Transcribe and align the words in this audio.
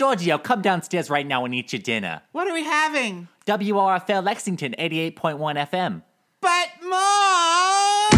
Giorgio, 0.00 0.38
come 0.38 0.62
downstairs 0.62 1.10
right 1.10 1.26
now 1.26 1.44
and 1.44 1.54
eat 1.54 1.74
your 1.74 1.82
dinner. 1.82 2.22
What 2.32 2.48
are 2.48 2.54
we 2.54 2.64
having? 2.64 3.28
WRFL 3.44 4.24
Lexington 4.24 4.74
88.1 4.78 5.12
FM. 5.68 6.02
But 6.40 6.68
mom! 6.82 8.10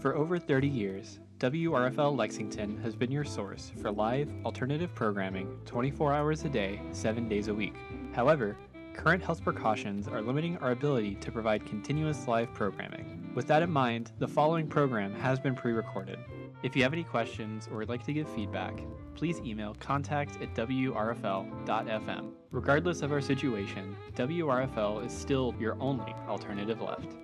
For 0.00 0.16
over 0.16 0.40
30 0.40 0.66
years, 0.66 1.20
WRFL 1.38 2.18
Lexington 2.18 2.76
has 2.82 2.96
been 2.96 3.12
your 3.12 3.22
source 3.22 3.70
for 3.80 3.92
live, 3.92 4.28
alternative 4.44 4.92
programming 4.96 5.60
24 5.64 6.12
hours 6.12 6.44
a 6.44 6.48
day, 6.48 6.80
7 6.90 7.28
days 7.28 7.46
a 7.46 7.54
week. 7.54 7.76
However, 8.12 8.56
current 8.94 9.22
health 9.22 9.44
precautions 9.44 10.08
are 10.08 10.22
limiting 10.22 10.56
our 10.56 10.72
ability 10.72 11.14
to 11.14 11.30
provide 11.30 11.64
continuous 11.64 12.26
live 12.26 12.52
programming. 12.52 13.23
With 13.34 13.48
that 13.48 13.62
in 13.62 13.70
mind, 13.70 14.12
the 14.20 14.28
following 14.28 14.68
program 14.68 15.12
has 15.14 15.40
been 15.40 15.56
pre 15.56 15.72
recorded. 15.72 16.18
If 16.62 16.76
you 16.76 16.84
have 16.84 16.92
any 16.92 17.02
questions 17.02 17.68
or 17.70 17.78
would 17.78 17.88
like 17.88 18.04
to 18.04 18.12
give 18.12 18.28
feedback, 18.28 18.80
please 19.16 19.40
email 19.40 19.74
contact 19.80 20.40
at 20.40 20.54
wrfl.fm. 20.54 22.30
Regardless 22.52 23.02
of 23.02 23.10
our 23.10 23.20
situation, 23.20 23.96
WRFL 24.14 25.04
is 25.04 25.12
still 25.12 25.52
your 25.58 25.76
only 25.80 26.14
alternative 26.28 26.80
left. 26.80 27.16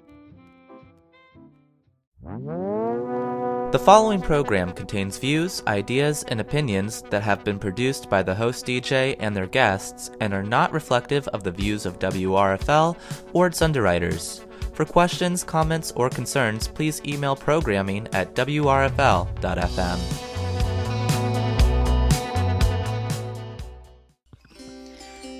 The 3.72 3.78
following 3.78 4.20
program 4.20 4.72
contains 4.72 5.16
views, 5.16 5.62
ideas, 5.68 6.24
and 6.24 6.40
opinions 6.40 7.02
that 7.10 7.22
have 7.22 7.44
been 7.44 7.58
produced 7.58 8.10
by 8.10 8.24
the 8.24 8.34
host 8.34 8.66
DJ 8.66 9.14
and 9.20 9.34
their 9.34 9.46
guests 9.46 10.10
and 10.20 10.34
are 10.34 10.42
not 10.42 10.72
reflective 10.72 11.28
of 11.28 11.44
the 11.44 11.52
views 11.52 11.86
of 11.86 12.00
WRFL 12.00 12.96
or 13.32 13.46
its 13.46 13.62
underwriters. 13.62 14.44
For 14.80 14.86
questions, 14.86 15.44
comments, 15.44 15.92
or 15.94 16.08
concerns, 16.08 16.66
please 16.66 17.02
email 17.04 17.36
programming 17.36 18.08
at 18.14 18.34
wrfl.fm. 18.34 19.98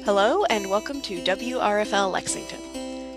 Hello, 0.05 0.45
and 0.45 0.69
welcome 0.69 1.01
to 1.01 1.23
WRFL 1.23 2.13
Lexington. 2.13 2.60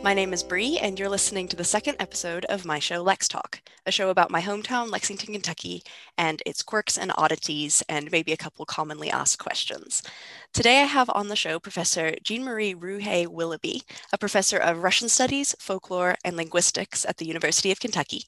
My 0.04 0.14
name 0.14 0.34
is 0.34 0.44
Bree, 0.44 0.78
and 0.80 1.00
you're 1.00 1.08
listening 1.08 1.48
to 1.48 1.56
the 1.56 1.64
second 1.64 1.96
episode 1.98 2.44
of 2.50 2.66
my 2.66 2.78
show 2.78 3.02
Lex 3.02 3.30
Talk, 3.30 3.62
a 3.86 3.92
show 3.92 4.09
about 4.09 4.30
my 4.30 4.42
hometown, 4.42 4.92
Lexington, 4.92 5.32
Kentucky, 5.32 5.82
and 6.18 6.44
its 6.46 6.62
quirks 6.62 6.98
and 6.98 7.14
oddities, 7.16 7.82
and 7.88 8.12
maybe 8.12 8.34
a 8.34 8.38
couple 8.38 8.66
commonly 8.66 9.09
asked 9.09 9.40
questions. 9.40 10.04
Today 10.52 10.81
I 10.81 10.88
have 10.88 11.09
on 11.12 11.30
the 11.30 11.38
show 11.38 11.58
Professor 11.58 12.16
Jean 12.22 12.44
Marie 12.44 12.76
Rouhier 12.76 13.30
Willoughby, 13.30 13.84
a 14.12 14.18
professor 14.18 14.58
of 14.58 14.84
Russian 14.84 15.08
Studies, 15.08 15.56
Folklore, 15.58 16.16
and 16.26 16.36
Linguistics 16.36 17.06
at 17.06 17.16
the 17.16 17.26
University 17.26 17.72
of 17.72 17.80
Kentucky. 17.80 18.26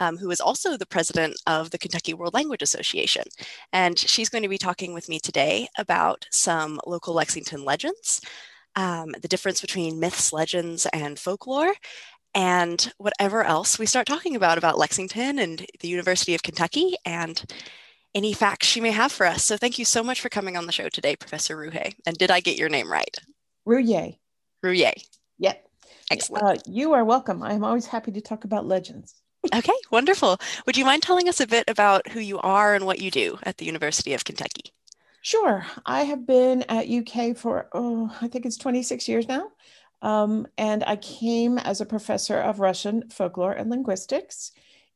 Um, 0.00 0.16
who 0.16 0.30
is 0.30 0.40
also 0.40 0.78
the 0.78 0.86
president 0.86 1.36
of 1.46 1.70
the 1.70 1.78
Kentucky 1.78 2.14
World 2.14 2.32
Language 2.34 2.62
Association. 2.62 3.24
And 3.72 3.96
she's 3.96 4.30
going 4.30 4.42
to 4.42 4.48
be 4.48 4.58
talking 4.58 4.94
with 4.94 5.08
me 5.08 5.20
today 5.20 5.68
about 5.78 6.26
some 6.30 6.80
local 6.86 7.14
Lexington 7.14 7.64
legends, 7.64 8.20
um, 8.76 9.14
the 9.20 9.28
difference 9.28 9.60
between 9.60 10.00
myths, 10.00 10.32
legends, 10.32 10.86
and 10.92 11.18
folklore, 11.18 11.74
and 12.34 12.92
whatever 12.98 13.44
else 13.44 13.78
we 13.78 13.86
start 13.86 14.06
talking 14.06 14.36
about 14.36 14.58
about 14.58 14.78
Lexington 14.78 15.38
and 15.38 15.66
the 15.80 15.88
University 15.88 16.34
of 16.34 16.42
Kentucky 16.42 16.94
and 17.04 17.44
any 18.14 18.32
facts 18.32 18.66
she 18.66 18.80
may 18.80 18.90
have 18.90 19.12
for 19.12 19.26
us. 19.26 19.44
So 19.44 19.56
thank 19.56 19.78
you 19.78 19.84
so 19.84 20.02
much 20.02 20.20
for 20.20 20.28
coming 20.28 20.56
on 20.56 20.66
the 20.66 20.72
show 20.72 20.88
today, 20.88 21.16
Professor 21.16 21.56
Rouhier. 21.56 21.94
And 22.06 22.16
did 22.16 22.30
I 22.30 22.40
get 22.40 22.58
your 22.58 22.68
name 22.68 22.90
right? 22.90 23.16
Rouhier. 23.66 24.16
Rouhier. 24.64 24.94
Yep. 25.38 25.68
Excellent. 26.10 26.44
Uh, 26.44 26.56
you 26.66 26.92
are 26.92 27.04
welcome. 27.04 27.42
I'm 27.42 27.64
always 27.64 27.86
happy 27.86 28.12
to 28.12 28.20
talk 28.20 28.44
about 28.44 28.66
legends. 28.66 29.14
okay, 29.54 29.72
wonderful. 29.90 30.38
Would 30.66 30.76
you 30.76 30.84
mind 30.84 31.02
telling 31.02 31.28
us 31.28 31.40
a 31.40 31.46
bit 31.46 31.64
about 31.68 32.08
who 32.08 32.20
you 32.20 32.38
are 32.38 32.74
and 32.74 32.86
what 32.86 33.00
you 33.00 33.10
do 33.10 33.38
at 33.42 33.56
the 33.56 33.64
University 33.64 34.12
of 34.14 34.24
Kentucky? 34.24 34.72
Sure. 35.22 35.64
I 35.86 36.02
have 36.02 36.26
been 36.26 36.62
at 36.64 36.90
UK 36.90 37.36
for, 37.36 37.68
oh, 37.72 38.14
I 38.20 38.26
think 38.26 38.44
it's 38.44 38.56
26 38.56 39.08
years 39.08 39.28
now. 39.28 39.50
Um, 40.02 40.48
and 40.58 40.82
I 40.84 40.96
came 40.96 41.58
as 41.58 41.80
a 41.80 41.86
professor 41.86 42.38
of 42.38 42.58
Russian 42.58 43.08
folklore 43.08 43.52
and 43.52 43.70
linguistics 43.70 44.50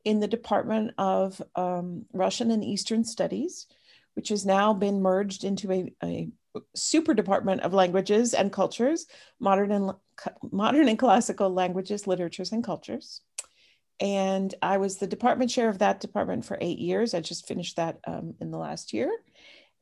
in 0.05 0.19
the 0.19 0.27
Department 0.27 0.93
of 0.99 1.41
um, 1.55 2.07
Russian 2.13 2.51
and 2.51 2.65
Eastern 2.65 3.05
Studies, 3.05 3.69
which 4.15 4.31
has 4.31 4.45
now 4.45 4.73
been 4.73 5.01
merged 5.01 5.45
into 5.45 5.71
a, 5.71 5.93
a 6.03 6.29
super 6.75 7.15
department 7.15 7.61
of 7.61 7.73
languages 7.73 8.35
and 8.35 8.53
cultures, 8.53 9.07
modern 9.39 9.71
and 9.71 9.93
modern 10.51 10.89
and 10.89 10.99
classical 10.99 11.51
languages, 11.51 12.09
literatures, 12.09 12.51
and 12.51 12.65
cultures. 12.65 13.21
And 14.01 14.55
I 14.61 14.79
was 14.79 14.97
the 14.97 15.07
department 15.07 15.51
chair 15.51 15.69
of 15.69 15.79
that 15.79 16.01
department 16.01 16.45
for 16.45 16.59
eight 16.61 16.79
years. 16.79 17.15
I 17.15 17.21
just 17.21 17.47
finished 17.47 17.77
that 17.77 17.99
um, 18.07 18.35
in 18.41 18.51
the 18.51 18.59
last 18.59 18.93
year. 18.93 19.11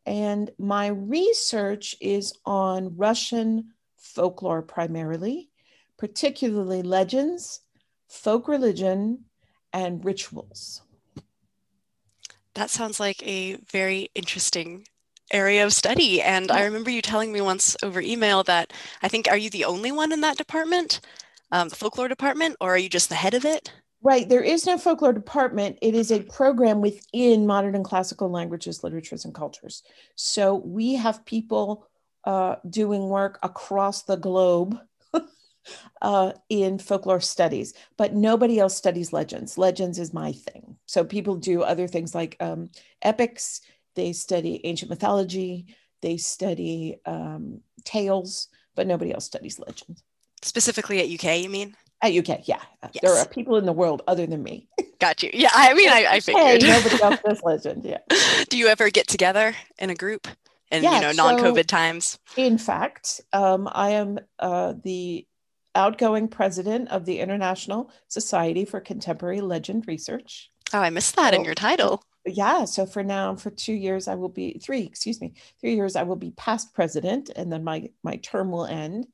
And 0.07 0.51
my 0.59 0.89
research 0.89 1.97
is 2.01 2.35
on 2.45 2.97
Russian 2.97 3.73
folklore 3.97 4.63
primarily, 4.63 5.51
particularly 5.97 6.83
legends, 6.83 7.61
folk 8.09 8.49
religion, 8.49 9.25
and 9.73 10.05
rituals. 10.05 10.83
That 12.55 12.71
sounds 12.71 13.01
like 13.01 13.27
a 13.27 13.57
very 13.71 14.11
interesting 14.15 14.87
area 15.33 15.65
of 15.65 15.73
study. 15.73 16.23
And 16.23 16.51
I 16.51 16.65
remember 16.65 16.91
you 16.91 17.03
telling 17.03 17.33
me 17.33 17.41
once 17.41 17.77
over 17.83 18.01
email 18.01 18.45
that 18.45 18.73
I 19.03 19.09
think, 19.09 19.27
are 19.27 19.37
you 19.37 19.51
the 19.51 19.65
only 19.65 19.91
one 19.91 20.13
in 20.13 20.21
that 20.21 20.37
department, 20.37 21.01
um, 21.51 21.71
the 21.71 21.77
folklore 21.77 22.09
department, 22.09 22.57
or 22.61 22.75
are 22.75 22.79
you 22.79 22.89
just 22.89 23.09
the 23.09 23.17
head 23.17 23.35
of 23.35 23.45
it? 23.45 23.73
Right. 24.05 24.29
There 24.29 24.43
is 24.43 24.67
no 24.67 24.77
folklore 24.77 25.15
department. 25.15 25.79
It 25.81 25.95
is 25.95 26.13
a 26.13 26.23
program 26.25 26.83
within 26.83 27.47
modern 27.47 27.75
and 27.75 27.85
classical 27.85 28.31
languages, 28.31 28.85
literatures, 28.85 29.25
and 29.25 29.35
cultures. 29.35 29.83
So 30.15 30.57
we 30.57 30.95
have 30.97 31.25
people 31.25 31.89
uh, 32.25 32.57
doing 32.69 33.09
work 33.09 33.39
across 33.43 34.03
the 34.03 34.17
globe 34.17 34.79
uh, 36.03 36.33
in 36.51 36.79
folklore 36.79 37.23
studies, 37.23 37.73
but 37.97 38.13
nobody 38.13 38.59
else 38.59 38.77
studies 38.77 39.15
legends. 39.15 39.57
Legends 39.57 39.99
is 39.99 40.13
my 40.13 40.33
thing. 40.33 40.77
So 40.85 41.03
people 41.03 41.37
do 41.37 41.63
other 41.63 41.89
things 41.89 42.15
like 42.15 42.37
um, 42.41 42.69
epics, 43.01 43.63
they 43.95 44.13
study 44.13 44.61
ancient 44.65 44.91
mythology, 44.91 45.75
they 46.03 46.19
study 46.19 46.97
um, 47.07 47.63
tales, 47.85 48.49
but 48.75 48.87
nobody 48.87 49.15
else 49.15 49.25
studies 49.25 49.59
legends. 49.59 50.03
Specifically 50.43 51.01
at 51.01 51.09
UK, 51.09 51.39
you 51.39 51.49
mean? 51.49 51.75
At 52.03 52.13
UK, 52.13 52.47
yeah. 52.47 52.61
Yes. 52.93 53.03
There 53.03 53.15
are 53.15 53.27
people 53.27 53.57
in 53.57 53.65
the 53.65 53.73
world 53.73 54.03
other 54.07 54.27
than 54.27 54.43
me. 54.43 54.69
Got 54.99 55.23
you. 55.23 55.31
Yeah, 55.33 55.51
I 55.55 55.75
mean, 55.75 55.89
I, 55.89 56.07
I 56.11 56.21
figured. 56.21 56.63
Hey, 56.63 56.69
nobody 56.69 57.03
else 57.03 57.21
does 57.25 57.43
legend. 57.43 57.85
Yeah. 57.85 57.99
Do 58.49 58.59
you 58.59 58.69
ever 58.69 58.91
get 58.91 59.09
together 59.09 59.55
in 59.79 59.91
a 59.91 59.95
group 59.95 60.29
in 60.71 60.83
yeah, 60.83 60.95
you 60.95 61.01
know 61.01 61.13
non-COVID 61.13 61.57
so, 61.57 61.63
times? 61.63 62.19
In 62.37 62.59
fact, 62.59 63.21
um, 63.33 63.69
I 63.73 63.91
am 63.91 64.19
uh, 64.39 64.75
the 64.83 65.27
outgoing 65.75 66.29
president 66.29 66.89
of 66.91 67.05
the 67.05 67.21
International 67.21 67.91
Society 68.09 68.65
for 68.65 68.81
Contemporary 68.81 69.41
Legend 69.41 69.87
Research. 69.87 70.51
Oh, 70.73 70.81
I 70.81 70.91
missed 70.91 71.17
that 71.17 71.35
so, 71.35 71.41
in 71.41 71.45
your 71.45 71.55
title. 71.55 72.03
Yeah. 72.27 72.65
So 72.65 72.87
for 72.87 73.03
now, 73.03 73.37
for 73.37 73.51
two 73.51 73.75
years, 73.75 74.09
I 74.09 74.15
will 74.15 74.29
be 74.29 74.59
three. 74.63 74.83
Excuse 74.83 75.21
me, 75.21 75.35
three 75.61 75.75
years. 75.75 75.97
I 75.97 76.05
will 76.05 76.17
be 76.17 76.31
past 76.33 76.75
president, 76.75 77.31
and 77.35 77.53
then 77.53 77.65
my 77.65 77.91
my 78.03 78.17
term 78.17 78.51
will 78.51 78.67
end. 78.67 79.07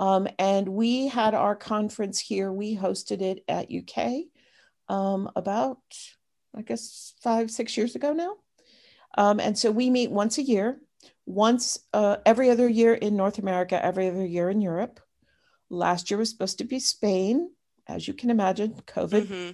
Um, 0.00 0.28
and 0.38 0.66
we 0.66 1.08
had 1.08 1.34
our 1.34 1.54
conference 1.54 2.18
here. 2.18 2.50
We 2.50 2.74
hosted 2.74 3.20
it 3.20 3.44
at 3.46 3.68
UK 3.70 4.22
um, 4.88 5.30
about, 5.36 5.78
I 6.56 6.62
guess, 6.62 7.12
five, 7.22 7.50
six 7.50 7.76
years 7.76 7.94
ago 7.94 8.14
now. 8.14 8.36
Um, 9.18 9.40
and 9.40 9.58
so 9.58 9.70
we 9.70 9.90
meet 9.90 10.10
once 10.10 10.38
a 10.38 10.42
year, 10.42 10.80
once 11.26 11.80
uh, 11.92 12.16
every 12.24 12.48
other 12.48 12.66
year 12.66 12.94
in 12.94 13.14
North 13.14 13.38
America, 13.38 13.84
every 13.84 14.08
other 14.08 14.24
year 14.24 14.48
in 14.48 14.62
Europe. 14.62 15.00
Last 15.68 16.10
year 16.10 16.16
was 16.16 16.30
supposed 16.30 16.58
to 16.58 16.64
be 16.64 16.80
Spain. 16.80 17.50
As 17.86 18.08
you 18.08 18.14
can 18.14 18.30
imagine, 18.30 18.80
COVID 18.86 19.26
mm-hmm. 19.26 19.50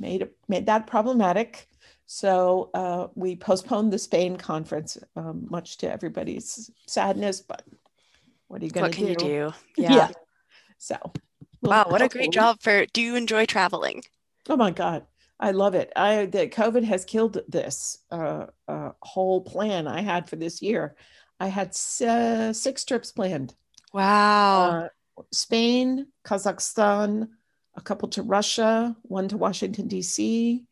made, 0.00 0.28
made 0.48 0.66
that 0.66 0.88
problematic. 0.88 1.68
So 2.06 2.70
uh, 2.74 3.06
we 3.14 3.36
postponed 3.36 3.92
the 3.92 3.98
Spain 3.98 4.36
conference, 4.36 4.98
um, 5.14 5.46
much 5.48 5.78
to 5.78 5.90
everybody's 5.90 6.68
sadness, 6.88 7.40
but 7.40 7.62
what 8.52 8.60
are 8.60 8.66
you 8.66 8.70
going 8.70 8.92
to 8.92 8.98
do? 8.98 9.04
What 9.06 9.18
can 9.18 9.26
you 9.26 9.30
do? 9.30 9.54
Yeah. 9.78 9.94
yeah. 9.94 10.10
So, 10.76 10.96
wow, 11.62 11.86
what 11.88 12.02
a 12.02 12.08
great 12.08 12.32
job 12.32 12.60
for. 12.60 12.84
Do 12.84 13.00
you 13.00 13.16
enjoy 13.16 13.46
traveling? 13.46 14.02
Oh 14.46 14.58
my 14.58 14.70
God, 14.70 15.06
I 15.40 15.52
love 15.52 15.74
it. 15.74 15.90
I 15.96 16.26
the 16.26 16.48
COVID 16.48 16.84
has 16.84 17.06
killed 17.06 17.40
this 17.48 18.00
uh, 18.10 18.48
uh, 18.68 18.90
whole 19.00 19.40
plan 19.40 19.88
I 19.88 20.02
had 20.02 20.28
for 20.28 20.36
this 20.36 20.60
year. 20.60 20.96
I 21.40 21.46
had 21.46 21.68
uh, 22.06 22.52
six 22.52 22.84
trips 22.84 23.10
planned. 23.10 23.54
Wow. 23.94 24.88
Uh, 25.16 25.22
Spain, 25.32 26.08
Kazakhstan, 26.22 27.28
a 27.74 27.80
couple 27.80 28.10
to 28.10 28.22
Russia, 28.22 28.94
one 29.00 29.28
to 29.28 29.38
Washington 29.38 29.88
D.C., 29.88 30.66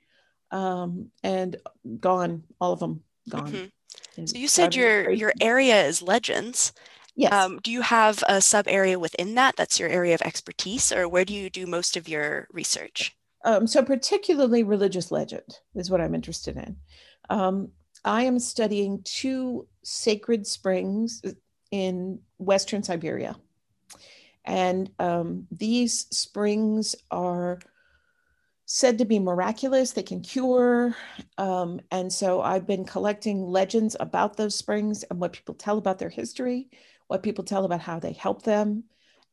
um, 0.51 1.11
and 1.23 1.57
gone. 1.99 2.45
All 2.61 2.75
of 2.75 2.81
them 2.81 3.05
gone. 3.31 3.53
Mm-hmm. 3.53 4.27
So 4.27 4.37
you 4.37 4.49
said 4.49 4.75
your 4.75 5.11
your 5.11 5.33
area 5.41 5.87
is 5.87 6.03
legends. 6.03 6.75
Yes. 7.21 7.35
Um, 7.35 7.61
do 7.63 7.71
you 7.71 7.83
have 7.83 8.25
a 8.27 8.41
sub 8.41 8.67
area 8.67 8.99
within 8.99 9.35
that 9.35 9.55
that's 9.55 9.79
your 9.79 9.91
area 9.91 10.15
of 10.15 10.23
expertise, 10.23 10.91
or 10.91 11.07
where 11.07 11.27
do 11.27 11.35
you 11.35 11.51
do 11.51 11.67
most 11.67 11.99
of 11.99 12.09
your 12.09 12.49
research? 12.51 13.15
Um, 13.45 13.67
so, 13.67 13.83
particularly 13.83 14.63
religious 14.63 15.13
legend 15.13 15.59
is 15.75 15.91
what 15.91 16.01
I'm 16.01 16.15
interested 16.15 16.57
in. 16.57 16.77
Um, 17.29 17.73
I 18.07 18.23
am 18.23 18.39
studying 18.39 19.03
two 19.05 19.69
sacred 19.83 20.47
springs 20.47 21.23
in 21.71 22.21
Western 22.39 22.83
Siberia. 22.83 23.37
And 24.47 24.91
um, 24.99 25.47
these 25.51 26.07
springs 26.11 26.97
are 27.11 27.59
said 28.65 28.97
to 28.97 29.05
be 29.05 29.19
miraculous, 29.19 29.93
they 29.93 30.03
can 30.03 30.23
cure. 30.23 30.97
Um, 31.37 31.83
and 31.91 32.11
so 32.11 32.41
I've 32.41 32.67
been 32.67 32.87
collecting 32.87 33.47
legends 33.47 33.95
about 34.01 34.39
those 34.39 34.55
springs 34.55 35.03
and 35.03 35.21
what 35.21 35.35
people 35.35 35.55
tell 35.55 35.77
about 35.77 35.99
their 35.99 36.09
history, 36.09 36.71
what 37.11 37.25
people 37.25 37.43
tell 37.43 37.65
about 37.65 37.81
how 37.81 37.99
they 37.99 38.13
help 38.13 38.43
them, 38.43 38.85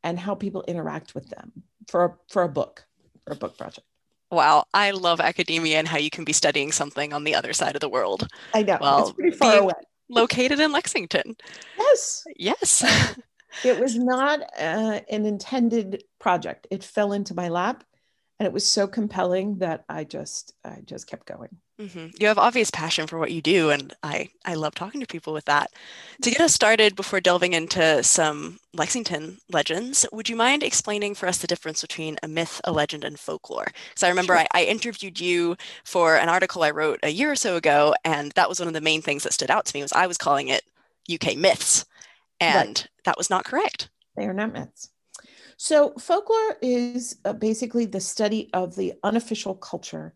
and 0.04 0.18
how 0.18 0.34
people 0.34 0.64
interact 0.68 1.14
with 1.14 1.30
them 1.30 1.52
for 1.88 2.06
a, 2.06 2.16
for 2.28 2.42
a 2.42 2.50
book, 2.50 2.86
for 3.24 3.34
a 3.34 3.36
book 3.36 3.56
project. 3.56 3.86
Wow, 4.32 4.66
I 4.74 4.92
love 4.92 5.22
academia 5.22 5.78
and 5.78 5.88
how 5.88 6.00
you 6.00 6.10
can 6.10 6.24
be 6.24 6.34
studying 6.34 6.72
something 6.72 7.14
on 7.14 7.24
the 7.24 7.36
other 7.36 7.54
side 7.54 7.76
of 7.76 7.82
the 7.82 7.88
world. 7.90 8.28
I 8.54 8.64
know. 8.64 8.80
Well, 8.82 9.02
it's 9.02 9.12
pretty 9.12 9.38
far 9.38 9.58
away. 9.58 9.74
Located 10.10 10.60
in 10.60 10.72
Lexington. 10.72 11.38
Yes. 11.78 12.24
Yes. 12.36 13.16
it 13.64 13.80
was 13.80 13.96
not 13.96 14.42
uh, 14.60 15.02
an 15.10 15.26
intended 15.26 16.04
project. 16.20 16.66
It 16.72 16.84
fell 16.84 17.14
into 17.14 17.36
my 17.36 17.50
lap 17.50 17.84
and 18.40 18.46
it 18.46 18.54
was 18.54 18.68
so 18.68 18.88
compelling 18.88 19.58
that 19.60 19.84
I 19.90 20.04
just 20.04 20.54
I 20.64 20.82
just 20.86 21.08
kept 21.08 21.26
going. 21.26 21.58
Mm-hmm. 21.80 22.08
You 22.20 22.28
have 22.28 22.38
obvious 22.38 22.70
passion 22.72 23.08
for 23.08 23.18
what 23.18 23.32
you 23.32 23.42
do, 23.42 23.72
and 23.72 23.94
I 24.04 24.30
I 24.46 24.54
love 24.54 24.76
talking 24.76 25.02
to 25.02 25.08
people 25.08 25.34
with 25.34 25.46
that. 25.46 25.72
To 26.22 26.30
get 26.30 26.42
us 26.42 26.54
started, 26.54 26.96
before 26.96 27.20
delving 27.20 27.54
into 27.54 28.04
some 28.04 28.60
Lexington 28.74 29.40
legends, 29.52 30.06
would 30.12 30.30
you 30.30 30.36
mind 30.36 30.62
explaining 30.62 31.16
for 31.16 31.28
us 31.28 31.40
the 31.40 31.48
difference 31.48 31.82
between 31.82 32.18
a 32.22 32.28
myth, 32.28 32.62
a 32.64 32.72
legend, 32.72 33.04
and 33.04 33.20
folklore? 33.20 33.68
Because 33.90 34.04
I 34.04 34.10
remember 34.10 34.36
sure. 34.36 34.46
I, 34.54 34.62
I 34.62 34.64
interviewed 34.66 35.20
you 35.20 35.56
for 35.84 36.16
an 36.18 36.30
article 36.30 36.64
I 36.64 36.72
wrote 36.72 37.00
a 37.02 37.10
year 37.10 37.32
or 37.32 37.36
so 37.36 37.56
ago, 37.56 37.96
and 38.06 38.32
that 38.34 38.50
was 38.50 38.60
one 38.60 38.68
of 38.68 38.76
the 38.76 38.82
main 38.82 39.02
things 39.02 39.24
that 39.24 39.34
stood 39.34 39.52
out 39.52 39.66
to 39.66 39.76
me 39.76 39.82
was 39.82 39.94
I 39.94 40.08
was 40.08 40.18
calling 40.18 40.48
it 40.48 40.64
UK 41.12 41.36
myths, 41.38 41.86
and 42.40 42.70
right. 42.70 42.88
that 43.06 43.18
was 43.18 43.32
not 43.32 43.46
correct. 43.46 43.90
They 44.16 44.26
are 44.26 44.34
not 44.34 44.54
myths. 44.54 44.90
So, 45.58 45.94
folklore 46.00 46.58
is 46.62 47.18
uh, 47.26 47.34
basically 47.34 47.86
the 47.86 48.00
study 48.00 48.50
of 48.54 48.76
the 48.76 48.94
unofficial 49.04 49.56
culture 49.56 50.14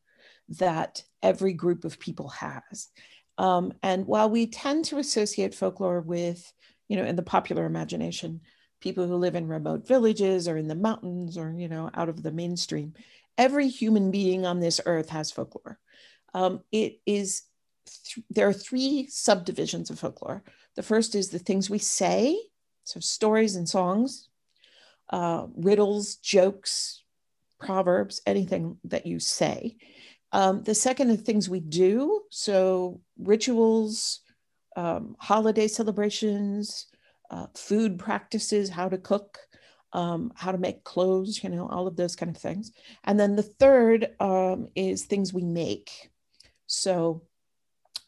that 0.50 1.04
every 1.24 1.54
group 1.54 1.84
of 1.84 2.00
people 2.00 2.30
has. 2.30 2.90
Um, 3.38 3.74
and 3.82 4.06
while 4.06 4.30
we 4.30 4.48
tend 4.48 4.86
to 4.86 5.00
associate 5.00 5.56
folklore 5.56 6.02
with, 6.02 6.54
you 6.88 6.96
know, 6.96 7.06
in 7.06 7.16
the 7.16 7.24
popular 7.24 7.66
imagination, 7.66 8.42
people 8.82 9.08
who 9.08 9.16
live 9.16 9.36
in 9.36 9.48
remote 9.48 9.88
villages 9.88 10.48
or 10.48 10.58
in 10.58 10.68
the 10.68 10.76
mountains 10.76 11.38
or, 11.38 11.52
you 11.52 11.68
know, 11.68 11.90
out 11.96 12.10
of 12.10 12.22
the 12.22 12.32
mainstream, 12.32 12.94
every 13.38 13.68
human 13.68 14.12
being 14.12 14.46
on 14.46 14.60
this 14.60 14.80
earth 14.86 15.10
has 15.10 15.32
folklore. 15.32 15.80
Um, 16.36 16.62
it 16.72 17.00
is, 17.08 17.44
th- 18.06 18.26
there 18.30 18.48
are 18.48 18.54
three 18.54 19.08
subdivisions 19.10 19.90
of 19.90 20.00
folklore. 20.00 20.44
The 20.76 20.84
first 20.84 21.16
is 21.16 21.30
the 21.30 21.40
things 21.40 21.70
we 21.70 21.80
say, 21.80 22.38
so 22.84 23.00
stories 23.00 23.56
and 23.56 23.68
songs, 23.68 24.30
uh, 25.12 25.48
riddles, 25.56 26.16
jokes, 26.16 27.04
proverbs, 27.60 28.22
anything 28.26 28.78
that 28.86 29.06
you 29.06 29.20
say. 29.20 29.76
Um, 30.32 30.64
the 30.64 30.76
second 30.76 31.12
are 31.12 31.18
things 31.18 31.50
we 31.50 31.60
do, 31.60 32.22
so 32.30 33.02
rituals, 33.18 34.22
um, 34.76 35.16
holiday 35.20 35.68
celebrations, 35.68 36.88
uh, 37.30 37.48
food 37.56 38.00
practices, 38.00 38.70
how 38.70 38.88
to 38.90 38.98
cook, 38.98 39.40
um, 39.94 40.32
how 40.36 40.52
to 40.52 40.58
make 40.58 40.86
clothes, 40.86 41.44
you 41.44 41.50
know, 41.50 41.68
all 41.68 41.88
of 41.88 41.98
those 41.98 42.16
kind 42.16 42.34
of 42.34 42.42
things. 42.42 42.72
And 43.04 43.20
then 43.20 43.36
the 43.36 43.44
third 43.44 44.16
um, 44.20 44.70
is 44.76 45.04
things 45.04 45.34
we 45.34 45.44
make. 45.44 46.10
So 46.68 47.24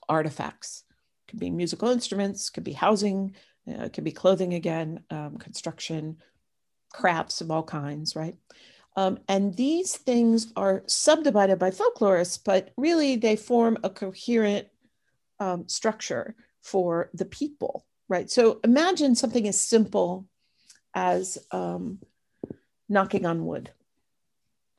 artifacts 0.07 0.83
could 1.27 1.39
be 1.39 1.49
musical 1.49 1.89
instruments, 1.89 2.49
could 2.49 2.63
be 2.63 2.73
housing, 2.73 3.35
uh, 3.67 3.89
could 3.89 4.03
be 4.03 4.11
clothing 4.11 4.53
again, 4.53 5.03
um, 5.09 5.37
construction, 5.37 6.17
crafts 6.93 7.41
of 7.41 7.51
all 7.51 7.63
kinds, 7.63 8.15
right? 8.15 8.35
Um, 8.95 9.19
and 9.27 9.55
these 9.55 9.97
things 9.97 10.53
are 10.55 10.83
subdivided 10.85 11.59
by 11.59 11.71
folklorists, 11.71 12.39
but 12.43 12.71
really 12.77 13.15
they 13.15 13.35
form 13.35 13.77
a 13.83 13.89
coherent 13.89 14.67
um, 15.39 15.67
structure 15.67 16.35
for 16.61 17.09
the 17.13 17.25
people, 17.25 17.85
right? 18.07 18.29
So 18.29 18.59
imagine 18.63 19.15
something 19.15 19.47
as 19.47 19.59
simple 19.59 20.27
as 20.93 21.37
um, 21.51 21.99
knocking 22.87 23.25
on 23.25 23.45
wood, 23.45 23.71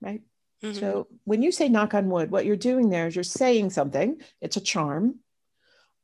right? 0.01 0.23
Mm-hmm. 0.63 0.79
So 0.79 1.09
when 1.25 1.43
you 1.43 1.51
say 1.51 1.69
knock 1.69 1.93
on 1.93 2.09
wood, 2.09 2.31
what 2.31 2.47
you're 2.47 2.57
doing 2.57 2.89
there 2.89 3.09
is 3.09 3.17
you're 3.17 3.25
saying 3.25 3.71
something, 3.71 4.21
it's 4.41 4.57
a 4.57 4.61
charm. 4.61 5.17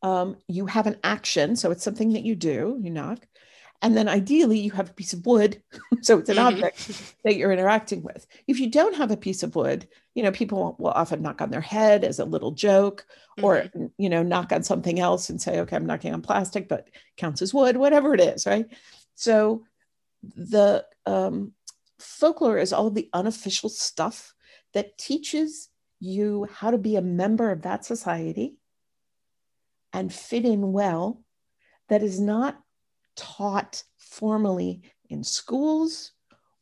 Um, 0.03 0.37
you 0.49 0.67
have 0.67 0.87
an 0.87 0.97
action, 1.05 1.57
so 1.57 1.71
it's 1.71 1.85
something 1.85 2.15
that 2.15 2.25
you 2.25 2.35
do, 2.35 2.79
you 2.83 2.91
knock. 2.91 3.21
And 3.83 3.97
then 3.97 4.09
ideally, 4.09 4.59
you 4.59 4.73
have 4.73 4.91
a 4.91 4.95
piece 4.95 5.13
of 5.13 5.25
wood. 5.25 5.63
so 6.03 6.19
it's 6.19 6.29
an 6.29 6.37
mm-hmm. 6.37 6.47
object 6.47 7.15
that 7.25 7.37
you're 7.37 7.53
interacting 7.53 8.03
with. 8.03 8.27
If 8.47 8.61
you 8.61 8.71
don't 8.71 8.97
have 8.97 9.11
a 9.11 9.17
piece 9.17 9.43
of 9.43 9.57
wood, 9.57 9.89
you 10.15 10.23
know, 10.23 10.33
people 10.33 10.77
will 10.79 10.91
often 10.91 11.23
knock 11.23 11.41
on 11.41 11.51
their 11.51 11.61
head 11.61 12.05
as 12.05 12.19
a 12.19 12.25
little 12.25 12.51
joke 12.51 13.07
mm-hmm. 13.39 13.45
or, 13.45 13.91
you 13.97 14.11
know, 14.11 14.23
knock 14.23 14.53
on 14.53 14.63
something 14.63 15.01
else 15.01 15.31
and 15.31 15.41
say, 15.41 15.61
okay, 15.61 15.77
I'm 15.77 15.87
knocking 15.87 16.13
on 16.13 16.21
plastic, 16.21 16.69
but 16.69 16.89
counts 17.17 17.41
as 17.41 17.55
wood, 17.55 17.77
whatever 17.77 18.15
it 18.15 18.21
is, 18.21 18.47
right? 18.47 18.67
So 19.15 19.65
the 20.23 20.85
um, 21.07 21.53
folklore 21.99 22.59
is 22.59 22.73
all 22.73 22.87
of 22.87 22.95
the 22.95 23.09
unofficial 23.13 23.71
stuff 23.71 24.35
that 24.75 24.99
teaches 24.99 25.69
you 26.01 26.47
how 26.53 26.71
to 26.71 26.79
be 26.79 26.97
a 26.97 27.03
member 27.03 27.51
of 27.51 27.63
that 27.63 27.85
society 27.85 28.57
and 29.93 30.13
fit 30.13 30.45
in 30.45 30.73
well 30.73 31.23
that 31.89 32.03
is 32.03 32.21
not 32.21 32.59
taught 33.21 33.83
formally 33.99 34.81
in 35.11 35.23
schools 35.23 36.13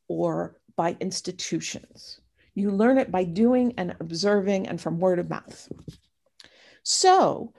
or 0.09 0.59
by 0.75 0.97
institutions. 0.99 2.21
You 2.55 2.73
learn 2.73 2.99
it 2.99 3.13
by 3.13 3.23
doing 3.23 3.75
and 3.79 3.95
observing 4.01 4.67
and 4.67 4.81
from 4.81 4.99
word 4.99 5.21
of 5.21 5.31
mouth. 5.31 5.71
So, 6.83 7.53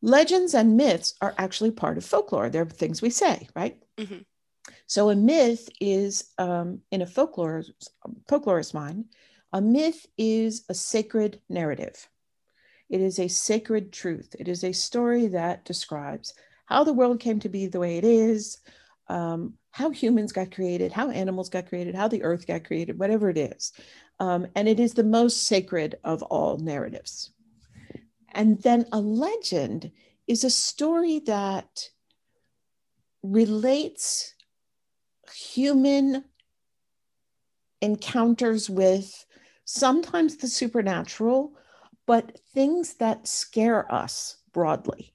legends 0.00 0.54
and 0.54 0.78
myths 0.78 1.14
are 1.20 1.34
actually 1.36 1.72
part 1.72 1.98
of 1.98 2.04
folklore. 2.04 2.48
They're 2.48 2.64
things 2.64 3.02
we 3.02 3.10
say, 3.10 3.48
right? 3.54 3.76
Mm-hmm. 3.98 4.20
So, 4.86 5.10
a 5.10 5.16
myth 5.16 5.68
is, 5.80 6.32
um, 6.38 6.80
in 6.90 7.02
a 7.02 7.06
folklore, 7.06 7.64
folklorist 8.30 8.72
mind, 8.72 9.06
a 9.52 9.60
myth 9.60 10.06
is 10.16 10.64
a 10.70 10.74
sacred 10.74 11.42
narrative. 11.50 12.08
It 12.88 13.02
is 13.02 13.18
a 13.18 13.28
sacred 13.28 13.92
truth. 13.92 14.34
It 14.38 14.48
is 14.48 14.64
a 14.64 14.72
story 14.72 15.26
that 15.28 15.66
describes 15.66 16.32
how 16.68 16.84
the 16.84 16.92
world 16.92 17.18
came 17.18 17.40
to 17.40 17.48
be 17.48 17.66
the 17.66 17.80
way 17.80 17.96
it 17.96 18.04
is, 18.04 18.58
um, 19.08 19.54
how 19.70 19.88
humans 19.88 20.32
got 20.32 20.54
created, 20.54 20.92
how 20.92 21.08
animals 21.08 21.48
got 21.48 21.66
created, 21.66 21.94
how 21.94 22.08
the 22.08 22.22
earth 22.22 22.46
got 22.46 22.64
created, 22.64 22.98
whatever 22.98 23.30
it 23.30 23.38
is. 23.38 23.72
Um, 24.20 24.46
and 24.54 24.68
it 24.68 24.78
is 24.78 24.92
the 24.92 25.04
most 25.04 25.44
sacred 25.44 25.96
of 26.04 26.22
all 26.24 26.58
narratives. 26.58 27.30
And 28.32 28.60
then 28.60 28.84
a 28.92 29.00
legend 29.00 29.90
is 30.26 30.44
a 30.44 30.50
story 30.50 31.20
that 31.20 31.88
relates 33.22 34.34
human 35.34 36.24
encounters 37.80 38.68
with 38.68 39.24
sometimes 39.64 40.36
the 40.36 40.48
supernatural, 40.48 41.52
but 42.06 42.38
things 42.52 42.94
that 42.94 43.26
scare 43.26 43.90
us 43.90 44.36
broadly. 44.52 45.14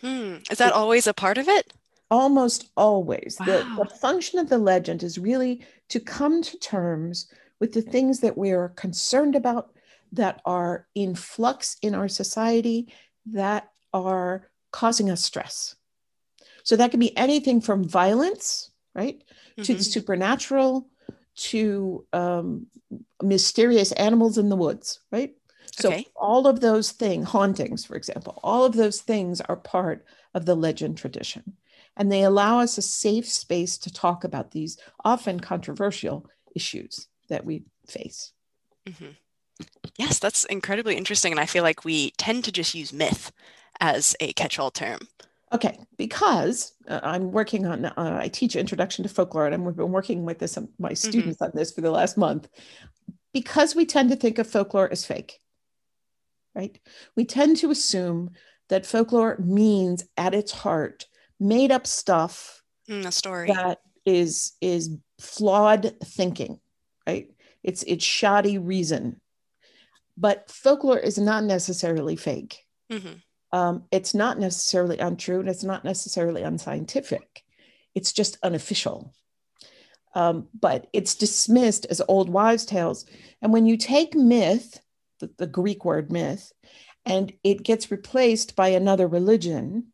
Hmm. 0.00 0.36
Is 0.50 0.58
that 0.58 0.72
always 0.72 1.06
a 1.06 1.14
part 1.14 1.38
of 1.38 1.48
it? 1.48 1.72
Almost 2.10 2.70
always. 2.76 3.36
Wow. 3.40 3.46
The, 3.46 3.84
the 3.84 3.94
function 3.96 4.38
of 4.38 4.48
the 4.48 4.58
legend 4.58 5.02
is 5.02 5.18
really 5.18 5.64
to 5.88 6.00
come 6.00 6.42
to 6.42 6.58
terms 6.58 7.30
with 7.60 7.72
the 7.72 7.82
things 7.82 8.20
that 8.20 8.38
we 8.38 8.52
are 8.52 8.68
concerned 8.70 9.34
about, 9.34 9.72
that 10.12 10.40
are 10.44 10.86
in 10.94 11.14
flux 11.14 11.76
in 11.82 11.94
our 11.94 12.08
society, 12.08 12.92
that 13.26 13.70
are 13.92 14.48
causing 14.70 15.10
us 15.10 15.24
stress. 15.24 15.74
So 16.62 16.76
that 16.76 16.90
can 16.90 17.00
be 17.00 17.16
anything 17.16 17.60
from 17.60 17.84
violence, 17.84 18.70
right, 18.94 19.18
mm-hmm. 19.18 19.62
to 19.62 19.74
the 19.74 19.84
supernatural, 19.84 20.88
to 21.36 22.06
um, 22.12 22.66
mysterious 23.22 23.92
animals 23.92 24.38
in 24.38 24.48
the 24.48 24.56
woods, 24.56 25.00
right? 25.10 25.34
So 25.78 25.90
okay. 25.90 26.06
all 26.16 26.46
of 26.46 26.60
those 26.60 26.92
things, 26.92 27.28
hauntings, 27.28 27.84
for 27.84 27.96
example, 27.96 28.38
all 28.42 28.64
of 28.64 28.74
those 28.74 29.00
things 29.00 29.40
are 29.42 29.56
part 29.56 30.04
of 30.34 30.44
the 30.44 30.54
legend 30.54 30.98
tradition. 30.98 31.56
And 31.96 32.10
they 32.10 32.22
allow 32.22 32.60
us 32.60 32.78
a 32.78 32.82
safe 32.82 33.26
space 33.26 33.78
to 33.78 33.92
talk 33.92 34.24
about 34.24 34.52
these 34.52 34.78
often 35.04 35.40
controversial 35.40 36.28
issues 36.54 37.08
that 37.28 37.44
we 37.44 37.64
face. 37.86 38.32
Mm-hmm. 38.86 39.12
Yes, 39.96 40.18
that's 40.18 40.44
incredibly 40.44 40.96
interesting. 40.96 41.32
And 41.32 41.40
I 41.40 41.46
feel 41.46 41.64
like 41.64 41.84
we 41.84 42.12
tend 42.12 42.44
to 42.44 42.52
just 42.52 42.74
use 42.74 42.92
myth 42.92 43.32
as 43.80 44.14
a 44.20 44.32
catch 44.34 44.58
all 44.58 44.70
term. 44.70 45.00
Okay, 45.52 45.78
because 45.96 46.72
uh, 46.88 47.00
I'm 47.02 47.32
working 47.32 47.66
on, 47.66 47.86
uh, 47.86 48.18
I 48.20 48.28
teach 48.28 48.54
Introduction 48.54 49.02
to 49.02 49.08
Folklore, 49.08 49.46
and 49.46 49.54
I've 49.54 49.76
been 49.76 49.92
working 49.92 50.24
with 50.24 50.38
this, 50.38 50.58
my 50.78 50.90
mm-hmm. 50.90 50.94
students 50.94 51.36
mm-hmm. 51.36 51.44
on 51.44 51.50
this 51.54 51.72
for 51.72 51.80
the 51.80 51.90
last 51.90 52.16
month 52.18 52.48
because 53.32 53.74
we 53.74 53.86
tend 53.86 54.10
to 54.10 54.16
think 54.16 54.38
of 54.38 54.46
folklore 54.46 54.90
as 54.90 55.04
fake, 55.04 55.40
right? 56.58 56.78
We 57.16 57.24
tend 57.24 57.56
to 57.58 57.70
assume 57.70 58.32
that 58.68 58.84
folklore 58.84 59.38
means 59.38 60.04
at 60.16 60.34
its 60.34 60.50
heart 60.52 61.06
made 61.40 61.70
up 61.70 61.86
stuff 61.86 62.62
Mm, 62.88 63.06
a 63.06 63.12
story. 63.12 63.48
that 63.48 63.80
is 64.06 64.52
is 64.60 64.96
flawed 65.20 65.94
thinking, 66.02 66.58
right? 67.06 67.30
It's 67.62 67.82
it's 67.84 68.04
shoddy 68.04 68.58
reason. 68.58 69.20
But 70.16 70.50
folklore 70.50 70.98
is 70.98 71.18
not 71.18 71.44
necessarily 71.44 72.16
fake. 72.16 72.64
Mhm. 72.90 73.22
Um, 73.52 73.84
it's 73.92 74.14
not 74.14 74.38
necessarily 74.38 74.98
untrue 74.98 75.40
and 75.40 75.48
it's 75.48 75.64
not 75.64 75.84
necessarily 75.84 76.42
unscientific. 76.42 77.44
It's 77.94 78.12
just 78.12 78.38
unofficial. 78.42 79.14
Um, 80.14 80.48
but 80.58 80.88
it's 80.92 81.14
dismissed 81.14 81.86
as 81.90 82.02
old 82.08 82.30
wives' 82.30 82.64
tales. 82.64 83.04
And 83.42 83.52
when 83.52 83.66
you 83.66 83.76
take 83.76 84.14
myth, 84.14 84.80
the, 85.20 85.30
the 85.38 85.46
Greek 85.46 85.84
word 85.84 86.10
myth, 86.12 86.52
and 87.04 87.32
it 87.42 87.62
gets 87.62 87.90
replaced 87.90 88.56
by 88.56 88.68
another 88.68 89.06
religion, 89.06 89.88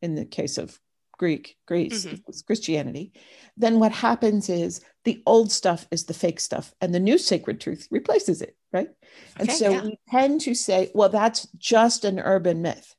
in 0.00 0.14
the 0.14 0.24
case 0.24 0.58
of 0.58 0.78
Greek, 1.18 1.56
Greece, 1.66 2.04
mm-hmm. 2.04 2.16
it's 2.26 2.42
Christianity, 2.42 3.12
then 3.56 3.78
what 3.78 3.92
happens 3.92 4.48
is 4.48 4.80
the 5.04 5.22
old 5.26 5.52
stuff 5.52 5.86
is 5.90 6.04
the 6.04 6.14
fake 6.14 6.40
stuff 6.40 6.74
and 6.80 6.92
the 6.92 7.00
new 7.00 7.18
sacred 7.18 7.60
truth 7.60 7.86
replaces 7.90 8.42
it, 8.42 8.56
right? 8.72 8.88
and 9.36 9.50
so 9.50 9.70
yeah. 9.70 9.82
we 9.84 9.98
tend 10.10 10.40
to 10.40 10.54
say, 10.54 10.90
well, 10.94 11.08
that's 11.08 11.46
just 11.58 12.04
an 12.04 12.18
urban 12.18 12.62
myth. 12.62 12.96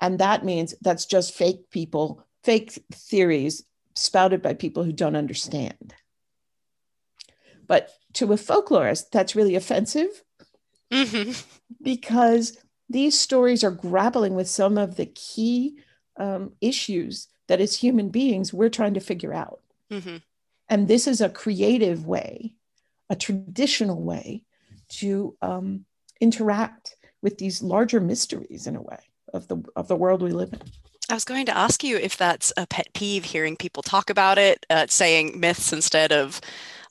And 0.00 0.18
that 0.20 0.44
means 0.44 0.74
that's 0.80 1.06
just 1.06 1.34
fake 1.34 1.70
people, 1.70 2.24
fake 2.44 2.82
theories 2.92 3.64
spouted 3.96 4.40
by 4.40 4.54
people 4.54 4.84
who 4.84 4.92
don't 4.92 5.16
understand. 5.16 5.94
But 7.66 7.90
to 8.14 8.32
a 8.32 8.36
folklorist, 8.36 9.10
that's 9.12 9.36
really 9.36 9.56
offensive 9.56 10.24
Mhm. 10.92 11.44
because 11.82 12.58
these 12.88 13.18
stories 13.18 13.62
are 13.62 13.70
grappling 13.70 14.34
with 14.34 14.48
some 14.48 14.78
of 14.78 14.96
the 14.96 15.06
key 15.06 15.78
um, 16.16 16.52
issues 16.60 17.28
that 17.46 17.60
as 17.60 17.76
human 17.76 18.08
beings 18.08 18.52
we're 18.52 18.68
trying 18.68 18.94
to 18.94 19.00
figure 19.00 19.32
out. 19.34 19.60
Mhm. 19.90 20.22
And 20.68 20.88
this 20.88 21.06
is 21.06 21.20
a 21.20 21.28
creative 21.30 22.06
way, 22.06 22.54
a 23.08 23.16
traditional 23.16 24.02
way 24.02 24.44
to 25.00 25.36
um, 25.42 25.84
interact 26.20 26.96
with 27.22 27.38
these 27.38 27.62
larger 27.62 28.00
mysteries 28.00 28.66
in 28.66 28.76
a 28.76 28.82
way 28.82 28.98
of 29.32 29.48
the 29.48 29.62
of 29.76 29.88
the 29.88 29.96
world 29.96 30.22
we 30.22 30.32
live 30.32 30.52
in. 30.52 30.60
I 31.10 31.14
was 31.14 31.24
going 31.24 31.46
to 31.46 31.56
ask 31.56 31.82
you 31.82 31.96
if 31.96 32.16
that's 32.16 32.52
a 32.56 32.66
pet 32.66 32.88
peeve 32.92 33.24
hearing 33.24 33.56
people 33.56 33.82
talk 33.82 34.10
about 34.10 34.36
it, 34.38 34.66
uh, 34.68 34.86
saying 34.88 35.40
myths 35.40 35.72
instead 35.72 36.12
of 36.12 36.40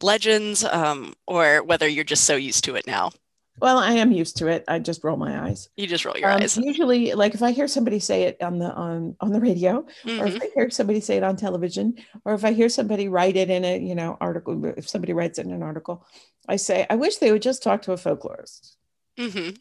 legends, 0.02 0.64
um, 0.64 1.14
or 1.28 1.62
whether 1.64 1.88
you're 1.88 2.04
just 2.04 2.24
so 2.24 2.36
used 2.36 2.64
to 2.64 2.76
it 2.76 2.88
now. 2.88 3.12
Well, 3.60 3.78
I 3.80 3.94
am 3.94 4.12
used 4.12 4.38
to 4.38 4.48
it. 4.48 4.64
I 4.68 4.80
just 4.80 5.04
roll 5.04 5.18
my 5.18 5.48
eyes. 5.48 5.70
You 5.78 5.88
just 5.88 6.06
roll 6.06 6.16
your 6.18 6.30
Um, 6.30 6.42
eyes. 6.42 6.58
usually, 6.58 7.14
like 7.14 7.34
if 7.34 7.42
I 7.42 7.52
hear 7.52 7.68
somebody 7.68 8.00
say 8.00 8.24
it 8.24 8.42
on 8.42 8.60
the 8.60 8.72
on 8.74 9.16
on 9.20 9.32
the 9.32 9.40
radio, 9.40 9.78
or 9.78 10.26
if 10.28 10.36
Mhm. 10.36 10.42
I 10.44 10.50
hear 10.54 10.70
somebody 10.70 11.00
say 11.00 11.18
it 11.18 11.24
on 11.24 11.36
television, 11.38 11.96
or 12.26 12.34
if 12.36 12.46
I 12.46 12.54
hear 12.54 12.70
somebody 12.70 13.08
write 13.08 13.36
it 13.36 13.50
in 13.50 13.66
a 13.66 13.80
you 13.80 13.96
know 13.96 14.18
article, 14.22 14.64
if 14.78 14.88
somebody 14.88 15.14
writes 15.14 15.40
it 15.40 15.46
in 15.46 15.52
an 15.54 15.64
article, 15.64 16.06
I 16.48 16.56
say, 16.58 16.86
I 16.90 16.96
wish 16.96 17.18
they 17.18 17.32
would 17.32 17.42
just 17.42 17.64
talk 17.64 17.82
to 17.84 17.94
a 17.94 17.98
folklorist. 17.98 18.76
Mhm. 19.18 19.58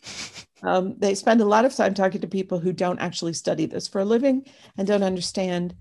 Um, 0.62 0.94
they 0.98 1.14
spend 1.14 1.40
a 1.40 1.44
lot 1.46 1.64
of 1.64 1.74
time 1.74 1.94
talking 1.94 2.20
to 2.20 2.26
people 2.28 2.58
who 2.58 2.72
don't 2.72 2.98
actually 2.98 3.32
study 3.34 3.66
this 3.66 3.88
for 3.88 4.00
a 4.00 4.04
living 4.04 4.44
and 4.76 4.86
don't 4.86 5.02
understand 5.02 5.74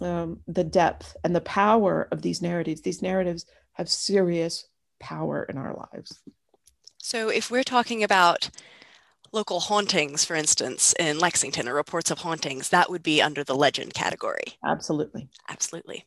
um, 0.00 0.40
the 0.48 0.64
depth 0.64 1.16
and 1.24 1.34
the 1.36 1.40
power 1.42 2.08
of 2.10 2.22
these 2.22 2.42
narratives. 2.42 2.80
These 2.82 3.02
narratives 3.02 3.46
have 3.74 3.88
serious 3.88 4.66
power 5.00 5.44
in 5.44 5.56
our 5.56 5.74
lives. 5.92 6.20
So, 7.04 7.28
if 7.28 7.50
we're 7.50 7.64
talking 7.64 8.02
about 8.02 8.48
local 9.32 9.60
hauntings, 9.60 10.24
for 10.24 10.36
instance, 10.36 10.94
in 10.98 11.18
Lexington 11.18 11.68
or 11.68 11.74
reports 11.74 12.10
of 12.10 12.20
hauntings, 12.20 12.70
that 12.70 12.90
would 12.90 13.02
be 13.02 13.20
under 13.22 13.44
the 13.44 13.56
legend 13.56 13.94
category. 13.94 14.58
Absolutely. 14.64 15.28
Absolutely. 15.48 16.06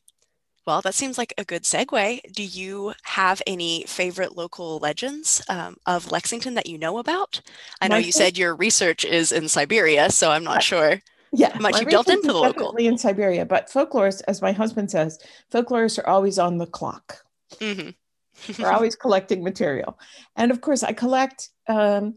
Well, 0.65 0.81
that 0.81 0.95
seems 0.95 1.17
like 1.17 1.33
a 1.37 1.45
good 1.45 1.63
segue. 1.63 2.21
Do 2.33 2.43
you 2.43 2.93
have 3.03 3.41
any 3.45 3.83
favorite 3.87 4.35
local 4.35 4.79
legends 4.79 5.43
um, 5.49 5.77
of 5.85 6.11
Lexington 6.11 6.55
that 6.55 6.67
you 6.67 6.77
know 6.77 6.97
about? 6.97 7.41
I 7.81 7.87
know 7.87 7.95
My 7.95 7.99
you 7.99 8.11
said 8.11 8.37
your 8.37 8.55
research 8.55 9.05
is 9.05 9.31
in 9.31 9.47
Siberia, 9.47 10.09
so 10.11 10.31
I'm 10.31 10.43
not 10.43 10.63
sure. 10.63 11.01
Yeah, 11.31 11.57
much 11.59 11.81
you've 11.81 11.89
delved 11.89 12.09
into 12.09 12.27
the 12.27 12.33
local. 12.33 12.53
definitely 12.53 12.87
in 12.87 12.97
Siberia, 12.97 13.45
but 13.45 13.67
folklorists, 13.69 14.21
as 14.27 14.41
my 14.41 14.53
husband 14.53 14.89
says, 14.89 15.19
folklorists 15.51 15.99
are 15.99 16.07
always 16.07 16.39
on 16.39 16.57
the 16.57 16.65
clock. 16.67 17.25
hmm 17.59 17.89
We're 18.59 18.71
always 18.71 18.95
collecting 18.95 19.43
material, 19.43 19.99
and 20.35 20.51
of 20.51 20.61
course, 20.61 20.83
I 20.83 20.93
collect 20.93 21.49
um, 21.67 22.15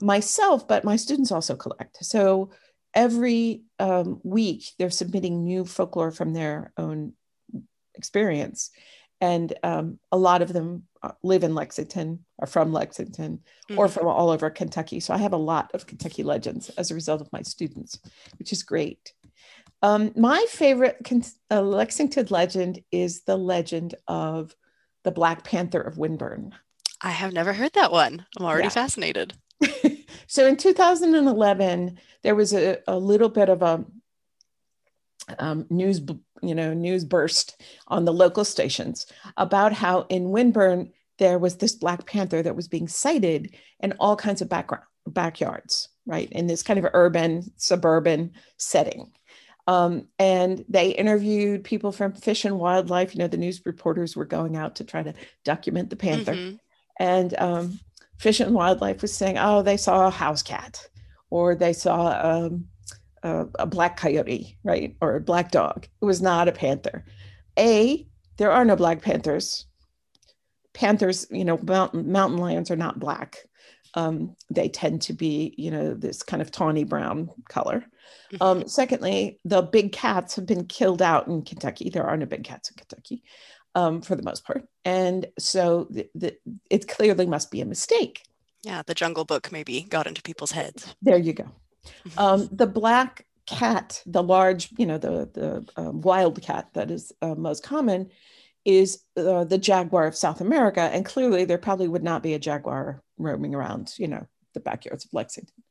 myself, 0.00 0.66
but 0.66 0.84
my 0.84 0.96
students 0.96 1.32
also 1.32 1.56
collect. 1.56 2.04
So 2.04 2.50
every 2.94 3.62
um, 3.78 4.20
week, 4.24 4.64
they're 4.78 4.90
submitting 4.90 5.44
new 5.44 5.64
folklore 5.64 6.10
from 6.10 6.32
their 6.32 6.72
own 6.76 7.12
experience, 7.94 8.70
and 9.20 9.52
um, 9.62 9.98
a 10.12 10.16
lot 10.16 10.42
of 10.42 10.52
them 10.52 10.84
uh, 11.02 11.12
live 11.22 11.44
in 11.44 11.54
Lexington, 11.54 12.24
are 12.40 12.46
from 12.46 12.72
Lexington, 12.72 13.40
or 13.76 13.86
Mhm. 13.86 13.90
from 13.90 14.06
all 14.08 14.30
over 14.30 14.50
Kentucky. 14.50 15.00
So 15.00 15.14
I 15.14 15.18
have 15.18 15.32
a 15.32 15.36
lot 15.36 15.70
of 15.74 15.86
Kentucky 15.86 16.22
legends 16.22 16.70
as 16.70 16.90
a 16.90 16.94
result 16.94 17.20
of 17.20 17.32
my 17.32 17.42
students, 17.42 17.98
which 18.38 18.52
is 18.52 18.62
great. 18.62 19.12
Um, 19.82 20.12
my 20.16 20.44
favorite 20.50 20.98
Ken- 21.04 21.22
uh, 21.52 21.62
Lexington 21.62 22.26
legend 22.30 22.82
is 22.90 23.22
the 23.22 23.36
legend 23.36 23.94
of 24.08 24.54
the 25.04 25.10
Black 25.10 25.44
Panther 25.44 25.80
of 25.80 25.98
Winburn. 25.98 26.54
I 27.00 27.10
have 27.10 27.32
never 27.32 27.52
heard 27.52 27.72
that 27.74 27.92
one. 27.92 28.26
I'm 28.36 28.44
already 28.44 28.64
Yeah. 28.64 28.70
fascinated. 28.70 29.34
so 30.26 30.46
in 30.46 30.56
2011, 30.56 31.98
there 32.22 32.34
was 32.34 32.52
a, 32.52 32.78
a 32.86 32.98
little 32.98 33.28
bit 33.28 33.48
of 33.48 33.62
a 33.62 33.84
um, 35.38 35.66
news, 35.70 36.00
you 36.42 36.54
know, 36.54 36.72
news 36.74 37.04
burst 37.04 37.60
on 37.88 38.04
the 38.04 38.12
local 38.12 38.44
stations 38.44 39.06
about 39.36 39.72
how 39.72 40.06
in 40.08 40.30
Winburn 40.30 40.92
there 41.18 41.38
was 41.38 41.56
this 41.56 41.74
Black 41.74 42.06
Panther 42.06 42.42
that 42.42 42.56
was 42.56 42.68
being 42.68 42.88
sighted 42.88 43.54
in 43.80 43.92
all 44.00 44.16
kinds 44.16 44.40
of 44.40 44.48
background 44.48 44.84
backyards, 45.06 45.88
right, 46.06 46.30
in 46.32 46.46
this 46.46 46.62
kind 46.62 46.78
of 46.78 46.86
urban 46.94 47.42
suburban 47.56 48.32
setting. 48.56 49.10
Um, 49.68 50.08
and 50.18 50.64
they 50.68 50.88
interviewed 50.90 51.62
people 51.62 51.92
from 51.92 52.14
Fish 52.14 52.44
and 52.46 52.58
Wildlife. 52.58 53.14
You 53.14 53.18
know, 53.20 53.28
the 53.28 53.36
news 53.36 53.60
reporters 53.66 54.16
were 54.16 54.24
going 54.24 54.56
out 54.56 54.76
to 54.76 54.84
try 54.84 55.02
to 55.02 55.12
document 55.44 55.90
the 55.90 55.96
panther 55.96 56.34
Mhm. 56.34 56.58
and 56.98 57.38
um, 57.38 57.78
Fish 58.18 58.40
and 58.40 58.54
Wildlife 58.54 59.02
was 59.02 59.12
saying, 59.14 59.36
oh, 59.38 59.60
they 59.62 59.76
saw 59.76 60.06
a 60.06 60.10
house 60.10 60.42
cat, 60.42 60.88
or 61.30 61.54
they 61.54 61.72
saw 61.74 61.98
um, 62.30 62.66
a, 63.22 63.46
a 63.58 63.66
black 63.66 63.96
coyote, 63.98 64.56
right, 64.64 64.96
or 65.02 65.16
a 65.16 65.20
black 65.20 65.50
dog. 65.50 65.86
It 66.00 66.04
was 66.04 66.20
not 66.22 66.48
a 66.48 66.52
panther. 66.52 67.04
A, 67.58 68.06
there 68.38 68.50
are 68.50 68.64
no 68.64 68.74
black 68.74 69.02
panthers. 69.02 69.66
Panthers, 70.72 71.26
you 71.30 71.44
know, 71.44 71.58
mountain 71.62 72.10
mountain 72.10 72.38
lions 72.38 72.70
are 72.70 72.76
not 72.76 72.98
black. 73.00 73.36
Um, 73.94 74.36
they 74.50 74.68
tend 74.68 75.02
to 75.02 75.12
be, 75.12 75.54
you 75.56 75.70
know, 75.70 75.94
this 75.94 76.22
kind 76.22 76.42
of 76.42 76.50
tawny 76.50 76.84
brown 76.84 77.30
color. 77.48 77.84
Um, 78.40 78.68
secondly, 78.68 79.38
the 79.44 79.62
big 79.62 79.92
cats 79.92 80.36
have 80.36 80.46
been 80.46 80.66
killed 80.66 81.02
out 81.02 81.26
in 81.26 81.42
Kentucky. 81.42 81.90
There 81.90 82.04
are 82.04 82.16
no 82.16 82.26
big 82.26 82.44
cats 82.44 82.70
in 82.70 82.76
Kentucky 82.76 83.22
um, 83.74 84.02
for 84.02 84.16
the 84.16 84.22
most 84.22 84.44
part. 84.44 84.66
And 84.84 85.26
so 85.38 85.86
the, 85.90 86.08
the, 86.14 86.36
it 86.70 86.88
clearly 86.88 87.26
must 87.26 87.50
be 87.50 87.60
a 87.60 87.66
mistake. 87.66 88.22
Yeah, 88.62 88.82
the 88.84 88.94
Jungle 88.94 89.24
Book 89.24 89.52
maybe 89.52 89.82
got 89.82 90.06
into 90.06 90.22
people's 90.22 90.52
heads. 90.52 90.94
There 91.00 91.16
you 91.16 91.32
go. 91.32 91.48
Um, 92.18 92.48
the 92.52 92.66
black 92.66 93.24
cat, 93.46 94.02
the 94.04 94.22
large, 94.22 94.68
you 94.76 94.84
know, 94.84 94.98
the, 94.98 95.30
the 95.32 95.66
um, 95.76 96.00
wild 96.00 96.42
cat 96.42 96.68
that 96.74 96.90
is 96.90 97.12
uh, 97.22 97.34
most 97.34 97.62
common 97.62 98.10
is 98.64 99.02
uh, 99.16 99.44
the 99.44 99.58
jaguar 99.58 100.06
of 100.06 100.16
South 100.16 100.40
America. 100.40 100.80
And 100.80 101.04
clearly 101.04 101.44
there 101.44 101.58
probably 101.58 101.88
would 101.88 102.02
not 102.02 102.22
be 102.22 102.34
a 102.34 102.38
jaguar 102.38 103.02
roaming 103.16 103.54
around, 103.54 103.94
you 103.98 104.08
know, 104.08 104.26
the 104.54 104.60
backyards 104.60 105.04
of 105.04 105.14
Lexington. 105.14 105.62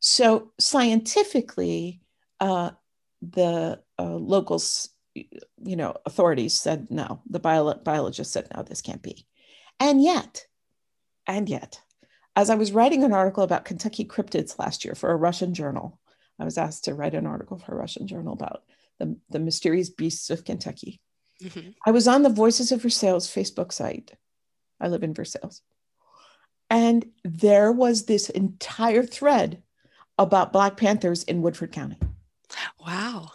So 0.00 0.52
scientifically, 0.58 2.00
uh, 2.40 2.70
the 3.22 3.80
uh, 3.98 4.04
locals, 4.04 4.90
you 5.14 5.76
know, 5.76 5.94
authorities 6.04 6.58
said 6.58 6.88
no. 6.90 7.22
The 7.28 7.38
bio- 7.38 7.80
said 8.12 8.48
no, 8.54 8.62
this 8.62 8.82
can't 8.82 9.02
be. 9.02 9.26
And 9.80 10.02
yet, 10.02 10.46
and 11.26 11.48
yet, 11.48 11.80
as 12.36 12.50
I 12.50 12.56
was 12.56 12.72
writing 12.72 13.04
an 13.04 13.12
article 13.12 13.44
about 13.44 13.64
Kentucky 13.64 14.04
cryptids 14.04 14.58
last 14.58 14.84
year 14.84 14.94
for 14.94 15.10
a 15.10 15.16
Russian 15.16 15.54
journal, 15.54 15.98
I 16.38 16.44
was 16.44 16.58
asked 16.58 16.84
to 16.84 16.94
write 16.94 17.14
an 17.14 17.26
article 17.26 17.58
for 17.58 17.72
a 17.72 17.78
Russian 17.78 18.06
journal 18.06 18.32
about 18.32 18.64
the, 18.98 19.16
the 19.30 19.38
mysterious 19.38 19.88
beasts 19.88 20.30
of 20.30 20.44
Kentucky. 20.44 21.00
Mhm. 21.42 21.74
I 21.84 21.90
was 21.90 22.08
on 22.08 22.22
the 22.22 22.28
Voices 22.28 22.72
of 22.72 22.82
Versailles 22.82 23.26
Facebook 23.26 23.72
site. 23.72 24.12
I 24.80 24.88
live 24.88 25.02
in 25.02 25.14
Versailles. 25.14 25.60
And 26.70 27.06
there 27.24 27.72
was 27.72 28.04
this 28.04 28.30
entire 28.30 29.02
thread 29.02 29.62
about 30.18 30.52
Black 30.52 30.76
Panthers 30.76 31.24
in 31.24 31.42
Woodford 31.42 31.72
County. 31.72 31.98
Wow. 32.84 33.30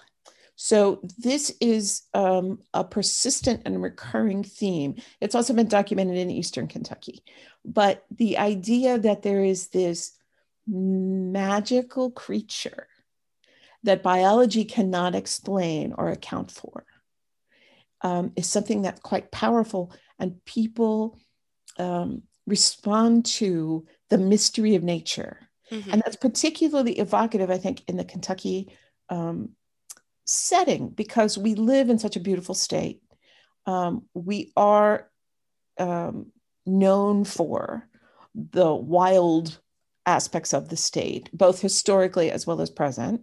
So 0.55 0.99
this 1.17 1.55
is 1.61 2.03
um, 2.13 2.59
a 2.73 2.83
persistent 2.83 3.61
and 3.65 3.81
recurring 3.81 4.43
theme. 4.43 4.95
It's 5.21 5.35
also 5.35 5.53
been 5.53 5.67
documented 5.67 6.17
in 6.17 6.29
Eastern 6.29 6.67
Kentucky. 6.67 7.23
But 7.63 8.05
the 8.11 8.37
idea 8.37 8.97
that 8.99 9.21
there 9.21 9.43
is 9.43 9.67
this 9.67 10.17
magical 10.67 12.11
creature 12.11 12.87
that 13.83 14.03
biology 14.03 14.65
cannot 14.65 15.15
explain 15.15 15.93
or 15.97 16.09
account 16.09 16.51
for 16.51 16.85
um, 18.01 18.31
is 18.35 18.47
something 18.47 18.81
that's 18.81 19.01
quite 19.01 19.31
powerful, 19.31 19.93
and 20.19 20.43
people 20.45 21.19
um, 21.77 22.23
respond 22.47 23.25
to 23.25 23.85
the 24.09 24.17
mystery 24.17 24.75
of 24.75 24.83
nature. 24.83 25.49
Mm-hmm. 25.71 25.91
And 25.91 26.01
that's 26.03 26.15
particularly 26.15 26.99
evocative, 26.99 27.51
I 27.51 27.57
think, 27.57 27.83
in 27.87 27.97
the 27.97 28.03
Kentucky 28.03 28.75
um, 29.09 29.49
setting 30.25 30.89
because 30.89 31.37
we 31.37 31.55
live 31.55 31.89
in 31.89 31.99
such 31.99 32.15
a 32.15 32.21
beautiful 32.21 32.55
state. 32.55 33.01
Um, 33.65 34.05
we 34.13 34.51
are 34.55 35.09
um, 35.77 36.31
known 36.65 37.23
for 37.23 37.87
the 38.33 38.73
wild 38.73 39.59
aspects 40.05 40.53
of 40.53 40.69
the 40.69 40.77
state, 40.77 41.29
both 41.33 41.61
historically 41.61 42.31
as 42.31 42.47
well 42.47 42.61
as 42.61 42.69
present. 42.69 43.21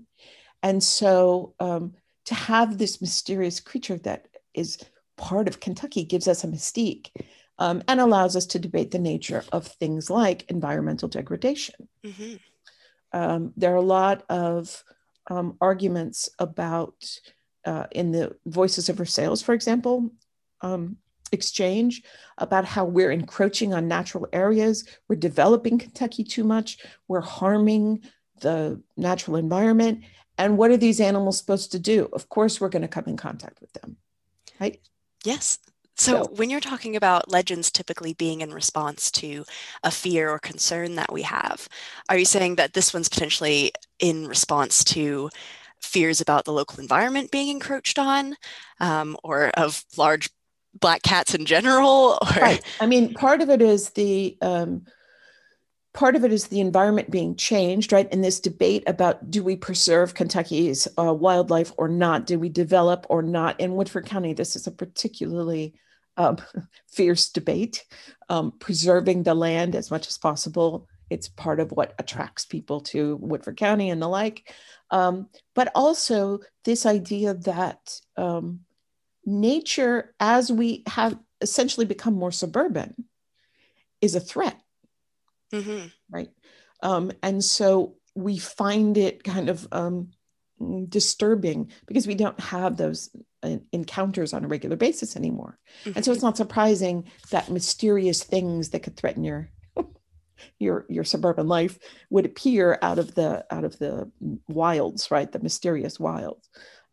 And 0.62 0.82
so 0.82 1.54
um, 1.58 1.94
to 2.26 2.34
have 2.34 2.78
this 2.78 3.00
mysterious 3.00 3.60
creature 3.60 3.98
that 3.98 4.26
is 4.56 4.78
part 5.16 5.48
of 5.48 5.60
Kentucky 5.60 6.04
gives 6.04 6.28
us 6.28 6.44
a 6.44 6.48
mystique 6.48 7.10
um, 7.58 7.82
and 7.88 8.00
allows 8.00 8.36
us 8.36 8.46
to 8.46 8.58
debate 8.58 8.90
the 8.90 8.98
nature 8.98 9.44
of 9.52 9.66
things 9.66 10.10
like 10.10 10.50
environmental 10.50 11.08
degradation. 11.08 11.88
Mm-hmm. 12.04 12.36
Um, 13.12 13.52
there 13.56 13.72
are 13.72 13.76
a 13.76 13.80
lot 13.80 14.24
of 14.28 14.84
um, 15.28 15.56
arguments 15.60 16.28
about, 16.38 17.18
uh, 17.64 17.86
in 17.92 18.12
the 18.12 18.36
Voices 18.46 18.88
of 18.88 18.96
Versailles, 18.96 19.42
for 19.42 19.54
example, 19.54 20.10
um, 20.60 20.96
exchange 21.32 22.02
about 22.38 22.64
how 22.64 22.84
we're 22.84 23.10
encroaching 23.10 23.74
on 23.74 23.88
natural 23.88 24.28
areas, 24.32 24.84
we're 25.08 25.16
developing 25.16 25.78
Kentucky 25.78 26.24
too 26.24 26.44
much, 26.44 26.78
we're 27.08 27.20
harming 27.20 28.02
the 28.40 28.80
natural 28.96 29.36
environment. 29.36 30.04
And 30.38 30.58
what 30.58 30.70
are 30.70 30.76
these 30.76 31.00
animals 31.00 31.38
supposed 31.38 31.72
to 31.72 31.78
do? 31.78 32.08
Of 32.12 32.28
course, 32.28 32.60
we're 32.60 32.68
going 32.68 32.82
to 32.82 32.88
come 32.88 33.04
in 33.06 33.16
contact 33.16 33.60
with 33.60 33.72
them, 33.72 33.96
right? 34.60 34.80
Yes. 35.24 35.58
So, 35.98 36.24
so, 36.24 36.30
when 36.34 36.50
you're 36.50 36.60
talking 36.60 36.94
about 36.94 37.30
legends 37.30 37.70
typically 37.70 38.12
being 38.12 38.42
in 38.42 38.52
response 38.52 39.10
to 39.12 39.44
a 39.82 39.90
fear 39.90 40.30
or 40.30 40.38
concern 40.38 40.96
that 40.96 41.10
we 41.10 41.22
have, 41.22 41.68
are 42.10 42.18
you 42.18 42.26
saying 42.26 42.56
that 42.56 42.74
this 42.74 42.92
one's 42.92 43.08
potentially 43.08 43.72
in 43.98 44.26
response 44.26 44.84
to 44.84 45.30
fears 45.80 46.20
about 46.20 46.44
the 46.44 46.52
local 46.52 46.80
environment 46.80 47.30
being 47.30 47.48
encroached 47.48 47.98
on 47.98 48.36
um, 48.80 49.16
or 49.22 49.48
of 49.50 49.84
large 49.96 50.28
black 50.78 51.02
cats 51.02 51.34
in 51.34 51.46
general? 51.46 52.18
Or... 52.20 52.40
Right. 52.42 52.62
I 52.78 52.86
mean, 52.86 53.14
part 53.14 53.40
of 53.40 53.48
it 53.48 53.62
is 53.62 53.90
the 53.90 54.36
um, 54.42 54.84
part 55.96 56.14
of 56.14 56.24
it 56.24 56.32
is 56.32 56.48
the 56.48 56.60
environment 56.60 57.10
being 57.10 57.34
changed, 57.34 57.90
right? 57.90 58.12
In 58.12 58.20
this 58.20 58.38
debate 58.38 58.84
about 58.86 59.30
do 59.30 59.42
we 59.42 59.56
preserve 59.56 60.14
Kentucky's 60.14 60.86
uh, 60.98 61.12
wildlife 61.12 61.72
or 61.78 61.88
not? 61.88 62.26
Do 62.26 62.38
we 62.38 62.50
develop 62.50 63.06
or 63.08 63.22
not? 63.22 63.58
In 63.58 63.74
Woodford 63.74 64.04
County, 64.04 64.34
this 64.34 64.54
is 64.54 64.66
a 64.66 64.70
particularly 64.70 65.74
um, 66.18 66.36
fierce 66.86 67.30
debate. 67.30 67.84
Um, 68.28 68.52
preserving 68.58 69.22
the 69.22 69.34
land 69.34 69.74
as 69.74 69.90
much 69.90 70.06
as 70.06 70.18
possible. 70.18 70.86
It's 71.08 71.28
part 71.28 71.60
of 71.60 71.72
what 71.72 71.94
attracts 71.98 72.44
people 72.44 72.80
to 72.82 73.16
Woodford 73.16 73.56
County 73.56 73.88
and 73.88 74.02
the 74.02 74.08
like. 74.08 74.52
Um, 74.90 75.28
but 75.54 75.70
also 75.74 76.40
this 76.64 76.84
idea 76.84 77.34
that 77.34 78.00
um, 78.18 78.60
nature, 79.24 80.14
as 80.20 80.52
we 80.52 80.82
have 80.88 81.18
essentially 81.40 81.86
become 81.86 82.14
more 82.14 82.32
suburban, 82.32 83.06
is 84.02 84.14
a 84.14 84.20
threat 84.20 84.60
mm-hmm. 85.52 85.86
right? 86.10 86.30
Um, 86.82 87.12
and 87.22 87.42
so 87.42 87.94
we 88.14 88.38
find 88.38 88.96
it 88.96 89.24
kind 89.24 89.48
of 89.48 89.66
um, 89.72 90.10
disturbing 90.88 91.70
because 91.86 92.06
we 92.06 92.14
don't 92.14 92.38
have 92.40 92.76
those 92.76 93.10
uh, 93.42 93.56
encounters 93.72 94.32
on 94.32 94.44
a 94.44 94.48
regular 94.48 94.76
basis 94.76 95.16
anymore. 95.16 95.58
Mm-hmm. 95.84 95.92
And 95.96 96.04
so 96.04 96.12
it's 96.12 96.18
mm-hmm. 96.18 96.28
not 96.28 96.36
surprising 96.36 97.04
that 97.30 97.50
mysterious 97.50 98.22
things 98.22 98.70
that 98.70 98.82
could 98.82 98.96
threaten 98.96 99.24
your 99.24 99.50
your 100.58 100.86
your 100.88 101.04
suburban 101.04 101.46
life 101.46 101.78
would 102.10 102.26
appear 102.26 102.78
out 102.82 102.98
of 102.98 103.14
the 103.14 103.44
out 103.50 103.64
of 103.64 103.78
the 103.78 104.10
wilds, 104.48 105.10
right? 105.10 105.30
The 105.30 105.40
mysterious 105.40 106.00
wilds. 106.00 106.48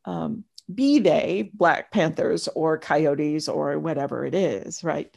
Um, 0.06 0.44
be 0.74 1.00
they 1.00 1.52
black 1.54 1.92
panthers 1.92 2.48
or 2.50 2.78
coyotes 2.78 3.48
or 3.48 3.80
whatever 3.80 4.26
it 4.26 4.34
is, 4.34 4.84
right? 4.84 5.14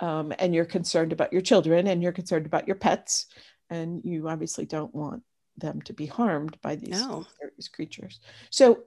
Um, 0.00 0.32
and 0.38 0.54
you're 0.54 0.64
concerned 0.64 1.12
about 1.12 1.32
your 1.32 1.42
children 1.42 1.86
and 1.86 2.02
you're 2.02 2.12
concerned 2.12 2.46
about 2.46 2.66
your 2.66 2.76
pets 2.76 3.26
and 3.68 4.04
you 4.04 4.28
obviously 4.28 4.66
don't 4.66 4.94
want 4.94 5.22
them 5.56 5.80
to 5.82 5.92
be 5.92 6.06
harmed 6.06 6.60
by 6.62 6.76
these, 6.76 7.00
no. 7.00 7.26
these 7.56 7.68
creatures. 7.68 8.20
So 8.50 8.84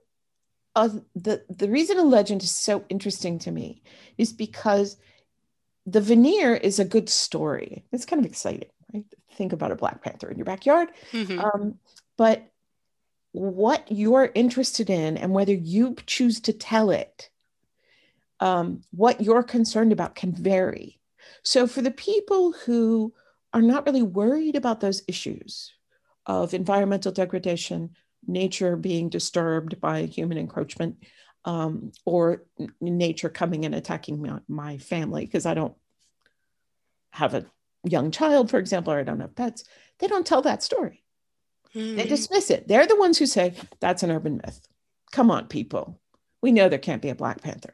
uh, 0.76 0.90
the 1.16 1.44
the 1.50 1.70
reason 1.70 2.00
a 2.00 2.04
legend 2.04 2.42
is 2.42 2.52
so 2.52 2.84
interesting 2.90 3.38
to 3.40 3.52
me 3.52 3.84
is 4.18 4.34
because 4.34 4.98
the 5.86 6.02
veneer 6.02 6.56
is 6.56 6.80
a 6.80 6.86
good 6.86 7.10
story. 7.10 7.84
It's 7.92 8.06
kind 8.06 8.20
of 8.20 8.26
exciting 8.26 8.70
right? 8.94 9.06
Think 9.36 9.54
about 9.54 9.72
a 9.72 9.76
black 9.76 10.02
panther 10.02 10.30
in 10.30 10.38
your 10.38 10.46
backyard. 10.46 10.90
Mm-hmm. 11.12 11.40
um, 11.40 11.76
but 12.18 12.48
what 13.32 13.92
you're 13.92 14.32
interested 14.36 14.90
in 14.90 15.18
and 15.18 15.34
whether 15.34 15.54
you 15.54 15.96
choose 16.06 16.40
to 16.42 16.54
tell 16.54 16.92
it 16.92 17.30
um, 18.40 18.82
what 18.92 19.22
you're 19.22 19.44
concerned 19.44 19.92
about 19.92 20.14
can 20.14 20.36
vary 20.36 21.00
so, 21.44 21.68
for 21.68 21.82
the 21.82 21.92
people 21.92 22.54
who 22.66 23.14
are 23.54 23.62
not 23.62 23.86
really 23.86 24.02
worried 24.02 24.56
about 24.56 24.80
those 24.80 25.04
issues 25.08 25.72
of 26.26 26.54
environmental 26.54 27.12
degradation, 27.12 27.92
nature 28.26 28.76
being 28.76 29.10
disturbed 29.10 29.80
by 29.80 30.04
human 30.04 30.38
encroachment, 30.38 31.04
um, 31.46 31.92
or 32.06 32.44
nature 32.80 33.30
coming 33.30 33.66
and 33.66 33.76
attacking 33.76 34.22
my, 34.22 34.40
my 34.48 34.78
family, 34.78 35.26
because 35.26 35.46
I 35.46 35.54
don't 35.54 35.76
have 37.12 37.34
a 37.34 37.46
young 37.84 38.12
child, 38.12 38.50
for 38.50 38.58
example, 38.58 38.94
or 38.94 39.00
I 39.00 39.04
don't 39.04 39.20
have 39.20 39.36
pets, 39.36 39.66
they 40.00 40.08
don't 40.08 40.26
tell 40.26 40.42
that 40.44 40.64
story. 40.64 41.04
Mm. 41.76 41.96
They 41.96 42.04
hmm. 42.04 42.10
dismiss 42.10 42.50
it. 42.50 42.68
They're 42.68 42.88
the 42.88 42.96
ones 42.96 43.18
who 43.18 43.26
say, 43.26 43.54
that's 43.80 44.04
an 44.04 44.12
urban 44.12 44.38
myth. 44.44 44.62
Come 45.12 45.32
on, 45.32 45.48
people. 45.48 46.00
We 46.42 46.52
know 46.52 46.70
there 46.70 46.80
can't 46.80 47.02
be 47.02 47.10
a 47.10 47.16
Black 47.16 47.42
Panther. 47.42 47.74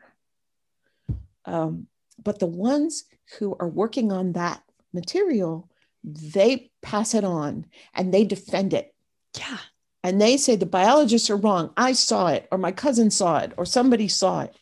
Um, 1.45 1.87
but 2.21 2.39
the 2.39 2.45
ones 2.45 3.05
who 3.37 3.55
are 3.59 3.67
working 3.67 4.11
on 4.11 4.33
that 4.33 4.63
material, 4.93 5.69
they 6.03 6.71
pass 6.81 7.13
it 7.13 7.23
on 7.23 7.65
and 7.93 8.13
they 8.13 8.23
defend 8.23 8.73
it. 8.73 8.93
Yeah. 9.37 9.57
And 10.03 10.21
they 10.21 10.37
say 10.37 10.55
the 10.55 10.65
biologists 10.65 11.29
are 11.29 11.35
wrong. 11.35 11.71
I 11.75 11.91
saw 11.91 12.27
it, 12.27 12.47
or 12.51 12.57
my 12.57 12.71
cousin 12.71 13.11
saw 13.11 13.39
it, 13.39 13.51
or 13.57 13.65
somebody 13.65 14.07
saw 14.07 14.41
it. 14.41 14.55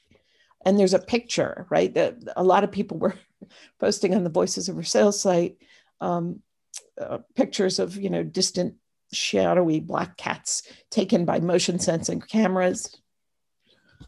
And 0.65 0.79
there's 0.79 0.95
a 0.95 0.99
picture, 0.99 1.67
right? 1.69 1.93
That 1.93 2.17
a 2.35 2.43
lot 2.43 2.63
of 2.63 2.71
people 2.71 2.97
were 2.97 3.15
posting 3.79 4.15
on 4.15 4.23
the 4.23 4.31
Voices 4.31 4.67
of 4.67 4.75
Versailles 4.75 5.11
site 5.11 5.57
um, 6.01 6.41
uh, 6.99 7.19
pictures 7.35 7.77
of, 7.77 7.95
you 7.97 8.09
know, 8.09 8.23
distant, 8.23 8.75
shadowy 9.13 9.79
black 9.79 10.17
cats 10.17 10.63
taken 10.89 11.23
by 11.23 11.39
motion 11.39 11.79
sensing 11.79 12.19
cameras. 12.19 12.99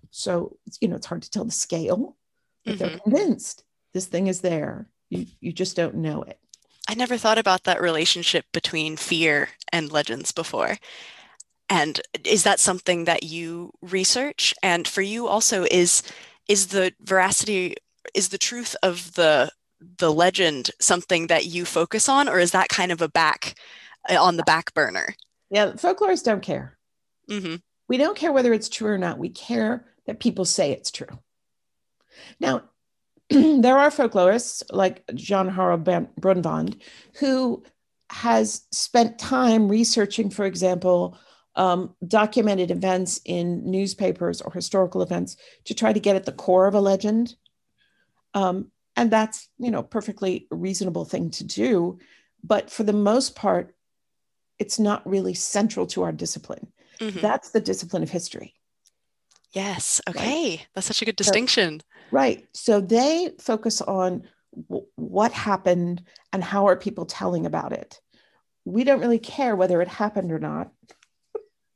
So, 0.09 0.57
you 0.81 0.87
know, 0.87 0.95
it's 0.95 1.05
hard 1.05 1.21
to 1.21 1.29
tell 1.29 1.45
the 1.45 1.51
scale, 1.51 2.17
but 2.65 2.75
mm-hmm. 2.75 2.83
they're 2.83 2.99
convinced 2.99 3.63
this 3.93 4.05
thing 4.05 4.27
is 4.27 4.41
there. 4.41 4.87
You, 5.09 5.25
you 5.39 5.51
just 5.51 5.75
don't 5.75 5.95
know 5.95 6.21
it. 6.23 6.39
I 6.87 6.95
never 6.95 7.17
thought 7.17 7.37
about 7.37 7.65
that 7.65 7.81
relationship 7.81 8.45
between 8.51 8.97
fear 8.97 9.49
and 9.71 9.91
legends 9.91 10.31
before. 10.31 10.77
And 11.69 12.01
is 12.25 12.43
that 12.43 12.59
something 12.59 13.05
that 13.05 13.23
you 13.23 13.71
research? 13.81 14.55
And 14.63 14.87
for 14.87 15.01
you 15.01 15.27
also 15.27 15.65
is 15.69 16.01
is 16.47 16.67
the 16.67 16.91
veracity 17.01 17.75
is 18.15 18.29
the 18.29 18.39
truth 18.39 18.75
of 18.81 19.13
the 19.13 19.51
the 19.99 20.11
legend 20.11 20.71
something 20.81 21.27
that 21.27 21.45
you 21.45 21.63
focus 21.63 22.09
on 22.09 22.27
or 22.27 22.39
is 22.39 22.51
that 22.51 22.69
kind 22.69 22.91
of 22.91 23.01
a 23.01 23.07
back 23.07 23.55
uh, 24.09 24.21
on 24.21 24.37
the 24.37 24.43
back 24.43 24.73
burner? 24.73 25.15
Yeah, 25.51 25.73
folklorists 25.73 26.23
don't 26.23 26.41
care. 26.41 26.77
Mm-hmm. 27.29 27.57
We 27.87 27.97
don't 27.97 28.17
care 28.17 28.31
whether 28.31 28.51
it's 28.51 28.69
true 28.69 28.91
or 28.91 28.97
not. 28.97 29.19
We 29.19 29.29
care 29.29 29.85
that 30.05 30.19
people 30.19 30.45
say 30.45 30.71
it's 30.71 30.91
true. 30.91 31.19
Now, 32.39 32.63
there 33.61 33.77
are 33.77 33.89
folklorists 33.89 34.63
like 34.71 35.03
Jan 35.13 35.49
Harold 35.49 35.83
Brunvand 36.17 36.81
who 37.19 37.63
has 38.09 38.63
spent 38.71 39.19
time 39.19 39.69
researching, 39.69 40.29
for 40.29 40.45
example, 40.45 41.17
um, 41.55 41.95
documented 42.07 42.71
events 42.71 43.21
in 43.25 43.69
newspapers 43.69 44.41
or 44.41 44.51
historical 44.51 45.01
events 45.01 45.37
to 45.65 45.73
try 45.73 45.93
to 45.93 45.99
get 45.99 46.15
at 46.15 46.25
the 46.25 46.31
core 46.31 46.67
of 46.67 46.73
a 46.73 46.81
legend. 46.81 47.35
Um, 48.33 48.71
and 48.95 49.11
that's, 49.11 49.49
you 49.57 49.71
know, 49.71 49.83
perfectly 49.83 50.47
reasonable 50.51 51.05
thing 51.05 51.29
to 51.31 51.43
do. 51.43 51.99
But 52.43 52.69
for 52.69 52.83
the 52.83 52.93
most 52.93 53.35
part, 53.35 53.75
it's 54.57 54.79
not 54.79 55.07
really 55.07 55.33
central 55.33 55.87
to 55.87 56.03
our 56.03 56.11
discipline. 56.11 56.71
Mm-hmm. 56.99 57.19
That's 57.19 57.51
the 57.51 57.61
discipline 57.61 58.03
of 58.03 58.09
history. 58.09 58.55
Yes. 59.51 60.01
Okay. 60.07 60.61
That's 60.73 60.87
such 60.87 61.01
a 61.01 61.05
good 61.05 61.15
distinction. 61.15 61.81
Right. 62.11 62.47
So 62.53 62.81
they 62.81 63.31
focus 63.39 63.81
on 63.81 64.23
w- 64.69 64.85
what 64.95 65.31
happened 65.31 66.03
and 66.33 66.43
how 66.43 66.67
are 66.67 66.75
people 66.75 67.05
telling 67.05 67.45
about 67.45 67.71
it. 67.71 67.99
We 68.65 68.83
don't 68.83 68.99
really 68.99 69.19
care 69.19 69.55
whether 69.55 69.81
it 69.81 69.87
happened 69.87 70.31
or 70.31 70.39
not 70.39 70.71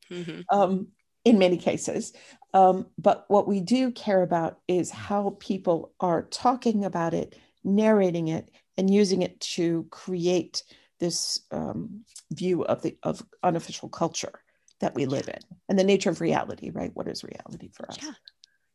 hmm 0.10 0.42
um, 0.52 0.88
in 1.26 1.40
many 1.40 1.58
cases. 1.58 2.14
Um, 2.54 2.88
but 2.98 3.26
what 3.30 3.48
we 3.48 3.62
do 3.62 3.92
care 3.92 4.22
about 4.22 4.60
is 4.68 4.92
how 4.92 5.38
people 5.40 5.94
are 6.00 6.24
talking 6.24 6.84
about 6.86 7.14
it, 7.14 7.36
narrating 7.64 8.28
it, 8.28 8.52
and 8.78 8.94
using 8.94 9.22
it 9.22 9.40
to 9.40 9.88
create 9.90 10.64
this 11.00 11.40
um, 11.52 12.02
view 12.32 12.64
of 12.64 12.82
the 12.82 12.98
of 13.04 13.24
unofficial 13.42 13.90
culture 13.90 14.43
that 14.80 14.96
we 14.96 15.06
live 15.06 15.28
in 15.28 15.40
and 15.70 15.78
the 15.80 15.84
nature 15.84 16.10
of 16.10 16.22
reality. 16.22 16.70
Right? 16.70 16.92
What 16.94 17.08
is 17.08 17.24
reality 17.24 17.70
for 17.74 17.90
us? 17.90 17.98
Yeah. 18.02 18.12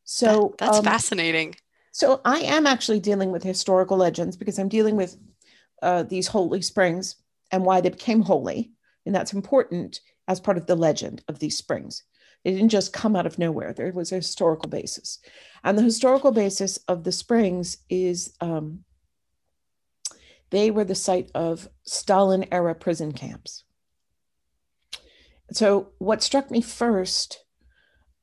So 0.05 0.55
That- 0.59 0.67
that's 0.67 0.79
um, 0.79 0.85
fascinating. 0.85 1.55
so 1.93 2.21
I 2.25 2.39
am 2.41 2.67
actually 2.67 3.01
dealing 3.01 3.31
with 3.31 3.43
historical 3.43 3.97
legends 3.99 4.37
because 4.37 4.59
I'm 4.59 4.69
dealing 4.69 4.97
with 4.97 5.17
uh, 5.83 6.03
these 6.05 6.27
holy 6.29 6.63
springs 6.63 7.17
and 7.53 7.65
why 7.65 7.81
they 7.81 7.91
became 7.91 8.23
holy, 8.23 8.73
and 9.07 9.15
that's 9.15 9.33
important 9.33 10.01
as 10.27 10.41
part 10.41 10.59
of 10.59 10.67
the 10.67 10.77
legend 10.77 11.23
of 11.29 11.39
these 11.39 11.57
springs. 11.57 12.03
They 12.45 12.53
didn't 12.53 12.69
just 12.71 12.93
come 12.93 13.17
out 13.17 13.27
of 13.27 13.39
nowhere. 13.39 13.73
There 13.73 13.91
was 13.93 14.13
a 14.13 14.17
historical 14.17 14.69
basis, 14.69 15.19
and 15.65 15.77
the 15.79 15.83
historical 15.83 16.31
basis 16.33 16.79
of 16.89 17.05
the 17.05 17.13
springs 17.13 17.79
is 17.91 18.35
um, 18.41 18.85
they 20.51 20.71
were 20.71 20.85
the 20.85 20.95
site 20.95 21.31
of 21.35 21.69
Stalin 21.85 22.47
era 22.53 22.75
prison 22.75 23.13
camps. 23.13 23.65
So 25.53 25.93
what 25.99 26.23
struck 26.23 26.51
me 26.51 26.61
first 26.61 27.45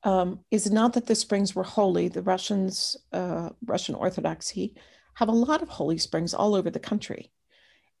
um, 0.04 0.40
is 0.50 0.70
not 0.70 0.92
that 0.92 1.06
the 1.06 1.14
springs 1.14 1.54
were 1.54 1.64
holy. 1.64 2.08
The 2.08 2.22
Russians, 2.22 2.96
uh, 3.12 3.50
Russian 3.64 3.94
Orthodoxy, 3.94 4.74
have 5.14 5.28
a 5.28 5.32
lot 5.32 5.62
of 5.62 5.68
holy 5.68 5.98
springs 5.98 6.34
all 6.34 6.54
over 6.54 6.70
the 6.70 6.78
country. 6.78 7.32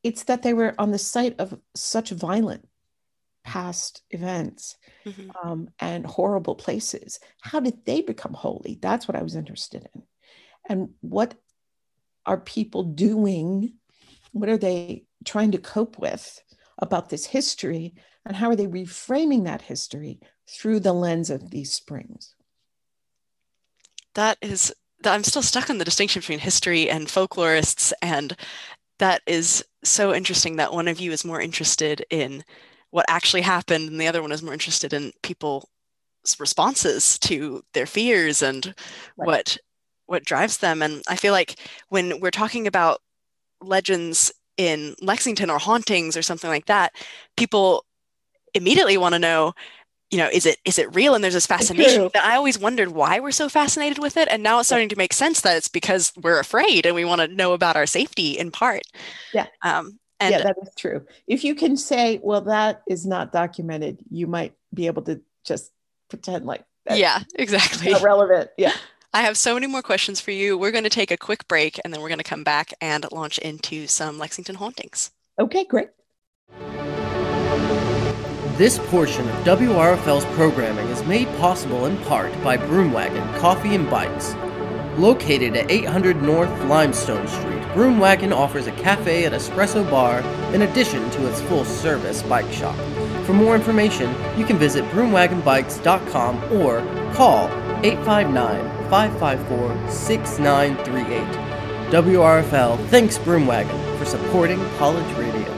It's 0.02 0.24
that 0.24 0.42
they 0.42 0.54
were 0.54 0.74
on 0.78 0.92
the 0.92 0.98
site 0.98 1.40
of 1.40 1.58
such 1.74 2.10
violent 2.10 2.68
past 3.42 4.02
events 4.10 4.76
Mhm. 5.04 5.30
um, 5.42 5.70
and 5.80 6.06
horrible 6.06 6.54
places. 6.54 7.18
How 7.40 7.60
did 7.60 7.84
they 7.84 8.02
become 8.02 8.34
holy? 8.34 8.78
That's 8.80 9.08
what 9.08 9.16
I 9.16 9.22
was 9.22 9.34
interested 9.34 9.88
in. 9.94 10.02
And 10.68 10.90
what 11.00 11.34
are 12.24 12.38
people 12.38 12.82
doing? 12.82 13.74
What 14.32 14.48
are 14.48 14.58
they 14.58 15.06
trying 15.24 15.52
to 15.52 15.58
cope 15.58 15.98
with 15.98 16.40
about 16.78 17.08
this 17.08 17.24
history? 17.26 17.94
And 18.26 18.36
how 18.36 18.50
are 18.50 18.56
they 18.56 18.66
reframing 18.66 19.44
that 19.44 19.62
history 19.62 20.20
through 20.48 20.80
the 20.80 20.92
lens 20.92 21.30
of 21.30 21.50
these 21.50 21.72
springs? 21.72 22.34
That 24.14 24.38
is, 24.40 24.74
I'm 25.04 25.24
still 25.24 25.42
stuck 25.42 25.70
on 25.70 25.78
the 25.78 25.84
distinction 25.84 26.20
between 26.20 26.38
history 26.40 26.90
and 26.90 27.06
folklorists. 27.06 27.92
And 28.02 28.36
that 29.00 29.22
is 29.26 29.64
so 29.84 30.14
interesting 30.14 30.56
that 30.56 30.72
one 30.72 30.88
of 30.88 31.00
you 31.00 31.12
is 31.12 31.24
more 31.24 31.40
interested 31.40 32.04
in 32.10 32.44
what 32.90 33.06
actually 33.08 33.42
happened 33.42 33.90
and 33.90 34.00
the 34.00 34.08
other 34.08 34.22
one 34.22 34.32
is 34.32 34.42
more 34.42 34.54
interested 34.54 34.94
in 34.94 35.12
people's 35.22 35.66
responses 36.40 37.18
to 37.20 37.64
their 37.74 37.86
fears 37.86 38.42
and 38.42 38.74
Right. 39.16 39.26
what 39.26 39.58
what 40.06 40.24
drives 40.24 40.58
them. 40.58 40.82
And 40.82 41.02
I 41.08 41.16
feel 41.16 41.32
like 41.32 41.58
when 41.90 42.20
we're 42.20 42.32
talking 42.32 42.66
about 42.68 43.00
legends 43.62 44.32
in 44.58 44.96
Lexington 45.02 45.50
or 45.50 45.58
hauntings 45.60 46.16
or 46.18 46.22
something 46.22 46.50
like 46.50 46.66
that, 46.66 46.94
people 47.38 47.85
immediately 48.56 48.96
want 48.96 49.14
to 49.14 49.18
know 49.18 49.54
you 50.10 50.18
know 50.18 50.28
is 50.32 50.46
it 50.46 50.58
is 50.64 50.78
it 50.78 50.94
real 50.94 51.14
and 51.14 51.22
there's 51.24 51.34
this 51.34 51.46
fascination 51.46 52.08
that 52.14 52.24
i 52.24 52.36
always 52.36 52.58
wondered 52.58 52.90
why 52.90 53.18
we're 53.18 53.32
so 53.32 53.48
fascinated 53.48 53.98
with 53.98 54.16
it 54.16 54.28
and 54.30 54.42
now 54.42 54.58
it's 54.58 54.68
starting 54.68 54.88
to 54.88 54.96
make 54.96 55.12
sense 55.12 55.40
that 55.40 55.56
it's 55.56 55.68
because 55.68 56.12
we're 56.22 56.38
afraid 56.38 56.86
and 56.86 56.94
we 56.94 57.04
want 57.04 57.20
to 57.20 57.28
know 57.28 57.52
about 57.52 57.76
our 57.76 57.86
safety 57.86 58.38
in 58.38 58.50
part 58.50 58.82
Yeah. 59.34 59.46
um 59.62 59.98
and 60.18 60.32
yeah, 60.32 60.44
that 60.44 60.56
is 60.62 60.70
true. 60.74 61.04
If 61.26 61.44
you 61.44 61.54
can 61.54 61.76
say, 61.76 62.20
well, 62.22 62.40
that 62.40 62.80
is 62.88 63.04
not 63.04 63.32
documented, 63.32 63.98
you 64.10 64.26
might 64.26 64.54
be 64.72 64.86
able 64.86 65.02
to 65.02 65.20
just 65.44 65.70
pretend 66.08 66.46
like 66.46 66.64
yeah 66.90 67.20
exactly 67.34 67.92
not 67.92 68.00
relevant. 68.00 68.48
Yeah. 68.56 68.72
i 69.12 69.20
have 69.22 69.36
so 69.36 69.54
many 69.54 69.66
more 69.66 69.82
questions 69.82 70.20
for 70.20 70.30
you 70.30 70.56
we're 70.56 70.70
going 70.70 70.84
to 70.84 70.90
take 70.90 71.10
a 71.10 71.16
quick 71.16 71.46
break 71.48 71.78
and 71.84 71.92
then 71.92 72.00
we're 72.00 72.08
going 72.08 72.16
to 72.18 72.24
come 72.24 72.44
back 72.44 72.72
and 72.80 73.04
launch 73.12 73.38
into 73.38 73.86
some 73.86 74.18
lexington 74.18 74.54
hauntings 74.54 75.10
Okay, 75.38 75.64
great. 75.64 75.88
This 78.56 78.78
portion 78.78 79.28
of 79.28 79.34
WRFL's 79.44 80.24
programming 80.34 80.88
is 80.88 81.04
made 81.04 81.28
possible 81.36 81.84
in 81.84 81.98
part 82.04 82.32
by 82.42 82.56
Broomwagon 82.56 83.38
Coffee 83.38 83.74
and 83.74 83.90
Bikes. 83.90 84.34
Located 84.96 85.54
at 85.54 85.70
800 85.70 86.22
North 86.22 86.48
Limestone 86.64 87.28
Street, 87.28 87.60
Broomwagon 87.74 88.34
offers 88.34 88.66
a 88.66 88.72
cafe 88.72 89.26
and 89.26 89.34
espresso 89.34 89.88
bar 89.90 90.20
in 90.54 90.62
addition 90.62 91.10
to 91.10 91.28
its 91.28 91.42
full 91.42 91.66
service 91.66 92.22
bike 92.22 92.50
shop. 92.50 92.74
For 93.26 93.34
more 93.34 93.54
information, 93.54 94.08
you 94.38 94.46
can 94.46 94.56
visit 94.56 94.86
broomwagonbikes.com 94.86 96.54
or 96.54 96.80
call 97.12 97.48
859 97.84 98.88
554 98.88 99.90
6938. 99.90 101.92
WRFL 101.92 102.88
thanks 102.88 103.18
Broomwagon 103.18 103.98
for 103.98 104.06
supporting 104.06 104.64
college 104.78 105.14
radio. 105.18 105.55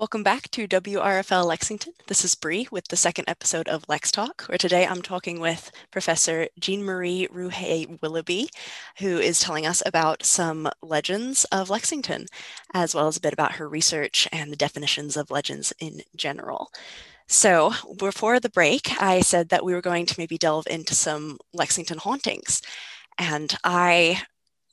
Welcome 0.00 0.22
back 0.22 0.50
to 0.52 0.66
WRFL 0.66 1.44
Lexington. 1.44 1.92
This 2.06 2.24
is 2.24 2.34
Bree 2.34 2.66
with 2.72 2.88
the 2.88 2.96
second 2.96 3.26
episode 3.28 3.68
of 3.68 3.84
Lex 3.86 4.10
Talk, 4.10 4.44
where 4.44 4.56
today 4.56 4.86
I'm 4.86 5.02
talking 5.02 5.40
with 5.40 5.70
Professor 5.90 6.48
Jean 6.58 6.82
Marie 6.82 7.28
Rouhier 7.30 8.00
Willoughby, 8.00 8.48
who 9.00 9.18
is 9.18 9.40
telling 9.40 9.66
us 9.66 9.82
about 9.84 10.24
some 10.24 10.70
legends 10.80 11.44
of 11.52 11.68
Lexington, 11.68 12.24
as 12.72 12.94
well 12.94 13.08
as 13.08 13.18
a 13.18 13.20
bit 13.20 13.34
about 13.34 13.56
her 13.56 13.68
research 13.68 14.26
and 14.32 14.50
the 14.50 14.56
definitions 14.56 15.18
of 15.18 15.30
legends 15.30 15.70
in 15.78 16.00
general. 16.16 16.70
So, 17.28 17.74
before 17.98 18.40
the 18.40 18.48
break, 18.48 19.02
I 19.02 19.20
said 19.20 19.50
that 19.50 19.66
we 19.66 19.74
were 19.74 19.82
going 19.82 20.06
to 20.06 20.14
maybe 20.16 20.38
delve 20.38 20.66
into 20.66 20.94
some 20.94 21.36
Lexington 21.52 21.98
hauntings. 21.98 22.62
And 23.18 23.54
I 23.64 24.22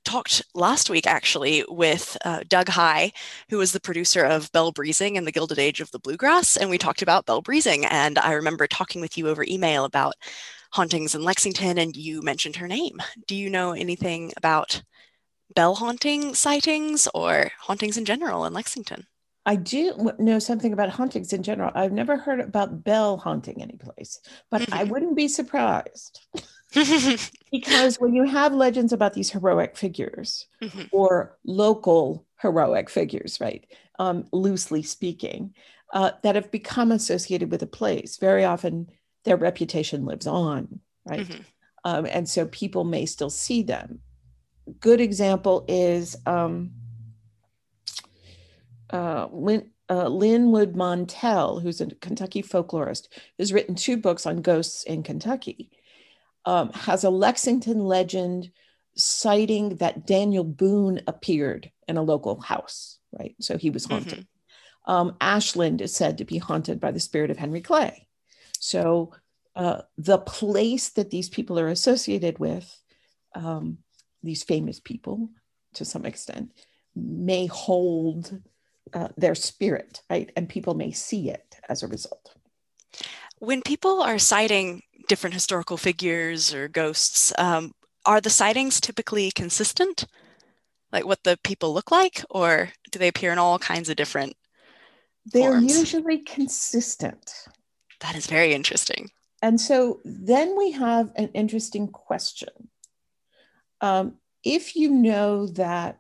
talked 0.08 0.42
last 0.56 0.90
week 0.90 1.06
actually 1.06 1.66
with 1.68 2.16
uh, 2.24 2.40
Doug 2.48 2.70
High, 2.70 3.12
who 3.50 3.58
was 3.58 3.74
the 3.74 3.80
producer 3.80 4.24
of 4.24 4.50
Belle 4.54 4.72
Brezing 4.72 5.18
and 5.18 5.28
the 5.28 5.34
Gilded 5.34 5.60
Age 5.60 5.82
of 5.82 5.92
the 5.92 6.00
Bluegrass. 6.00 6.56
And 6.56 6.70
we 6.70 6.78
talked 6.78 7.02
about 7.02 7.26
Belle 7.26 7.44
Brezing. 7.44 7.86
And 7.92 8.18
I 8.18 8.32
remember 8.32 8.68
talking 8.68 9.02
with 9.02 9.18
you 9.18 9.28
over 9.28 9.44
email 9.46 9.84
about 9.84 10.16
hauntings 10.72 11.14
in 11.14 11.24
Lexington, 11.24 11.78
and 11.78 11.96
you 11.96 12.22
mentioned 12.22 12.56
her 12.56 12.68
name. 12.68 12.98
Do 13.28 13.36
you 13.36 13.50
know 13.50 13.74
anything 13.74 14.32
about 14.38 14.82
Belle 15.56 15.76
haunting 15.76 16.34
sightings 16.34 17.08
or 17.14 17.52
hauntings 17.60 17.98
in 17.98 18.06
general 18.06 18.46
in 18.46 18.54
Lexington? 18.54 19.08
I 19.46 19.56
do 19.56 20.12
know 20.20 20.40
something 20.40 20.74
about 20.74 20.90
hauntings 20.90 21.32
in 21.32 21.42
general. 21.42 21.72
I've 21.74 21.94
never 21.94 22.18
heard 22.18 22.42
about 22.42 22.84
Belle 22.84 23.18
haunting 23.18 23.62
any 23.62 23.78
place, 23.78 24.20
but 24.52 24.74
I 24.74 24.84
wouldn't 24.84 25.16
be 25.16 25.28
surprised 25.28 26.20
because 27.52 27.98
when 28.00 28.14
you 28.14 28.26
have 28.26 28.54
legends 28.54 28.94
about 28.94 29.14
these 29.14 29.30
heroic 29.32 29.78
figures 29.78 30.48
Mhm. 30.62 30.90
or 30.92 31.38
local 31.44 32.26
heroic 32.42 32.90
figures, 32.90 33.40
right, 33.40 33.66
um, 34.00 34.28
loosely 34.32 34.84
speaking, 34.84 35.54
uh, 35.94 36.12
that 36.24 36.36
have 36.36 36.52
become 36.52 36.92
associated 36.92 37.50
with 37.52 37.64
a 37.64 37.68
place, 37.68 38.18
very 38.18 38.44
often 38.44 38.90
their 39.24 39.38
reputation 39.38 40.06
lives 40.06 40.28
on, 40.28 40.80
right? 41.06 41.28
Mhm. 41.28 41.46
Um, 41.84 42.06
and 42.06 42.28
so 42.28 42.46
people 42.48 42.84
may 42.84 43.06
still 43.06 43.30
see 43.30 43.64
them. 43.64 44.02
Good 44.82 45.00
example 45.00 45.64
is 45.70 46.18
um, 46.26 46.72
uh, 48.92 49.28
Lin, 49.32 49.70
uh, 49.90 50.06
Lynwood 50.06 50.76
Montell, 50.76 51.62
who's 51.62 51.80
a 51.82 51.88
Kentucky 51.88 52.44
folklorist, 52.44 53.08
who's 53.38 53.54
written 53.54 53.76
two 53.76 53.98
books 53.98 54.26
on 54.26 54.42
ghosts 54.42 54.84
in 54.84 55.04
Kentucky, 55.04 55.72
um, 56.48 56.72
has 56.72 57.04
a 57.04 57.10
Lexington 57.10 57.80
legend 57.80 58.50
citing 58.96 59.76
that 59.76 60.08
Daniel 60.08 60.46
Boone 60.46 61.02
appeared 61.06 61.70
in 61.90 61.98
a 61.98 62.02
local 62.02 62.40
house, 62.40 63.00
right? 63.12 63.36
So 63.40 63.58
he 63.58 63.70
was 63.70 63.86
haunted. 63.86 64.26
Um, 64.86 65.18
Ashland 65.20 65.82
is 65.82 65.94
said 65.94 66.18
to 66.18 66.26
be 66.26 66.38
haunted 66.38 66.80
by 66.80 66.92
the 66.92 67.02
spirit 67.02 67.32
of 67.32 67.38
Henry 67.38 67.60
Clay. 67.60 68.08
So 68.60 69.12
uh, 69.58 69.82
the 69.98 70.18
place 70.20 70.90
that 70.92 71.12
these 71.12 71.28
people 71.28 71.60
are 71.60 71.68
associated 71.68 72.40
with, 72.40 72.66
um, 73.36 73.80
these 74.24 74.44
famous 74.44 74.80
people 74.80 75.30
to 75.74 75.84
some 75.84 76.06
extent, 76.06 76.52
may 76.96 77.46
hold 77.48 78.42
uh, 78.94 79.10
their 79.18 79.36
spirit, 79.36 80.02
right? 80.10 80.32
And 80.38 80.48
people 80.48 80.74
may 80.74 80.92
see 80.92 81.30
it 81.30 81.58
as 81.68 81.84
a 81.84 81.88
result. 81.88 82.34
When 83.40 83.62
people 83.62 84.02
are 84.02 84.18
citing 84.18 84.82
different 85.08 85.34
historical 85.34 85.78
figures 85.78 86.54
or 86.54 86.68
ghosts, 86.68 87.34
um, 87.38 87.74
are 88.06 88.22
the 88.22 88.30
sightings 88.30 88.80
typically 88.80 89.32
consistent? 89.32 90.06
Like 90.92 91.06
what 91.06 91.24
the 91.24 91.38
people 91.44 91.74
look 91.74 91.92
like, 91.92 92.24
or 92.30 92.70
do 92.92 93.00
they 93.00 93.10
appear 93.10 93.32
in 93.32 93.38
all 93.38 93.60
kinds 93.60 93.90
of 93.90 93.96
different? 93.98 94.36
They're 95.26 95.52
Forms. 95.52 95.78
usually 95.78 96.20
consistent. 96.20 97.34
That 98.00 98.16
is 98.16 98.28
very 98.28 98.54
interesting. 98.54 99.10
and 99.42 99.60
so 99.60 100.00
then 100.06 100.56
we 100.58 100.72
have 100.72 101.12
an 101.16 101.30
interesting 101.34 101.88
question. 101.90 102.70
Um, 103.82 104.16
if 104.44 104.76
you 104.76 104.90
know 104.90 105.48
that 105.48 106.00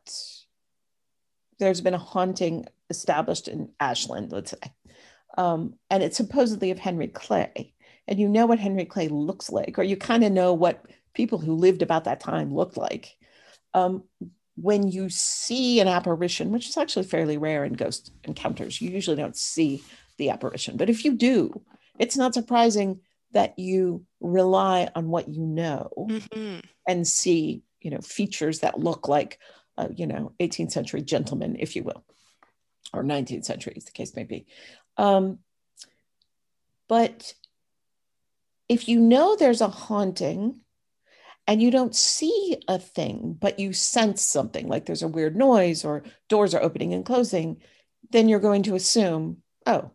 there's 1.60 1.82
been 1.82 1.94
a 1.94 2.00
haunting 2.00 2.66
established 2.90 3.48
in 3.48 3.70
Ashland, 3.80 4.32
let's 4.32 4.52
say, 4.52 4.72
um, 5.38 5.76
and 5.90 6.02
it's 6.02 6.18
supposedly 6.18 6.72
of 6.72 6.80
Henry 6.80 7.08
Clay, 7.08 7.74
and 8.08 8.20
you 8.20 8.28
know 8.28 8.46
what 8.46 8.60
Henry 8.60 8.86
Clay 8.86 9.08
looks 9.08 9.50
like, 9.52 9.78
or 9.78 9.84
you 9.84 9.98
kind 9.98 10.24
of 10.24 10.32
know 10.32 10.54
what 10.54 10.86
people 11.14 11.40
who 11.40 11.56
lived 11.56 11.82
about 11.82 12.06
that 12.06 12.20
time 12.20 12.54
looked 12.54 12.78
like. 12.78 13.18
Um, 13.74 14.04
when 14.56 14.88
you 14.88 15.10
see 15.10 15.80
an 15.80 15.88
apparition, 15.88 16.52
which 16.52 16.68
is 16.68 16.78
actually 16.78 17.04
fairly 17.04 17.38
rare 17.38 17.64
in 17.64 17.74
ghost 17.74 18.12
encounters, 18.24 18.82
you 18.82 18.90
usually 18.90 19.18
don't 19.18 19.38
see 19.38 19.84
the 20.18 20.30
apparition. 20.30 20.78
But 20.78 20.90
if 20.90 21.06
you 21.06 21.14
do, 21.14 21.62
it's 22.00 22.18
not 22.18 22.34
surprising 22.34 23.02
that 23.34 23.58
you 23.60 24.06
rely 24.20 24.90
on 24.96 25.10
what 25.10 25.28
you 25.28 25.46
know 25.46 25.92
Mhm. 26.10 26.64
and 26.88 27.08
see, 27.08 27.62
you 27.82 27.92
know, 27.92 28.00
features 28.00 28.60
that 28.62 28.80
look 28.80 29.08
like, 29.08 29.40
uh, 29.78 29.90
you 29.96 30.08
know, 30.08 30.34
18th 30.40 30.72
century 30.72 31.02
gentlemen, 31.02 31.56
if 31.60 31.76
you 31.76 31.84
will, 31.84 32.04
or 32.94 33.04
19th 33.04 33.46
century, 33.46 33.74
as 33.76 33.86
the 33.86 33.92
case 33.92 34.16
may 34.16 34.24
be. 34.24 34.48
Um, 34.96 35.40
but 36.88 37.36
if 38.70 38.88
you 38.90 39.00
know 39.00 39.36
there's 39.36 39.62
a 39.62 39.68
haunting 39.68 40.62
and 41.48 41.62
you 41.62 41.72
don't 41.72 41.96
see 41.96 42.62
a 42.68 42.78
thing, 42.78 43.38
but 43.40 43.60
you 43.60 43.72
sense 43.74 44.22
something 44.22 44.68
like 44.68 44.86
there's 44.86 45.04
a 45.04 45.08
weird 45.08 45.36
noise 45.36 45.86
or 45.86 46.04
doors 46.28 46.54
are 46.54 46.62
opening 46.62 46.94
and 46.94 47.06
closing, 47.06 47.62
then 48.10 48.28
you're 48.28 48.40
going 48.40 48.64
to 48.64 48.76
assume, 48.76 49.38
oh, 49.66 49.92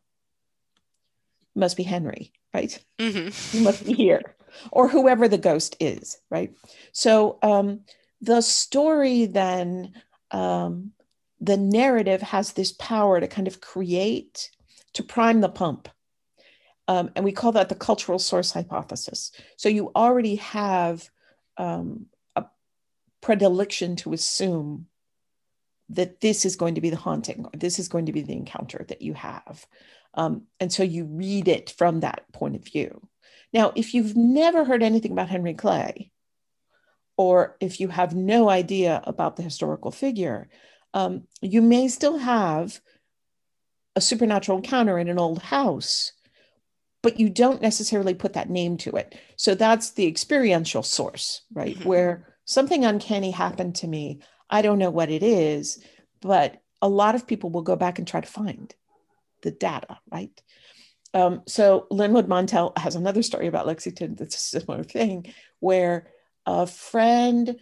must 1.54 1.76
be 1.76 1.82
Henry, 1.82 2.32
right? 2.54 2.82
Mhm. 2.98 3.54
you 3.54 3.60
must 3.60 3.84
be 3.84 3.92
here 3.92 4.36
or 4.70 4.88
whoever 4.88 5.28
the 5.28 5.38
ghost 5.38 5.76
is 5.80 6.18
right 6.30 6.54
so 6.92 7.38
um, 7.42 7.80
the 8.20 8.40
story 8.42 9.24
then 9.24 9.94
um, 10.30 10.92
the 11.40 11.56
narrative 11.56 12.20
has 12.20 12.52
this 12.52 12.72
power 12.72 13.18
to 13.18 13.26
kind 13.26 13.48
of 13.48 13.60
create 13.60 14.50
to 14.92 15.02
prime 15.02 15.40
the 15.40 15.48
pump 15.48 15.88
um, 16.88 17.10
and 17.14 17.24
we 17.24 17.32
call 17.32 17.52
that 17.52 17.68
the 17.68 17.74
cultural 17.74 18.18
source 18.18 18.52
hypothesis. 18.52 19.32
So 19.56 19.68
you 19.68 19.92
already 19.94 20.36
have 20.36 21.08
um, 21.56 22.06
a 22.36 22.44
predilection 23.20 23.96
to 23.96 24.12
assume 24.12 24.86
that 25.90 26.20
this 26.20 26.44
is 26.44 26.56
going 26.56 26.74
to 26.74 26.80
be 26.80 26.90
the 26.90 26.96
haunting 26.96 27.44
or 27.44 27.50
this 27.56 27.78
is 27.78 27.88
going 27.88 28.06
to 28.06 28.12
be 28.12 28.22
the 28.22 28.32
encounter 28.32 28.84
that 28.88 29.02
you 29.02 29.14
have. 29.14 29.66
Um, 30.14 30.44
and 30.58 30.72
so 30.72 30.82
you 30.82 31.04
read 31.04 31.48
it 31.48 31.70
from 31.70 32.00
that 32.00 32.24
point 32.32 32.56
of 32.56 32.64
view. 32.64 33.08
Now, 33.52 33.72
if 33.74 33.94
you've 33.94 34.16
never 34.16 34.64
heard 34.64 34.82
anything 34.82 35.12
about 35.12 35.28
Henry 35.28 35.54
Clay, 35.54 36.10
or 37.16 37.56
if 37.60 37.78
you 37.78 37.88
have 37.88 38.14
no 38.14 38.48
idea 38.48 39.02
about 39.04 39.36
the 39.36 39.42
historical 39.42 39.90
figure, 39.90 40.48
um, 40.94 41.24
you 41.40 41.60
may 41.60 41.88
still 41.88 42.18
have 42.18 42.80
a 43.94 44.00
supernatural 44.00 44.58
encounter 44.58 44.98
in 44.98 45.08
an 45.08 45.18
old 45.18 45.42
house, 45.42 46.12
but 47.02 47.18
you 47.18 47.28
don't 47.28 47.60
necessarily 47.60 48.14
put 48.14 48.32
that 48.34 48.50
name 48.50 48.76
to 48.78 48.90
it. 48.92 49.16
So 49.36 49.54
that's 49.54 49.90
the 49.90 50.06
experiential 50.06 50.82
source, 50.82 51.42
right? 51.52 51.76
Mhm. 51.76 51.84
Where 51.84 52.34
something 52.44 52.84
uncanny 52.84 53.32
happened 53.32 53.74
to 53.76 53.88
me. 53.88 54.20
I 54.48 54.62
don't 54.62 54.78
know 54.78 54.90
what 54.90 55.10
it 55.10 55.22
is, 55.22 55.82
but 56.20 56.60
a 56.80 56.88
lot 56.88 57.14
of 57.14 57.26
people 57.26 57.50
will 57.50 57.62
go 57.62 57.76
back 57.76 57.98
and 57.98 58.06
try 58.06 58.20
to 58.20 58.26
find 58.26 58.74
the 59.42 59.50
data, 59.50 59.98
right? 60.10 60.42
Um, 61.14 61.42
so 61.46 61.86
Lynwood 61.90 62.26
Montell 62.26 62.76
has 62.78 62.94
another 62.94 63.22
story 63.22 63.46
about 63.46 63.66
Lexington 63.66 64.14
that's 64.14 64.36
a 64.36 64.60
similar 64.60 64.82
thing, 64.82 65.32
where 65.60 66.08
a 66.46 66.66
friend 66.66 67.56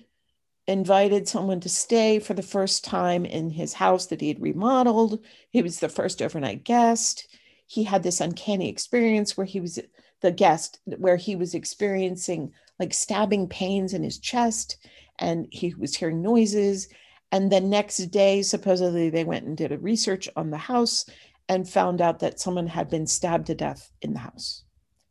invited 0.67 1.27
someone 1.27 1.61
to 1.61 1.69
stay 1.69 2.21
for 2.21 2.35
the 2.35 2.43
first 2.43 2.85
time 2.85 3.25
in 3.25 3.51
his 3.51 3.73
house 3.73 4.07
that 4.07 4.21
he 4.21 4.29
had 4.29 4.41
remodeled. 4.41 5.25
He 5.51 5.63
was 5.63 5.81
the 5.81 5.89
first 5.89 6.23
overnight 6.23 6.65
guest. 6.65 7.27
He 7.71 7.85
had 7.85 8.03
this 8.03 8.21
uncanny 8.21 8.69
experience 8.69 9.37
where 9.37 9.47
he 9.47 9.61
was 9.61 9.79
the 10.23 10.33
guest, 10.33 10.81
where 10.87 11.15
he 11.15 11.37
was 11.37 11.55
experiencing 11.55 12.53
like 12.81 12.93
stabbing 12.93 13.47
pains 13.47 13.95
in 13.95 14.03
his 14.03 14.19
chest 14.19 14.77
and 15.21 15.47
he 15.53 15.73
was 15.75 15.95
hearing 15.95 16.21
noises. 16.21 16.89
And 17.31 17.53
the 17.53 17.61
next 17.61 17.99
day, 18.07 18.43
supposedly, 18.43 19.09
they 19.09 19.23
went 19.23 19.47
and 19.47 19.57
did 19.57 19.71
a 19.71 19.79
research 19.79 20.29
on 20.35 20.51
the 20.51 20.59
house 20.59 21.05
and 21.49 21.69
found 21.69 22.01
out 22.01 22.19
that 22.19 22.41
someone 22.41 22.67
had 22.67 22.91
been 22.91 23.07
stabbed 23.07 23.47
to 23.47 23.55
death 23.55 23.93
in 24.03 24.15
the 24.15 24.19
house 24.19 24.65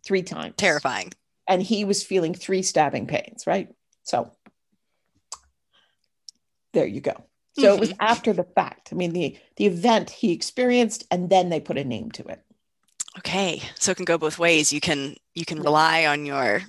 three 0.03 0.23
times. 0.23 0.55
Terrifying. 0.57 1.13
And 1.47 1.63
he 1.63 1.85
was 1.85 2.03
feeling 2.03 2.33
three 2.33 2.61
stabbing 2.61 3.07
pains, 3.07 3.47
right? 3.47 3.69
So 4.03 4.33
there 6.73 6.87
you 6.87 6.99
go. 6.99 7.23
So 7.57 7.73
it 7.73 7.79
was 7.79 7.91
mm-hmm. 7.91 8.01
after 8.01 8.33
the 8.33 8.43
fact. 8.43 8.89
I 8.91 8.95
mean, 8.95 9.13
the 9.13 9.37
the 9.55 9.65
event 9.65 10.09
he 10.09 10.33
experienced, 10.33 11.05
and 11.09 11.29
then 11.29 11.47
they 11.47 11.61
put 11.61 11.77
a 11.77 11.85
name 11.85 12.11
to 12.11 12.23
it. 12.25 12.41
Okay, 13.19 13.61
so 13.77 13.91
it 13.91 13.97
can 13.97 14.05
go 14.05 14.17
both 14.17 14.39
ways. 14.39 14.71
You 14.71 14.79
can 14.79 15.15
you 15.35 15.45
can 15.45 15.61
rely 15.61 16.05
on 16.05 16.25
your 16.25 16.61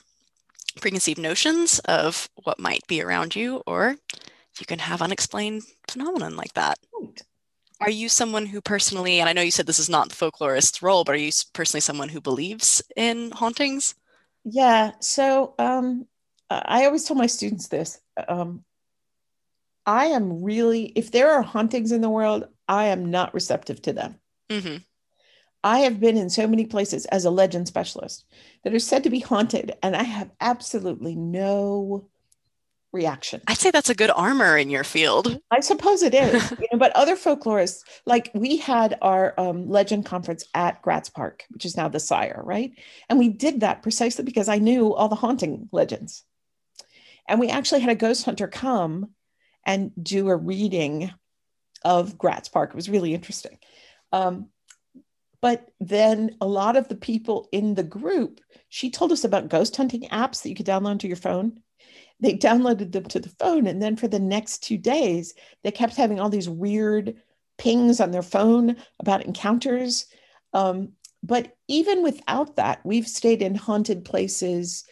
preconceived 0.80 1.18
notions 1.18 1.78
of 1.80 2.28
what 2.44 2.58
might 2.58 2.86
be 2.88 3.02
around 3.02 3.36
you, 3.36 3.62
or 3.66 3.96
you 4.58 4.66
can 4.66 4.80
have 4.80 5.02
unexplained 5.02 5.62
phenomenon 5.88 6.36
like 6.36 6.52
that. 6.54 6.78
Right. 6.92 7.22
Are 7.80 7.90
you 7.90 8.08
someone 8.08 8.46
who 8.46 8.60
personally, 8.60 9.20
and 9.20 9.28
I 9.28 9.32
know 9.32 9.42
you 9.42 9.52
said 9.52 9.66
this 9.66 9.78
is 9.78 9.88
not 9.88 10.08
the 10.10 10.16
folklorist's 10.16 10.82
role, 10.82 11.04
but 11.04 11.14
are 11.14 11.18
you 11.18 11.30
personally 11.52 11.80
someone 11.80 12.08
who 12.08 12.20
believes 12.20 12.82
in 12.96 13.30
hauntings? 13.30 13.94
Yeah. 14.44 14.92
So 15.00 15.54
um, 15.58 16.06
I 16.50 16.84
always 16.86 17.04
tell 17.04 17.16
my 17.16 17.26
students 17.26 17.68
this. 17.68 18.00
Um, 18.28 18.64
I 19.86 20.06
am 20.06 20.42
really, 20.42 20.86
if 20.96 21.10
there 21.10 21.30
are 21.32 21.42
hauntings 21.42 21.92
in 21.92 22.00
the 22.00 22.10
world, 22.10 22.48
I 22.68 22.86
am 22.86 23.10
not 23.10 23.34
receptive 23.34 23.80
to 23.82 23.92
them. 23.92 24.16
hmm 24.50 24.78
I 25.62 25.80
have 25.80 26.00
been 26.00 26.16
in 26.16 26.30
so 26.30 26.46
many 26.46 26.64
places 26.64 27.04
as 27.06 27.24
a 27.24 27.30
legend 27.30 27.68
specialist 27.68 28.24
that 28.64 28.74
are 28.74 28.78
said 28.78 29.04
to 29.04 29.10
be 29.10 29.20
haunted, 29.20 29.72
and 29.82 29.94
I 29.94 30.04
have 30.04 30.30
absolutely 30.40 31.16
no 31.16 32.08
reaction. 32.92 33.40
I'd 33.46 33.58
say 33.58 33.70
that's 33.70 33.90
a 33.90 33.94
good 33.94 34.10
armor 34.10 34.56
in 34.56 34.70
your 34.70 34.84
field. 34.84 35.40
I 35.50 35.60
suppose 35.60 36.02
it 36.02 36.14
is, 36.14 36.50
you 36.58 36.66
know, 36.72 36.78
but 36.78 36.92
other 36.96 37.16
folklorists, 37.16 37.82
like 38.06 38.30
we 38.34 38.56
had 38.56 38.98
our 39.02 39.34
um, 39.38 39.68
legend 39.68 40.06
conference 40.06 40.44
at 40.54 40.82
Gratz 40.82 41.08
Park, 41.08 41.44
which 41.50 41.64
is 41.64 41.76
now 41.76 41.88
the 41.88 42.00
Sire, 42.00 42.40
right? 42.44 42.72
And 43.08 43.18
we 43.18 43.28
did 43.28 43.60
that 43.60 43.82
precisely 43.82 44.24
because 44.24 44.48
I 44.48 44.58
knew 44.58 44.94
all 44.94 45.08
the 45.08 45.14
haunting 45.14 45.68
legends. 45.72 46.24
And 47.28 47.38
we 47.38 47.48
actually 47.48 47.80
had 47.80 47.90
a 47.90 47.94
ghost 47.94 48.24
hunter 48.24 48.48
come 48.48 49.10
and 49.64 49.92
do 50.02 50.28
a 50.28 50.36
reading 50.36 51.12
of 51.84 52.18
Gratz 52.18 52.48
Park. 52.48 52.70
It 52.70 52.76
was 52.76 52.90
really 52.90 53.14
interesting. 53.14 53.58
Um, 54.12 54.48
but 55.40 55.70
then 55.80 56.36
a 56.40 56.46
lot 56.46 56.76
of 56.76 56.88
the 56.88 56.96
people 56.96 57.48
in 57.52 57.74
the 57.74 57.82
group, 57.82 58.40
she 58.68 58.90
told 58.90 59.12
us 59.12 59.24
about 59.24 59.48
ghost 59.48 59.76
hunting 59.76 60.08
apps 60.10 60.42
that 60.42 60.50
you 60.50 60.54
could 60.54 60.66
download 60.66 61.00
to 61.00 61.06
your 61.06 61.16
phone. 61.16 61.60
They 62.20 62.34
downloaded 62.34 62.92
them 62.92 63.04
to 63.04 63.20
the 63.20 63.30
phone 63.30 63.66
and 63.66 63.80
then 63.80 63.96
for 63.96 64.06
the 64.06 64.18
next 64.18 64.62
two 64.62 64.76
days 64.76 65.34
they 65.62 65.70
kept 65.70 65.96
having 65.96 66.20
all 66.20 66.28
these 66.28 66.48
weird 66.48 67.14
pings 67.56 68.00
on 68.00 68.10
their 68.10 68.22
phone 68.22 68.76
about 68.98 69.24
encounters. 69.24 70.06
Um, 70.52 70.92
but 71.22 71.56
even 71.68 72.02
without 72.02 72.56
that 72.56 72.80
we've 72.84 73.08
stayed 73.08 73.40
in 73.40 73.54
haunted 73.54 74.04
places 74.04 74.84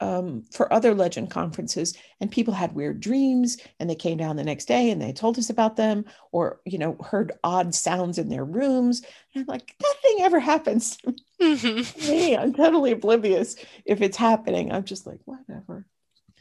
um, 0.00 0.42
for 0.52 0.72
other 0.72 0.94
legend 0.94 1.30
conferences 1.30 1.96
and 2.20 2.30
people 2.30 2.52
had 2.54 2.74
weird 2.74 3.00
dreams 3.00 3.56
and 3.78 3.88
they 3.88 3.94
came 3.94 4.18
down 4.18 4.36
the 4.36 4.44
next 4.44 4.66
day 4.66 4.90
and 4.90 5.00
they 5.00 5.12
told 5.12 5.38
us 5.38 5.50
about 5.50 5.76
them 5.76 6.04
or 6.32 6.60
you 6.64 6.78
know 6.78 6.96
heard 7.04 7.32
odd 7.44 7.74
sounds 7.74 8.18
in 8.18 8.28
their 8.28 8.44
rooms 8.44 9.02
and 9.34 9.42
i'm 9.42 9.46
like 9.46 9.74
nothing 9.82 10.24
ever 10.24 10.40
happens 10.40 10.96
to 10.96 11.14
Mhm. 11.40 12.08
me 12.08 12.36
i'm 12.36 12.52
totally 12.52 12.92
oblivious 12.92 13.56
if 13.84 14.00
it's 14.02 14.16
happening 14.16 14.72
i'm 14.72 14.84
just 14.84 15.06
like 15.06 15.20
whatever 15.24 15.86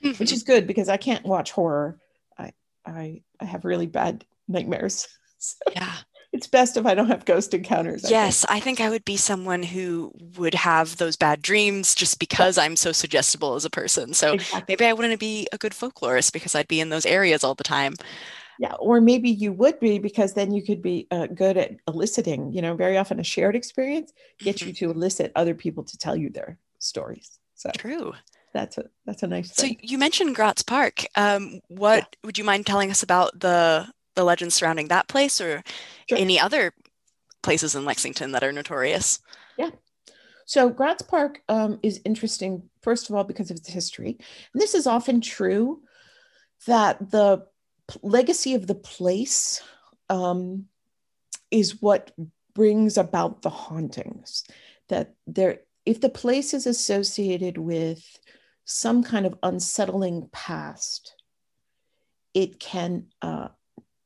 which 0.01 0.17
Mhm. 0.17 0.33
is 0.33 0.43
good 0.43 0.67
because 0.67 0.89
I 0.89 0.97
can't 0.97 1.25
watch 1.25 1.51
horror. 1.51 1.97
I 2.37 2.51
I 2.85 3.21
I 3.39 3.45
have 3.45 3.63
really 3.63 3.87
bad 3.87 4.25
nightmares. 4.47 5.07
So 5.37 5.55
yeah. 5.71 5.95
It's 6.33 6.47
best 6.47 6.77
if 6.77 6.85
I 6.85 6.95
don't 6.95 7.07
have 7.07 7.25
ghost 7.25 7.53
encounters. 7.53 8.03
I 8.03 8.09
think. 8.09 8.19
Yes, 8.19 8.45
I 8.49 8.59
think 8.59 8.81
I 8.81 8.89
would 8.89 9.05
be 9.05 9.17
someone 9.17 9.63
who 9.63 10.11
would 10.37 10.55
have 10.55 10.97
those 10.97 11.15
bad 11.15 11.41
dreams 11.41 11.95
just 11.95 12.19
because 12.19 12.57
I'm 12.57 12.75
so 12.75 12.91
suggestible 12.91 13.55
as 13.55 13.65
a 13.65 13.69
person. 13.69 14.13
So 14.13 14.33
Exactly. 14.33 14.65
maybe 14.67 14.85
I 14.85 14.93
wouldn't 14.93 15.19
be 15.19 15.47
a 15.53 15.57
good 15.57 15.71
folklorist 15.73 16.33
because 16.33 16.55
I'd 16.55 16.67
be 16.67 16.81
in 16.81 16.89
those 16.89 17.05
areas 17.05 17.43
all 17.43 17.55
the 17.55 17.63
time. 17.63 17.95
Yeah, 18.59 18.73
or 18.73 19.01
maybe 19.01 19.29
you 19.29 19.51
would 19.53 19.79
be 19.79 19.99
because 19.99 20.33
then 20.33 20.53
you 20.53 20.63
could 20.63 20.81
be 20.81 21.07
uh, 21.11 21.27
good 21.27 21.57
at 21.57 21.71
eliciting. 21.87 22.53
You 22.53 22.61
know, 22.61 22.75
very 22.75 22.97
often 22.97 23.19
a 23.19 23.23
shared 23.23 23.55
experience 23.55 24.13
gets 24.43 24.65
you 24.65 24.73
to 24.73 24.91
elicit 24.91 25.31
other 25.35 25.55
people 25.55 25.83
to 25.85 25.97
tell 25.97 26.15
you 26.15 26.29
their 26.29 26.59
stories. 26.79 27.39
So 27.55 27.71
True. 27.77 28.13
that's 28.53 28.77
a 28.77 28.85
that's 29.05 29.23
a 29.23 29.27
nice 29.27 29.51
So 29.51 29.67
thing. 29.67 29.77
you 29.81 29.97
mentioned 29.97 30.35
Gratz 30.35 30.63
Park. 30.63 31.05
Um, 31.15 31.59
what 31.67 32.15
would 32.23 32.37
you 32.37 32.43
mind 32.43 32.65
telling 32.65 32.91
us 32.91 33.03
about 33.03 33.39
the 33.39 33.87
the 34.15 34.23
legends 34.23 34.55
surrounding 34.55 34.87
that 34.89 35.07
place 35.07 35.39
or 35.41 35.63
Sure. 36.09 36.17
any 36.17 36.39
other 36.39 36.73
places 37.41 37.75
in 37.75 37.85
Lexington 37.85 38.31
that 38.31 38.43
are 38.43 38.51
notorious? 38.51 39.19
Yeah. 39.57 39.69
So 40.45 40.69
Gratz 40.69 41.01
Park 41.03 41.41
um, 41.47 41.79
is 41.83 42.01
interesting, 42.05 42.69
first 42.81 43.09
of 43.09 43.15
all, 43.15 43.23
because 43.23 43.49
of 43.49 43.57
its 43.57 43.69
history. 43.69 44.17
And 44.53 44.61
this 44.61 44.73
is 44.73 44.87
often 44.87 45.21
true 45.21 45.81
that 46.67 47.11
the 47.11 47.47
legacy 48.01 48.53
of 48.55 48.67
the 48.67 48.75
place 48.75 49.61
um, 50.09 50.65
is 51.51 51.81
what 51.81 52.11
brings 52.53 52.97
about 52.97 53.41
the 53.41 53.49
hauntings. 53.49 54.43
That 54.89 55.15
there, 55.27 55.59
if 55.85 56.01
the 56.01 56.09
place 56.09 56.53
is 56.53 56.67
associated 56.67 57.57
with 57.57 58.19
some 58.65 59.03
kind 59.03 59.25
of 59.25 59.35
unsettling 59.43 60.29
past, 60.31 61.15
it 62.33 62.59
can 62.59 63.07
uh, 63.21 63.49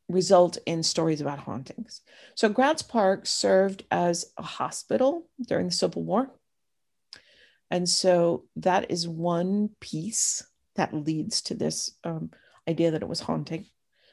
result 0.10 0.58
in 0.65 0.84
stories 0.84 1.22
about 1.22 1.39
hauntings. 1.39 2.02
So 2.36 2.50
Gratz 2.50 2.82
Park 2.82 3.26
served 3.26 3.84
as 3.91 4.26
a 4.38 4.43
hospital 4.43 5.28
during 5.48 5.67
the 5.67 5.74
Civil 5.74 6.04
War. 6.04 6.32
And 7.70 7.88
so 7.88 8.46
that 8.56 8.89
is 8.89 9.08
one 9.08 9.70
piece 9.82 10.43
that 10.76 10.93
leads 10.93 11.41
to 11.43 11.56
this 11.56 11.91
um, 12.04 12.32
idea 12.67 12.91
that 12.91 13.02
it 13.02 13.10
was 13.10 13.20
haunting, 13.20 13.65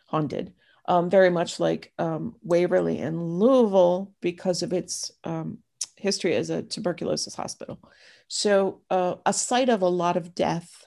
haunted. 0.07 0.53
Um, 0.87 1.09
very 1.09 1.31
much 1.31 1.61
like 1.61 1.93
um, 1.99 2.35
Waverly 2.43 2.99
and 2.99 3.39
Louisville 3.39 4.13
because 4.21 4.63
of 4.63 4.73
its 4.73 5.13
um, 5.23 5.59
history 5.97 6.35
as 6.35 6.51
a 6.51 6.63
tuberculosis 6.63 7.35
hospital. 7.35 7.79
So 8.29 8.83
uh, 8.91 9.15
a 9.25 9.33
site 9.33 9.71
of 9.71 9.81
a 9.81 9.89
lot 9.89 10.17
of 10.19 10.35
death, 10.35 10.85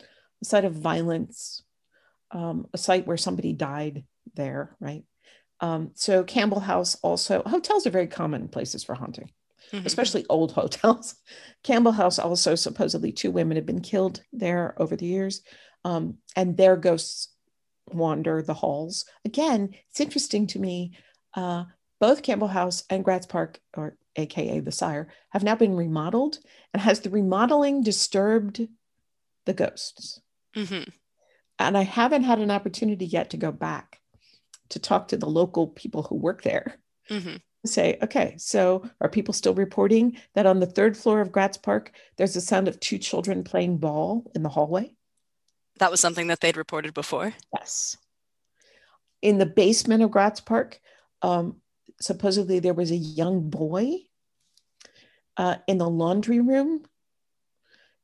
a 0.00 0.44
site 0.44 0.64
of 0.64 0.74
violence, 0.74 1.62
um, 2.30 2.66
a 2.72 2.78
site 2.78 3.06
where 3.06 3.18
somebody 3.18 3.52
died 3.52 4.04
there, 4.34 4.76
right? 4.80 5.04
Um, 5.60 5.92
so 5.94 6.24
Campbell 6.24 6.60
House 6.60 6.96
also, 7.02 7.42
hotels 7.46 7.86
are 7.86 7.90
very 7.90 8.08
common 8.08 8.48
places 8.48 8.82
for 8.84 8.94
haunting, 8.94 9.30
Mhm. 9.72 9.86
especially 9.86 10.26
old 10.28 10.52
hotels. 10.60 11.14
Campbell 11.62 11.92
House 11.92 12.18
also 12.18 12.54
supposedly 12.54 13.12
two 13.12 13.30
women 13.30 13.56
have 13.56 13.66
been 13.66 13.80
killed 13.80 14.22
there 14.32 14.74
over 14.80 14.96
the 14.96 15.06
years, 15.06 15.42
um, 15.84 16.18
and 16.36 16.56
their 16.56 16.76
ghosts 16.76 17.28
wander 17.92 18.42
the 18.42 18.54
halls. 18.54 19.04
Again, 19.24 19.74
it's 19.90 20.00
interesting 20.00 20.46
to 20.48 20.58
me. 20.58 20.96
Uh, 21.34 21.64
both 22.00 22.22
Campbell 22.22 22.48
House 22.48 22.82
and 22.90 23.04
Gratz 23.04 23.26
Park, 23.26 23.60
or 23.76 23.96
AKA 24.16 24.60
the 24.60 24.72
Sire, 24.72 25.08
have 25.30 25.44
now 25.44 25.54
been 25.54 25.76
remodeled. 25.76 26.38
And 26.74 26.80
has 26.82 27.00
the 27.00 27.10
remodeling 27.10 27.82
disturbed 27.82 28.66
the 29.46 29.54
ghosts? 29.54 30.20
Mhm. 30.56 30.92
and 31.58 31.78
I 31.78 31.82
haven't 31.82 32.24
had 32.24 32.40
an 32.40 32.50
opportunity 32.50 33.06
yet 33.06 33.30
to 33.30 33.36
go 33.36 33.52
back 33.52 34.00
to 34.72 34.78
talk 34.78 35.08
to 35.08 35.16
the 35.16 35.28
local 35.28 35.68
people 35.68 36.02
who 36.02 36.16
work 36.16 36.42
there. 36.42 36.78
Mhm. 37.08 37.40
Say, 37.64 37.98
okay, 38.02 38.34
so 38.38 38.88
are 39.00 39.08
people 39.08 39.32
still 39.32 39.54
reporting 39.54 40.18
that 40.34 40.46
on 40.46 40.58
the 40.58 40.66
third 40.66 40.96
floor 40.96 41.20
of 41.20 41.30
Gratz 41.30 41.56
Park, 41.56 41.92
there's 42.16 42.34
the 42.34 42.40
sound 42.40 42.66
of 42.66 42.80
two 42.80 42.98
children 42.98 43.44
playing 43.44 43.78
ball 43.78 44.30
in 44.34 44.42
the 44.42 44.48
hallway? 44.48 44.96
That 45.78 45.90
was 45.90 46.00
something 46.00 46.26
that 46.26 46.40
they'd 46.40 46.56
reported 46.56 46.92
before. 46.92 47.34
Yes. 47.54 47.96
In 49.20 49.38
the 49.38 49.46
basement 49.46 50.02
of 50.02 50.10
Gratz 50.10 50.40
Park, 50.40 50.80
um, 51.22 51.60
supposedly 52.00 52.58
there 52.58 52.74
was 52.74 52.90
a 52.90 52.96
young 52.96 53.48
boy 53.48 53.98
uh, 55.36 55.56
in 55.68 55.78
the 55.78 55.88
laundry 55.88 56.40
room. 56.40 56.84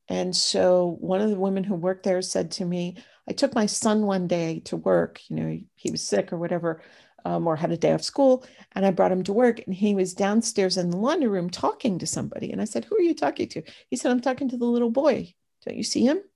And 0.07 0.35
so 0.35 0.97
one 1.01 1.21
of 1.21 1.29
the 1.29 1.39
women 1.39 1.63
who 1.63 1.75
worked 1.75 2.03
there 2.03 2.21
said 2.21 2.51
to 2.51 2.65
me, 2.65 2.97
I 3.29 3.33
took 3.33 3.53
my 3.53 3.67
son 3.67 4.07
one 4.07 4.27
day 4.27 4.61
to 4.65 4.75
work, 4.75 5.21
you 5.29 5.35
know, 5.35 5.59
he 5.75 5.91
was 5.91 6.01
sick 6.01 6.33
or 6.33 6.37
whatever, 6.37 6.81
um, 7.25 7.45
or 7.45 7.55
had 7.55 7.71
a 7.71 7.77
day 7.77 7.93
off 7.93 8.01
school, 8.01 8.43
and 8.73 8.85
I 8.85 8.91
brought 8.91 9.11
him 9.11 9.23
to 9.23 9.33
work, 9.33 9.61
and 9.65 9.75
he 9.75 9.93
was 9.93 10.15
downstairs 10.15 10.77
in 10.77 10.89
the 10.89 10.97
laundry 10.97 11.27
room 11.27 11.49
talking 11.49 11.99
to 11.99 12.07
somebody. 12.07 12.51
And 12.51 12.59
I 12.59 12.65
said, 12.65 12.85
Who 12.85 12.95
are 12.95 13.01
you 13.01 13.13
talking 13.13 13.47
to? 13.49 13.61
He 13.89 13.97
said, 13.97 14.11
I'm 14.11 14.21
talking 14.21 14.49
to 14.49 14.57
the 14.57 14.65
little 14.65 14.89
boy. 14.89 15.33
Don't 15.65 15.77
you 15.77 15.83
see 15.83 16.03
him? 16.05 16.19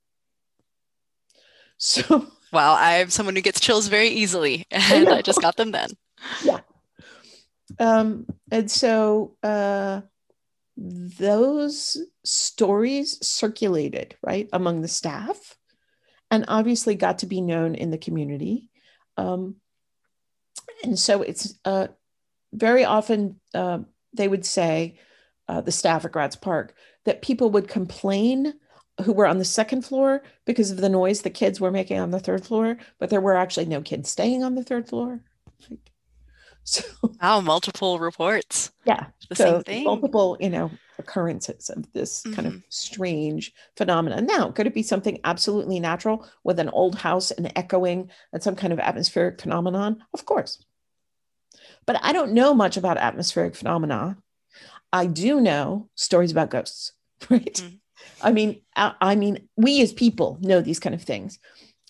So 1.76 2.28
well, 2.52 2.76
I'm 2.78 3.10
someone 3.10 3.34
who 3.34 3.42
gets 3.42 3.58
chills 3.58 3.88
very 3.88 4.08
easily, 4.08 4.64
and 4.70 5.08
I 5.08 5.22
just 5.22 5.42
got 5.42 5.56
them 5.56 5.72
then. 5.72 5.90
um, 7.80 8.26
and 8.52 8.70
so 8.70 9.36
uh, 9.42 10.02
those 10.76 11.98
stories 12.24 13.18
circulated 13.26 14.16
right 14.22 14.48
among 14.52 14.82
the 14.82 14.88
staff 14.88 15.56
and 16.34 16.44
obviously 16.48 16.94
got 16.94 17.18
to 17.20 17.26
be 17.26 17.40
known 17.40 17.74
in 17.74 17.90
the 17.90 17.98
community 17.98 18.68
um, 19.16 19.56
and 20.82 20.98
so 20.98 21.22
it's 21.22 21.54
uh, 21.64 21.88
very 22.52 22.84
often 22.84 23.40
uh, 23.54 23.78
they 24.12 24.28
would 24.28 24.44
say 24.44 24.98
uh, 25.48 25.60
the 25.60 25.72
staff 25.72 26.04
at 26.04 26.12
Gratz 26.12 26.36
Park 26.36 26.74
that 27.04 27.22
people 27.22 27.50
would 27.50 27.68
complain 27.68 28.54
who 29.04 29.12
were 29.12 29.26
on 29.26 29.38
the 29.38 29.44
second 29.44 29.82
floor 29.84 30.22
because 30.44 30.70
of 30.70 30.78
the 30.78 30.88
noise 30.88 31.22
the 31.22 31.30
kids 31.30 31.60
were 31.60 31.70
making 31.70 31.98
on 31.98 32.10
the 32.10 32.20
third 32.20 32.44
floor 32.44 32.76
but 32.98 33.10
there 33.10 33.20
were 33.20 33.36
actually 33.36 33.66
no 33.66 33.80
kids 33.82 34.10
staying 34.10 34.42
on 34.42 34.54
the 34.54 34.64
third 34.64 34.88
floor 34.88 35.20
so 36.64 36.82
Wow, 37.20 37.40
multiple 37.40 37.98
reports. 37.98 38.70
yeah 38.84 39.06
The 39.28 39.36
so 39.36 39.44
same 39.54 39.62
thing. 39.62 39.84
multiple 39.84 40.36
you 40.40 40.50
know 40.50 40.70
occurrences 40.98 41.70
of 41.70 41.90
this 41.92 42.22
kind 42.34 42.46
of 42.46 42.62
strange 42.68 43.52
phenomenon 43.76 44.26
now 44.26 44.50
could 44.50 44.66
it 44.66 44.74
be 44.74 44.82
something 44.82 45.18
absolutely 45.24 45.80
natural 45.80 46.26
with 46.44 46.58
an 46.58 46.68
old 46.68 46.94
house 46.94 47.30
and 47.30 47.50
echoing 47.56 48.10
and 48.32 48.42
some 48.42 48.54
kind 48.56 48.72
of 48.72 48.78
atmospheric 48.78 49.40
phenomenon? 49.40 50.02
Of 50.12 50.24
course. 50.24 50.62
But 51.86 51.98
i 52.02 52.12
don't 52.12 52.32
know 52.32 52.54
much 52.54 52.76
about 52.76 52.98
atmospheric 52.98 53.54
phenomena. 53.56 54.16
I 54.92 55.06
do 55.06 55.40
know 55.40 55.88
stories 55.94 56.32
about 56.32 56.50
ghosts 56.50 56.92
right? 57.30 57.54
Mhm. 57.54 57.78
i 58.22 58.32
mean 58.32 58.60
I, 58.76 58.94
I 59.00 59.14
mean 59.16 59.48
we 59.56 59.82
as 59.82 59.92
people 59.92 60.38
know 60.40 60.60
these 60.60 60.80
kind 60.80 60.94
of 60.94 61.02
things. 61.02 61.38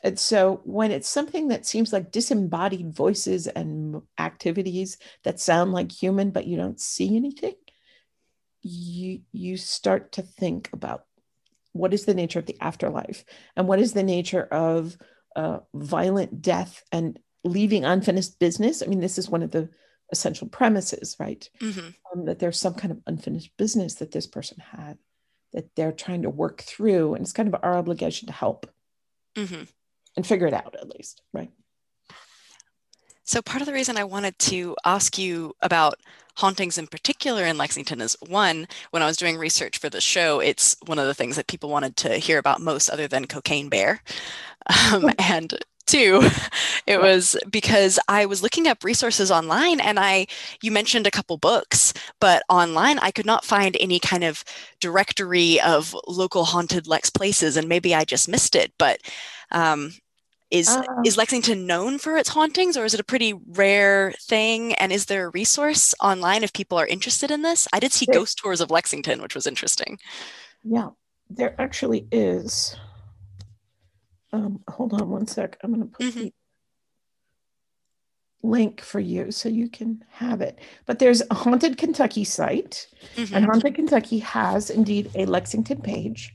And 0.03 0.19
so 0.19 0.61
when 0.65 0.91
it's 0.91 1.09
something 1.09 1.49
that 1.49 1.65
seems 1.65 1.91
like 1.91 2.13
disembodied 2.13 2.95
voices 2.95 3.47
and 3.47 4.03
activities 4.19 4.99
that 5.23 5.41
sound 5.41 5.73
like 5.73 5.91
human, 5.91 6.31
but 6.31 6.47
you 6.47 6.59
don't 6.59 6.79
see 6.79 7.17
anything, 7.17 7.55
you 8.65 9.21
you 9.33 9.57
start 9.57 10.13
to 10.13 10.23
think 10.23 10.71
about 10.73 11.05
what 11.73 11.93
is 11.93 12.07
the 12.07 12.15
nature 12.15 12.39
of 12.39 12.47
the 12.47 12.57
afterlife 12.61 13.25
and 13.57 13.69
what 13.69 13.79
is 13.79 13.93
the 13.93 14.03
nature 14.03 14.45
of 14.45 14.97
uh, 15.37 15.59
violent 15.75 16.41
death 16.41 16.83
and 16.93 17.19
leaving 17.45 17.85
unfinished 17.85 18.39
business. 18.39 18.83
I 18.83 18.87
mean, 18.87 19.01
this 19.01 19.19
is 19.19 19.29
one 19.29 19.43
of 19.43 19.51
the 19.51 19.69
essential 20.13 20.49
premises, 20.49 21.17
right? 21.19 21.49
Mhm. 21.61 21.95
um, 22.15 22.25
that 22.27 22.39
there's 22.39 22.61
some 22.61 22.75
kind 22.75 22.93
of 22.93 23.03
unfinished 23.07 23.51
business 23.57 23.95
that 23.97 24.13
this 24.13 24.27
person 24.27 24.59
had 24.59 24.99
that 25.53 25.75
they're 25.75 25.93
trying 25.93 26.23
to 26.23 26.31
work 26.31 26.63
through. 26.63 27.15
And 27.15 27.23
it's 27.23 27.33
kind 27.33 27.53
of 27.53 27.61
our 27.63 27.75
obligation 27.77 28.27
to 28.29 28.33
help 28.33 28.71
Mhm. 29.35 29.69
and 30.17 30.27
figure 30.27 30.47
it 30.47 30.55
out 30.55 30.77
at 30.77 30.89
least, 30.89 31.23
right? 31.33 31.51
So, 33.25 33.41
part 33.43 33.63
of 33.63 33.67
the 33.67 33.73
reason 33.73 33.97
I 33.97 34.05
wanted 34.05 34.39
to 34.41 34.77
ask 34.85 35.19
you 35.19 35.55
about 35.61 35.99
hauntings 36.37 36.79
in 36.79 36.87
particular 36.87 37.45
in 37.45 37.59
Lexington 37.59 38.01
is 38.01 38.17
one, 38.27 38.67
when 38.91 39.03
I 39.03 39.07
was 39.07 39.17
doing 39.17 39.37
research 39.37 39.79
for 39.79 39.89
the 39.89 40.01
show, 40.01 40.41
it's 40.41 40.77
one 40.87 40.99
of 40.99 41.07
the 41.07 41.15
things 41.15 41.37
that 41.37 41.47
people 41.47 41.71
wanted 41.71 41.97
to 41.99 42.17
hear 42.17 42.39
about 42.39 42.61
most, 42.61 42.89
other 42.89 43.09
than 43.09 43.27
Cocaine 43.27 43.69
Bear. 43.69 44.03
Um, 44.93 45.11
and 45.19 45.59
two, 45.87 46.29
it 46.87 47.01
was 47.01 47.37
because 47.51 47.99
I 48.09 48.27
was 48.27 48.43
looking 48.43 48.67
up 48.67 48.85
resources 48.85 49.31
online 49.31 49.81
and 49.81 49.99
I, 49.99 50.27
you 50.63 50.71
mentioned 50.71 51.07
a 51.07 51.11
couple 51.11 51.37
books, 51.37 51.93
but 52.21 52.43
online 52.49 52.99
I 52.99 53.11
could 53.11 53.27
not 53.27 53.45
find 53.45 53.77
any 53.79 53.99
kind 53.99 54.25
of 54.25 54.45
directory 54.81 55.61
of 55.61 55.95
local 56.07 56.45
haunted 56.45 56.87
Lex 56.87 57.11
places, 57.11 57.57
and 57.57 57.69
maybe 57.69 57.95
I 57.95 58.05
just 58.05 58.29
missed 58.29 58.55
it. 58.55 58.73
But 58.79 59.01
um, 59.51 59.93
is 60.51 60.69
Uh, 60.69 60.83
is 61.05 61.17
Lexington 61.17 61.67
known 61.67 61.99
for 61.99 62.17
its 62.17 62.29
hauntings, 62.31 62.77
or 62.77 62.85
is 62.85 62.95
it 62.95 63.01
a 63.01 63.05
pretty 63.05 63.33
rare 63.33 64.13
thing? 64.21 64.75
And 64.75 64.93
is 64.93 65.07
there 65.07 65.27
a 65.27 65.31
resource 65.31 65.95
online 66.01 66.45
if 66.45 66.53
people 66.53 66.79
are 66.79 66.87
interested 66.87 67.31
in 67.31 67.43
this? 67.43 67.67
I 67.73 67.81
did 67.81 67.93
see 67.93 68.07
There- 68.07 68.21
ghost 68.21 68.39
tours 68.39 68.61
of 68.61 68.71
Lexington, 68.71 69.21
which 69.23 69.35
was 69.35 69.47
interesting. 69.47 69.99
Yeah, 70.63 70.91
there 71.31 71.55
actually 71.61 72.07
is. 72.13 72.77
Um, 74.33 74.63
hold 74.69 74.93
on 74.95 75.09
one 75.11 75.27
sec. 75.27 75.57
I'm 75.63 75.73
going 75.73 75.89
to 75.89 75.97
put 75.97 76.07
Mhm. 76.07 76.15
the 76.15 76.33
link 78.43 78.81
for 78.81 79.01
you 79.01 79.31
so 79.31 79.49
you 79.49 79.69
can 79.69 80.05
have 80.11 80.41
it. 80.41 80.59
But 80.87 80.99
there's 80.99 81.23
a 81.31 81.35
Haunted 81.35 81.79
Kentucky 81.79 82.25
site, 82.25 82.87
Mhm. 83.17 83.33
and 83.37 83.45
Haunted 83.47 83.75
Kentucky 83.75 84.19
has 84.19 84.71
indeed 84.71 85.11
a 85.15 85.25
Lexington 85.27 85.81
page. 85.81 86.35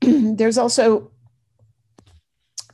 there's 0.00 0.56
also 0.58 1.10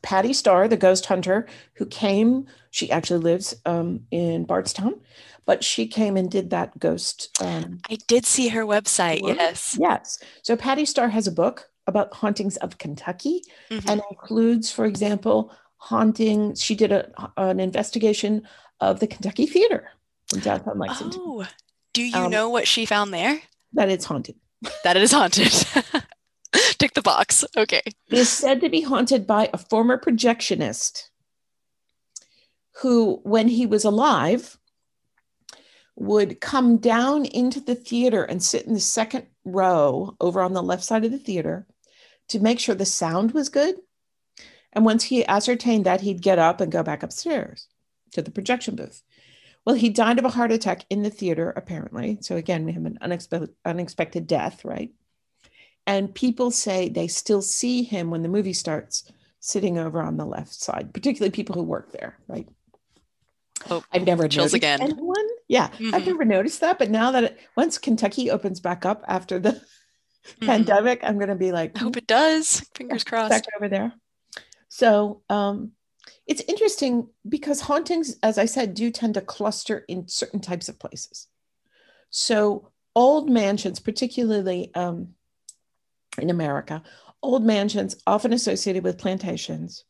Patty 0.02 0.32
Starr, 0.32 0.68
the 0.68 0.76
ghost 0.76 1.06
hunter, 1.06 1.46
who 1.74 1.86
came. 1.86 2.46
She 2.70 2.90
actually 2.90 3.20
lives 3.20 3.54
um, 3.66 4.00
in 4.10 4.44
Bardstown, 4.44 5.00
but 5.44 5.62
she 5.64 5.86
came 5.86 6.16
and 6.16 6.30
did 6.30 6.50
that 6.50 6.78
ghost 6.78 7.36
um, 7.42 7.80
I 7.90 7.98
did 8.06 8.24
see 8.26 8.48
her 8.48 8.64
website. 8.64 9.22
What? 9.22 9.36
Yes. 9.36 9.76
Yes. 9.80 10.18
So 10.42 10.56
Patty 10.56 10.84
Starr 10.84 11.08
has 11.08 11.26
a 11.26 11.32
book 11.32 11.68
about 11.86 12.14
hauntings 12.14 12.56
of 12.58 12.78
Kentucky 12.78 13.42
Mhm. 13.70 13.90
and 13.90 14.02
includes, 14.10 14.70
for 14.70 14.84
example, 14.86 15.52
haunting. 15.78 16.54
She 16.54 16.74
did 16.74 16.92
a, 16.92 17.10
an 17.36 17.58
investigation 17.58 18.46
of 18.80 19.00
the 19.00 19.06
Kentucky 19.06 19.46
Theater 19.46 19.90
in 20.32 20.40
downtown 20.40 20.78
Lexington. 20.78 21.20
Oh, 21.24 21.46
Do 21.92 22.02
you 22.02 22.16
Um, 22.16 22.30
know 22.30 22.48
what 22.48 22.68
she 22.68 22.86
found 22.86 23.12
there? 23.12 23.40
that 23.72 23.88
it's 23.88 24.04
haunted. 24.04 24.36
That 24.84 24.96
it 24.96 25.02
is 25.02 25.10
haunted. 25.12 25.52
Tick 26.80 26.94
the 26.94 27.02
box. 27.02 27.44
Okay. 27.58 27.82
It 27.84 27.94
is 28.18 28.30
said 28.30 28.62
to 28.62 28.70
be 28.70 28.80
haunted 28.80 29.26
by 29.26 29.50
a 29.52 29.58
former 29.58 29.98
projectionist 29.98 31.10
who, 32.80 33.20
when 33.22 33.48
he 33.48 33.66
was 33.66 33.84
alive, 33.84 34.56
would 35.94 36.40
come 36.40 36.78
down 36.78 37.26
into 37.26 37.60
the 37.60 37.74
theater 37.74 38.24
and 38.24 38.42
sit 38.42 38.64
in 38.64 38.72
the 38.72 38.80
second 38.80 39.26
row 39.44 40.16
over 40.20 40.40
on 40.40 40.54
the 40.54 40.62
left 40.62 40.82
side 40.82 41.04
of 41.04 41.10
the 41.10 41.18
theater 41.18 41.66
to 42.28 42.40
make 42.40 42.58
sure 42.58 42.74
the 42.74 42.86
sound 42.86 43.32
was 43.32 43.50
good. 43.50 43.74
And 44.72 44.86
once 44.86 45.04
he 45.04 45.26
ascertained 45.26 45.84
that, 45.84 46.00
he'd 46.00 46.22
get 46.22 46.38
up 46.38 46.62
and 46.62 46.72
go 46.72 46.82
back 46.82 47.02
upstairs 47.02 47.68
to 48.12 48.22
the 48.22 48.30
projection 48.30 48.74
booth. 48.74 49.02
Well, 49.66 49.76
he 49.76 49.90
died 49.90 50.18
of 50.18 50.24
a 50.24 50.30
heart 50.30 50.50
attack 50.50 50.86
in 50.88 51.02
the 51.02 51.10
theater, 51.10 51.52
apparently. 51.54 52.16
So, 52.22 52.36
again, 52.36 52.64
we 52.64 52.72
have 52.72 52.86
an 52.86 52.96
unexpected, 53.02 53.50
unexpected 53.66 54.26
death, 54.26 54.64
right? 54.64 54.92
And 55.86 56.14
people 56.14 56.50
say 56.50 56.88
they 56.88 57.08
still 57.08 57.42
see 57.42 57.82
him 57.82 58.10
when 58.10 58.22
the 58.22 58.28
movie 58.28 58.52
starts 58.52 59.10
sitting 59.40 59.78
over 59.78 60.02
on 60.02 60.16
the 60.16 60.26
left 60.26 60.52
side, 60.52 60.92
particularly 60.92 61.30
people 61.30 61.54
who 61.54 61.62
work 61.62 61.92
there, 61.92 62.18
right? 62.28 62.48
Oh, 63.70 63.82
I've 63.92 64.06
never 64.06 64.28
chills 64.28 64.52
noticed 64.52 64.56
again. 64.56 64.80
anyone. 64.82 65.26
Yeah, 65.48 65.64
I've 65.72 66.02
Mhm. 66.02 66.06
never 66.06 66.24
noticed 66.24 66.60
that. 66.60 66.78
But 66.78 66.90
now 66.90 67.10
that 67.12 67.24
it, 67.24 67.38
once 67.56 67.78
Kentucky 67.78 68.30
opens 68.30 68.60
back 68.60 68.84
up 68.86 69.04
after 69.08 69.38
the 69.38 69.60
Mhm. 70.40 70.46
pandemic, 70.46 71.00
I'm 71.02 71.16
going 71.16 71.28
to 71.28 71.34
be 71.34 71.52
like, 71.52 71.76
I 71.76 71.80
hope 71.80 71.96
it 71.96 72.06
does. 72.06 72.60
Fingers 72.74 73.04
crossed. 73.04 73.30
back 73.30 73.44
over 73.56 73.68
there. 73.68 73.92
So 74.68 75.22
um, 75.28 75.72
it's 76.26 76.42
interesting 76.42 77.08
because 77.28 77.62
hauntings, 77.62 78.16
as 78.22 78.38
I 78.38 78.44
said, 78.44 78.74
do 78.74 78.90
tend 78.90 79.14
to 79.14 79.20
cluster 79.20 79.84
in 79.88 80.08
certain 80.08 80.40
types 80.40 80.68
of 80.68 80.78
places. 80.78 81.26
So 82.10 82.70
old 82.94 83.28
mansions, 83.30 83.80
particularly 83.80 84.72
um, 84.74 85.14
in 86.22 86.30
America, 86.30 86.82
old 87.22 87.44
mansions 87.44 87.96
often 88.06 88.32
associated 88.32 88.84
with 88.84 88.98
plantations. 88.98 89.84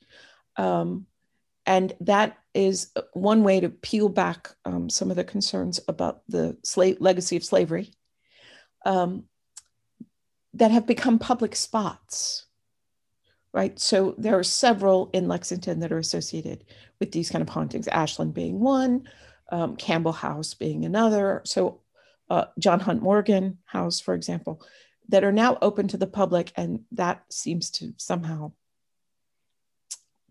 Um, 0.57 1.07
and 1.67 1.93
that 2.01 2.39
is 2.55 2.93
one 3.13 3.45
way 3.45 3.61
to 3.61 3.69
peel 3.69 4.09
back 4.09 4.51
um, 4.65 4.91
some 4.91 5.11
of 5.11 5.17
the 5.17 5.25
concerns 5.25 5.81
about 5.87 6.23
the 6.29 6.57
slave 6.65 6.97
legacy 7.01 7.37
of 7.37 7.45
slavery 7.45 7.93
um, 8.85 9.25
that 10.55 10.71
have 10.71 10.87
become 10.87 11.19
public 11.19 11.55
spots 11.55 12.47
right? 13.53 13.79
So 13.79 14.15
there 14.17 14.39
are 14.39 14.45
several 14.45 15.11
in 15.13 15.29
Lexington 15.29 15.81
that 15.81 15.93
are 15.93 15.99
associated 15.99 16.65
with 17.01 17.13
these 17.13 17.31
kind 17.31 17.43
of 17.43 17.49
hauntings, 17.49 17.89
Ashland 17.89 18.35
being 18.35 18.61
one, 18.61 19.09
um, 19.51 19.77
Campbell 19.77 20.13
House 20.13 20.55
being 20.55 20.85
another. 20.85 21.43
So 21.45 21.81
uh, 22.29 22.45
John 22.59 22.81
Hunt 22.81 23.03
Morgan 23.03 23.59
House, 23.65 24.01
for 24.01 24.15
example, 24.15 24.63
that 25.11 25.25
are 25.25 25.33
now 25.33 25.59
open 25.61 25.89
to 25.89 25.97
the 25.97 26.07
public. 26.07 26.53
And 26.57 26.81
that 26.93 27.23
seems 27.31 27.71
to 27.73 27.93
somehow 27.97 28.53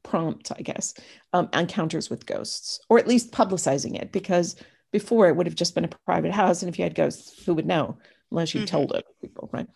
prompt, 0.03 0.51
I 0.57 0.61
guess, 0.61 0.93
um, 1.33 1.49
encounters 1.53 2.09
with 2.09 2.25
ghosts, 2.25 2.79
or 2.89 2.97
at 2.97 3.07
least 3.07 3.31
publicizing 3.31 4.01
it, 4.01 4.11
because 4.11 4.55
before 4.91 5.27
it 5.27 5.35
would 5.35 5.45
have 5.45 5.55
just 5.55 5.75
been 5.75 5.85
a 5.85 5.89
private 6.05 6.31
house. 6.31 6.61
And 6.61 6.69
if 6.69 6.79
you 6.79 6.83
had 6.83 6.95
ghosts, 6.95 7.43
who 7.45 7.53
would 7.53 7.67
know 7.67 7.97
unless 8.31 8.53
you 8.55 8.61
Mhm. 8.61 8.67
told 8.67 8.95
it 8.95 9.05
people, 9.21 9.49
right? 9.51 9.67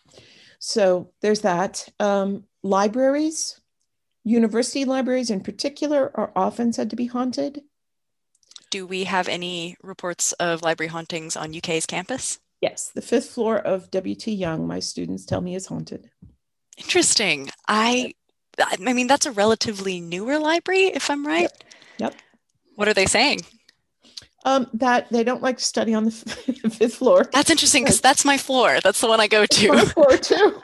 So 0.59 1.11
there's 1.21 1.41
that. 1.41 1.89
Um, 1.99 2.45
libraries, 2.63 3.59
university 4.23 4.85
libraries 4.85 5.29
in 5.29 5.41
particular, 5.41 6.11
are 6.17 6.31
often 6.35 6.71
said 6.71 6.89
to 6.89 6.95
be 6.95 7.07
haunted. 7.07 7.63
Do 8.69 8.87
we 8.87 9.03
have 9.03 9.27
any 9.27 9.75
reports 9.83 10.31
of 10.33 10.63
library 10.63 10.89
hauntings 10.89 11.35
on 11.35 11.53
UK's 11.53 11.85
campus? 11.85 12.39
Yes, 12.63 12.91
the 12.95 13.01
fifth 13.01 13.31
floor 13.31 13.57
of 13.57 13.89
WT 13.91 14.27
Young, 14.27 14.65
my 14.65 14.79
students 14.79 15.25
tell 15.25 15.41
me 15.41 15.53
is 15.53 15.65
haunted. 15.65 16.09
Interesting. 16.77 17.49
I 17.67 18.13
I 18.57 18.93
mean 18.93 19.07
that's 19.07 19.25
a 19.25 19.31
relatively 19.33 19.99
newer 19.99 20.39
library, 20.39 20.85
if 20.85 21.09
I'm 21.09 21.27
right. 21.27 21.51
Yep. 21.97 22.15
What 22.75 22.87
are 22.87 22.93
they 22.93 23.05
saying? 23.05 23.41
Um, 24.45 24.67
that 24.75 25.09
they 25.11 25.25
don't 25.25 25.41
like 25.41 25.57
to 25.57 25.63
study 25.65 25.93
on 25.93 26.05
the 26.05 26.11
fifth 26.79 26.95
floor. 26.95 27.25
That's 27.33 27.49
interesting 27.49 27.83
because 27.83 27.99
that's 27.99 28.23
my 28.23 28.37
floor. 28.37 28.79
That's 28.81 29.01
the 29.01 29.07
one 29.09 29.19
I 29.19 29.27
go 29.27 29.41
My 29.41 29.45
to. 29.47 29.85
floor 29.95 30.17
too. 30.17 30.61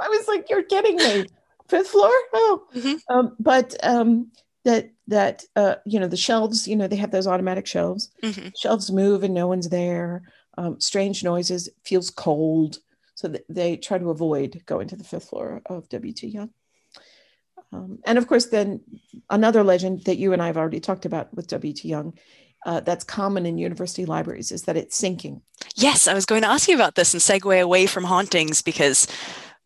I 0.00 0.08
was 0.10 0.28
like, 0.28 0.50
"You're 0.50 0.62
kidding 0.64 0.96
me." 0.96 1.24
Fifth 1.70 1.88
floor? 1.88 2.12
Oh, 2.34 2.64
Mhm. 2.76 3.00
um, 3.08 3.34
but 3.40 3.74
um, 3.82 4.30
that 4.66 4.90
that 5.08 5.42
uh, 5.56 5.76
you 5.86 5.98
know 6.00 6.06
the 6.08 6.18
shelves. 6.18 6.68
You 6.68 6.76
know 6.76 6.86
they 6.86 6.96
have 6.96 7.12
those 7.12 7.26
automatic 7.26 7.66
shelves. 7.66 8.10
Mhm. 8.22 8.52
Shelves 8.58 8.90
move 8.92 9.24
and 9.24 9.32
no 9.32 9.46
one's 9.48 9.70
there. 9.70 10.22
Um, 10.56 10.80
strange 10.80 11.24
noises. 11.24 11.68
Feels 11.84 12.10
cold, 12.10 12.78
so 13.14 13.28
th- 13.28 13.44
they 13.48 13.76
try 13.76 13.98
to 13.98 14.10
avoid 14.10 14.62
going 14.66 14.88
to 14.88 14.96
the 14.96 15.04
fifth 15.04 15.28
floor 15.28 15.62
of 15.66 15.88
WT 15.88 16.24
Young. 16.24 16.50
Um, 17.72 17.98
and 18.06 18.18
of 18.18 18.28
course, 18.28 18.46
then 18.46 18.80
another 19.30 19.64
legend 19.64 20.04
that 20.04 20.16
you 20.16 20.32
and 20.32 20.40
I 20.40 20.46
have 20.46 20.56
already 20.56 20.80
talked 20.80 21.06
about 21.06 21.34
with 21.34 21.52
WT 21.52 21.84
Young. 21.84 22.14
Uh, 22.64 22.80
that's 22.80 23.04
common 23.04 23.44
in 23.44 23.58
university 23.58 24.06
libraries 24.06 24.50
is 24.50 24.62
that 24.62 24.76
it's 24.76 24.96
sinking. 24.96 25.42
Yes, 25.74 26.06
I 26.06 26.14
was 26.14 26.24
going 26.24 26.40
to 26.42 26.48
ask 26.48 26.66
you 26.66 26.74
about 26.74 26.94
this 26.94 27.12
and 27.12 27.20
segue 27.20 27.60
away 27.60 27.84
from 27.84 28.04
hauntings 28.04 28.62
because 28.62 29.06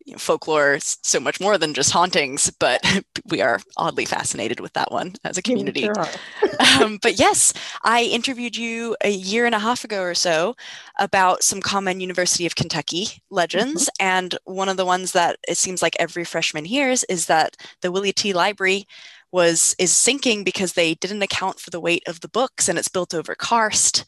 you 0.05 0.13
know, 0.13 0.17
folklore 0.17 0.75
is 0.75 0.97
so 1.03 1.19
much 1.19 1.39
more 1.39 1.57
than 1.57 1.73
just 1.73 1.91
hauntings, 1.91 2.51
but 2.59 2.81
we 3.25 3.41
are 3.41 3.59
oddly 3.77 4.05
fascinated 4.05 4.59
with 4.59 4.73
that 4.73 4.91
one 4.91 5.15
as 5.23 5.37
a 5.37 5.41
community. 5.41 5.81
sure 5.81 6.05
um, 6.81 6.97
but 7.01 7.19
yes, 7.19 7.53
I 7.83 8.03
interviewed 8.03 8.55
you 8.55 8.95
a 9.03 9.11
year 9.11 9.45
and 9.45 9.55
a 9.55 9.59
half 9.59 9.83
ago 9.83 10.01
or 10.01 10.13
so 10.13 10.55
about 10.99 11.43
some 11.43 11.61
common 11.61 11.99
University 11.99 12.45
of 12.45 12.55
Kentucky 12.55 13.21
legends. 13.29 13.89
And 13.99 14.37
one 14.45 14.69
of 14.69 14.77
the 14.77 14.85
ones 14.85 15.11
that 15.11 15.37
it 15.47 15.57
seems 15.57 15.81
like 15.81 15.95
every 15.99 16.23
freshman 16.23 16.65
hears 16.65 17.03
is 17.05 17.25
that 17.27 17.57
the 17.81 17.91
Willie 17.91 18.13
T. 18.13 18.33
Library 18.33 18.87
was 19.31 19.75
is 19.77 19.95
sinking 19.95 20.43
because 20.43 20.73
they 20.73 20.95
didn't 20.95 21.21
account 21.21 21.59
for 21.59 21.69
the 21.69 21.79
weight 21.79 22.03
of 22.07 22.21
the 22.21 22.29
books 22.29 22.67
and 22.67 22.79
it's 22.79 22.87
built 22.87 23.13
over 23.13 23.35
karst. 23.35 24.05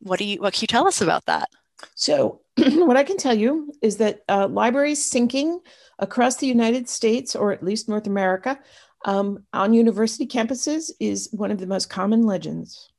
What 0.00 0.18
do 0.18 0.24
you 0.24 0.40
what 0.40 0.54
can 0.54 0.62
you 0.62 0.66
tell 0.66 0.86
us 0.86 1.00
about 1.00 1.26
that? 1.26 1.48
So, 1.94 2.40
what 2.86 2.96
I 2.96 3.04
can 3.04 3.16
tell 3.16 3.34
you 3.34 3.72
is 3.82 3.96
that 3.98 4.22
uh, 4.28 4.48
libraries 4.48 5.04
sinking 5.04 5.60
across 5.98 6.36
the 6.36 6.46
United 6.46 6.88
States, 6.88 7.34
or 7.36 7.52
at 7.52 7.62
least 7.62 7.88
North 7.88 8.06
America, 8.06 8.58
um, 9.04 9.44
on 9.52 9.72
university 9.74 10.26
campuses 10.26 10.90
is 11.00 11.28
one 11.32 11.50
of 11.50 11.58
the 11.58 11.66
most 11.66 11.88
common 11.90 12.22
legends. 12.22 12.90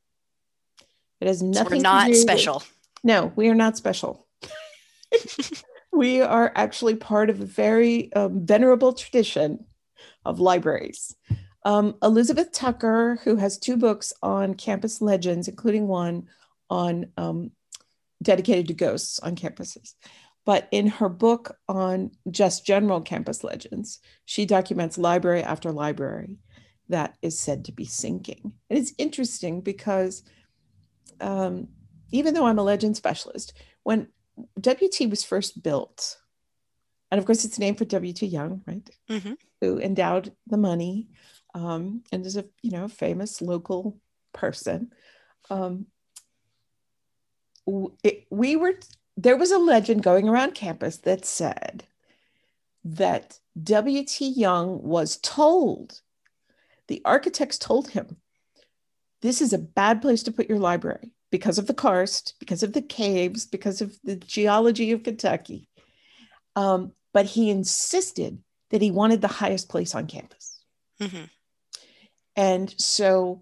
It 1.20 1.28
has 1.28 1.40
So 1.40 1.46
nothing. 1.46 1.66
we're 1.66 1.78
to 1.78 1.84
not 1.84 2.06
do 2.06 2.12
with- 2.12 2.20
special. 2.20 2.64
no, 3.04 3.32
we 3.36 3.50
are 3.50 3.56
not 3.56 3.78
special. 3.78 4.28
we 5.94 6.22
are 6.22 6.52
actually 6.56 6.96
part 6.96 7.30
of 7.30 7.42
a 7.42 7.46
very 7.46 8.12
um, 8.14 8.46
venerable 8.46 8.94
tradition 8.94 9.66
of 10.26 10.40
libraries. 10.40 11.16
Um, 11.64 11.96
Elizabeth 12.02 12.52
Tucker, 12.52 13.20
who 13.24 13.36
has 13.36 13.58
two 13.60 13.78
books 13.78 14.14
on 14.24 14.56
campus 14.56 15.02
legends, 15.02 15.48
including 15.48 15.88
one 15.88 16.28
on 16.70 17.08
um, 17.18 17.52
dedicated 18.22 18.68
to 18.68 18.74
ghosts 18.74 19.20
on 19.20 19.36
campuses. 19.36 19.96
But 20.46 20.68
in 20.72 20.88
her 20.88 21.10
book 21.10 21.58
on 21.68 22.12
just 22.30 22.66
general 22.66 23.02
campus 23.02 23.44
legends, 23.44 24.00
she 24.26 24.46
documents 24.46 24.98
library 24.98 25.44
after 25.44 25.72
library 25.72 26.40
that 26.90 27.16
is 27.22 27.40
said 27.40 27.66
to 27.66 27.72
be 27.72 27.86
sinking. 27.86 28.54
And 28.70 28.80
it's 28.80 28.94
interesting 28.98 29.62
because 29.62 30.24
um, 31.20 31.68
even 32.12 32.34
though 32.34 32.46
I'm 32.46 32.60
a 32.60 32.64
legend 32.64 32.98
specialist, 32.98 33.54
when 33.84 34.08
WT 34.60 35.10
was 35.10 35.24
first 35.24 35.62
built, 35.62 36.18
and 37.12 37.20
of 37.20 37.26
course 37.26 37.46
it's 37.46 37.60
named 37.60 37.78
for 37.78 37.86
WT 37.86 38.24
Young, 38.24 38.62
right? 38.66 38.90
Mhm. 39.10 39.38
Who 39.62 39.80
endowed 39.80 40.36
the 40.48 40.58
money 40.58 41.10
um, 41.54 42.04
and 42.12 42.26
is 42.26 42.38
a 42.38 42.46
you 42.62 42.72
know 42.72 42.88
famous 42.88 43.42
local 43.42 44.00
person. 44.34 44.92
Um, 45.50 45.88
it- 48.04 48.26
we 48.30 48.56
were 48.56 48.80
there 49.18 49.38
was 49.38 49.52
a 49.52 49.58
legend 49.60 50.04
going 50.04 50.28
around 50.28 50.56
campus 50.56 50.98
that 50.98 51.26
said 51.26 51.84
that 52.84 53.40
W.T. 53.62 54.26
Young 54.30 54.82
was 54.82 55.18
told, 55.18 56.02
the 56.88 57.02
architects 57.06 57.58
told 57.58 57.90
him, 57.90 58.18
this 59.22 59.42
is 59.42 59.54
a 59.54 59.58
bad 59.60 60.02
place 60.02 60.24
to 60.24 60.32
put 60.32 60.50
your 60.50 60.60
library 60.60 61.12
because 61.30 61.60
of 61.60 61.68
the 61.68 61.74
karst, 61.74 62.34
because 62.40 62.64
of 62.64 62.74
the 62.74 62.82
caves, 62.82 63.46
because 63.46 63.82
of 63.82 63.96
the 64.04 64.16
geology 64.16 64.92
of 64.92 65.04
Kentucky. 65.04 65.70
Um, 66.56 66.94
but 67.14 67.26
he 67.26 67.50
insisted 67.50 68.42
that 68.72 68.82
he 68.82 68.92
wanted 68.92 69.22
the 69.22 69.28
highest 69.28 69.70
place 69.70 69.94
on 69.94 70.08
campus. 70.08 70.64
Mhm. 71.00 71.30
And 72.36 72.74
so, 72.82 73.42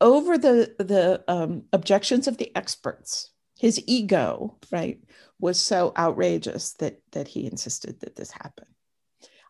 over 0.00 0.38
the 0.38 0.74
the 0.78 1.24
um, 1.26 1.64
objections 1.72 2.28
of 2.28 2.36
the 2.36 2.54
experts, 2.54 3.30
his 3.60 3.78
ego, 3.86 4.56
right, 4.72 4.98
was 5.38 5.60
so 5.60 5.92
outrageous 5.94 6.72
that 6.74 7.02
that 7.12 7.28
he 7.28 7.44
insisted 7.44 8.00
that 8.00 8.16
this 8.16 8.30
happen. 8.30 8.64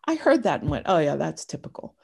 I 0.05 0.15
heard 0.15 0.43
that 0.43 0.61
and 0.61 0.69
went, 0.69 0.87
"Oh 0.89 0.99
yeah, 0.99 1.15
that's 1.15 1.45
typical." 1.45 1.95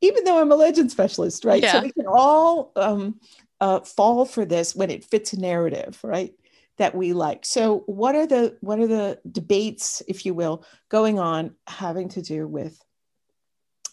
Even 0.00 0.24
though 0.24 0.40
I'm 0.40 0.50
a 0.50 0.56
legend 0.56 0.90
specialist, 0.90 1.44
right? 1.44 1.62
Yeah. 1.62 1.74
So 1.74 1.82
we 1.82 1.92
can 1.92 2.06
all 2.08 2.72
um, 2.74 3.20
uh, 3.60 3.80
fall 3.80 4.24
for 4.24 4.44
this 4.44 4.74
when 4.74 4.90
it 4.90 5.04
fits 5.04 5.32
a 5.32 5.40
narrative, 5.40 6.00
right? 6.02 6.34
that 6.78 6.94
we 6.94 7.12
like. 7.12 7.46
So 7.46 7.84
what 7.86 8.14
are 8.14 8.26
the 8.26 8.58
what 8.60 8.80
are 8.80 8.86
the 8.86 9.18
debates, 9.30 10.02
if 10.08 10.26
you 10.26 10.34
will, 10.34 10.64
going 10.88 11.18
on 11.18 11.54
having 11.66 12.08
to 12.10 12.22
do 12.22 12.46
with 12.46 12.78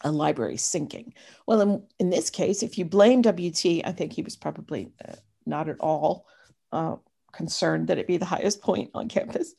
a 0.02 0.12
library 0.12 0.58
sinking? 0.58 1.14
Well, 1.48 1.62
in, 1.62 1.84
in 2.00 2.10
this 2.10 2.30
case, 2.30 2.62
if 2.62 2.78
you 2.78 2.84
blame 2.84 3.22
WT, 3.22 3.86
I 3.86 3.94
think 3.96 4.12
he 4.12 4.22
was 4.22 4.36
probably 4.36 4.92
uh, 5.08 5.14
not 5.46 5.70
at 5.70 5.80
all 5.80 6.26
uh, 6.74 6.98
concerned 7.34 7.88
that 7.88 7.98
it 7.98 8.08
be 8.08 8.18
the 8.18 8.26
highest 8.26 8.62
point 8.62 8.92
on 8.94 9.10
campus. 9.10 9.54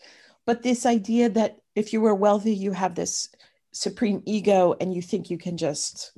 But 0.47 0.63
this 0.63 0.87
idea 0.87 1.29
that 1.31 1.59
if 1.75 1.93
you 1.93 2.01
were 2.01 2.15
wealthy, 2.15 2.55
you 2.55 2.73
have 2.73 2.95
this 2.95 3.29
supreme 3.73 4.23
ego 4.25 4.75
and 4.81 4.95
you 4.95 5.03
think 5.03 5.31
you 5.31 5.39
can 5.39 5.57
just 5.57 6.13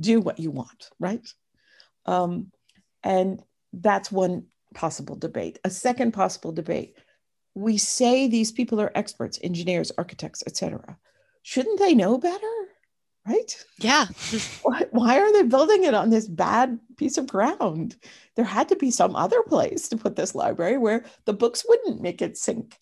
do 0.00 0.20
what 0.20 0.38
you 0.38 0.50
want, 0.50 0.90
right? 1.00 1.26
Um, 2.06 2.52
and 3.02 3.42
that's 3.72 4.12
one 4.12 4.46
possible 4.74 5.16
debate. 5.16 5.58
A 5.64 5.70
second 5.70 6.12
possible 6.12 6.52
debate 6.52 6.94
we 7.58 7.76
say 7.76 8.28
these 8.28 8.52
people 8.52 8.80
are 8.80 8.92
experts, 8.94 9.38
engineers, 9.42 9.90
architects, 9.98 10.44
etc. 10.46 10.96
Shouldn't 11.42 11.80
they 11.80 11.94
know 11.94 12.16
better? 12.16 12.46
Right? 13.28 13.64
Yeah. 13.78 14.06
why, 14.62 14.86
why 14.90 15.18
are 15.18 15.32
they 15.32 15.42
building 15.42 15.84
it 15.84 15.94
on 15.94 16.10
this 16.10 16.26
bad 16.26 16.78
piece 16.96 17.18
of 17.18 17.26
ground? 17.26 17.96
There 18.36 18.44
had 18.44 18.68
to 18.70 18.76
be 18.76 18.90
some 18.90 19.14
other 19.14 19.42
place 19.42 19.88
to 19.88 19.96
put 19.96 20.16
this 20.16 20.34
library 20.34 20.78
where 20.78 21.04
the 21.26 21.34
books 21.34 21.64
wouldn't 21.68 22.00
make 22.00 22.22
it 22.22 22.38
sink. 22.38 22.76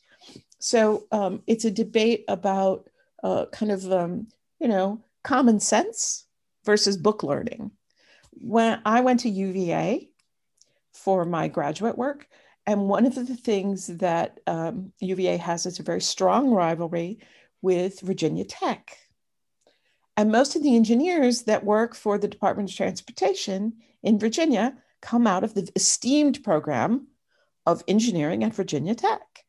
So 0.58 1.04
um, 1.10 1.42
it's 1.46 1.64
a 1.64 1.70
debate 1.70 2.24
about 2.28 2.88
uh, 3.24 3.46
kind 3.52 3.72
of, 3.72 3.90
um, 3.92 4.28
you 4.60 4.68
know, 4.68 5.02
common 5.24 5.58
sense 5.58 6.26
versus 6.64 6.96
book 6.96 7.22
learning. 7.22 7.72
When 8.30 8.80
I 8.84 9.00
went 9.00 9.20
to 9.20 9.28
UVA 9.28 10.08
for 10.92 11.24
my 11.24 11.48
graduate 11.48 11.98
work, 11.98 12.28
and 12.66 12.88
one 12.88 13.06
of 13.06 13.14
the 13.14 13.24
things 13.36 13.86
that 13.86 14.40
um, 14.46 14.92
UVA 15.00 15.36
has 15.36 15.66
is 15.66 15.78
a 15.78 15.84
very 15.84 16.00
strong 16.00 16.50
rivalry 16.50 17.20
with 17.62 18.00
Virginia 18.00 18.44
Tech. 18.44 18.98
And 20.16 20.32
most 20.32 20.56
of 20.56 20.62
the 20.62 20.74
engineers 20.76 21.42
that 21.42 21.64
work 21.64 21.94
for 21.94 22.16
the 22.18 22.28
Department 22.28 22.70
of 22.70 22.76
Transportation 22.76 23.74
in 24.02 24.18
Virginia 24.18 24.76
come 25.02 25.26
out 25.26 25.44
of 25.44 25.54
the 25.54 25.68
esteemed 25.76 26.42
program 26.42 27.08
of 27.66 27.82
engineering 27.86 28.42
at 28.44 28.54
Virginia 28.54 28.94
Tech. 28.94 29.44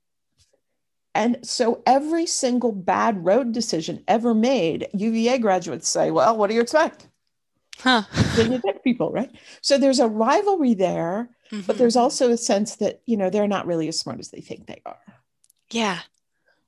And 1.15 1.39
so 1.43 1.81
every 1.85 2.25
single 2.27 2.71
bad 2.71 3.23
road 3.25 3.51
decision 3.51 4.03
ever 4.07 4.33
made, 4.33 4.87
UVA 4.93 5.39
graduates 5.39 5.89
say, 5.89 6.11
well, 6.11 6.37
what 6.37 6.47
do 6.47 6.53
you 6.55 6.61
expect? 6.61 7.07
Huh. 7.79 8.03
Virginia 8.11 8.59
Tech 8.63 8.83
people, 8.83 9.11
right? 9.11 9.31
So 9.61 9.77
there's 9.77 9.99
a 9.99 10.07
rivalry 10.07 10.73
there, 10.73 11.29
Mhm. 11.51 11.65
but 11.65 11.77
there's 11.77 11.95
also 11.95 12.31
a 12.31 12.37
sense 12.37 12.75
that, 12.77 13.01
you 13.05 13.15
know, 13.17 13.29
they're 13.29 13.47
not 13.47 13.65
really 13.67 13.87
as 13.87 13.99
smart 13.99 14.19
as 14.19 14.29
they 14.29 14.41
think 14.41 14.67
they 14.67 14.81
are. 14.85 14.99
yeah. 15.71 15.99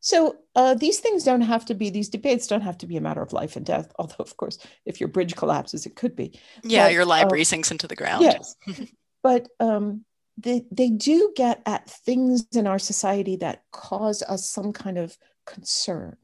So 0.01 0.37
uh, 0.55 0.75
these 0.75 0.99
things 0.99 1.23
don't 1.23 1.41
have 1.41 1.65
to 1.65 1.73
be, 1.73 1.89
these 1.89 2.09
debates 2.09 2.47
don't 2.47 2.61
have 2.61 2.77
to 2.79 2.87
be 2.87 2.97
a 2.97 3.01
matter 3.01 3.21
of 3.21 3.33
life 3.33 3.55
and 3.55 3.65
death. 3.65 3.91
Although, 3.99 4.15
of 4.19 4.37
course, 4.37 4.57
if 4.85 4.99
your 4.99 5.09
bridge 5.09 5.35
collapses, 5.35 5.85
it 5.85 5.95
could 5.95 6.15
be. 6.15 6.39
Yeah. 6.63 6.85
But, 6.85 6.93
your 6.93 7.03
uh, 7.03 7.07
library 7.07 7.43
sinks 7.43 7.71
into 7.71 7.87
the 7.87 7.95
ground. 7.95 8.23
Yes. 8.23 8.55
but 9.23 9.49
um, 9.59 10.05
they, 10.37 10.65
they 10.71 10.89
do 10.89 11.33
get 11.35 11.61
at 11.65 11.89
things 11.89 12.47
in 12.53 12.67
our 12.67 12.79
society 12.79 13.35
that 13.37 13.63
cause 13.71 14.23
us 14.23 14.49
some 14.49 14.71
kind 14.71 14.97
of 14.97 15.17
concern 15.45 16.15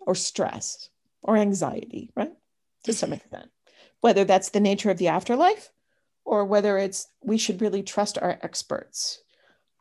or 0.00 0.14
stress 0.14 0.88
or 1.22 1.36
anxiety, 1.36 2.10
right? 2.16 2.32
To 2.84 2.92
some 2.92 3.12
extent. 3.12 3.50
Whether 4.00 4.24
that's 4.24 4.50
the 4.50 4.60
nature 4.60 4.90
of 4.90 4.98
the 4.98 5.08
afterlife 5.08 5.70
or 6.24 6.44
whether 6.44 6.78
it's 6.78 7.08
we 7.22 7.38
should 7.38 7.60
really 7.60 7.82
trust 7.82 8.18
our 8.18 8.38
experts 8.42 9.20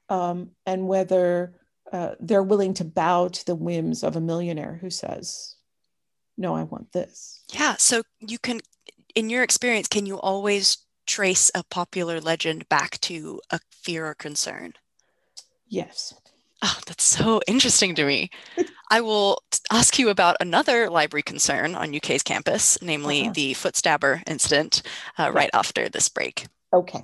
um, 0.10 0.51
and 0.66 0.88
whether 0.88 1.53
uh, 1.91 2.16
they're 2.20 2.43
willing 2.43 2.74
to 2.76 2.84
bow 2.86 3.28
to 3.28 3.45
the 3.45 3.56
whims 3.56 4.03
of 4.03 4.16
a 4.16 4.22
millionaire 4.22 4.78
who 4.82 4.89
says, 4.89 5.56
No, 6.38 6.56
I 6.56 6.64
want 6.64 6.91
this. 6.91 7.43
Yeah. 7.53 7.76
So 7.78 8.03
you 8.20 8.39
can, 8.39 8.60
in 9.16 9.30
your 9.30 9.43
experience, 9.43 9.88
can 9.88 10.06
you 10.06 10.20
always 10.20 10.78
trace 11.08 11.51
a 11.53 11.64
popular 11.64 12.20
legend 12.20 12.68
back 12.70 12.99
to 13.01 13.39
a 13.51 13.60
fear 13.72 14.08
or 14.08 14.16
concern? 14.16 14.74
Yes. 15.68 16.14
Oh, 16.64 16.80
that's 16.88 17.03
so 17.03 17.41
interesting 17.47 17.95
to 17.95 18.06
me. 18.06 18.30
I 18.91 19.01
will 19.01 19.41
ask 19.72 19.97
you 19.97 20.10
about 20.10 20.38
another 20.39 20.89
library 20.89 21.24
concern 21.24 21.76
on 21.76 21.93
UK's 21.93 22.24
campus, 22.24 22.78
namely 22.82 23.24
Uh-huh. 23.24 23.32
the 23.34 23.53
footstabber 23.53 24.22
incident, 24.28 24.82
uh, 25.18 25.32
right 25.32 25.49
after 25.53 25.89
this 25.89 26.08
break. 26.10 26.45
Okay. 26.74 27.03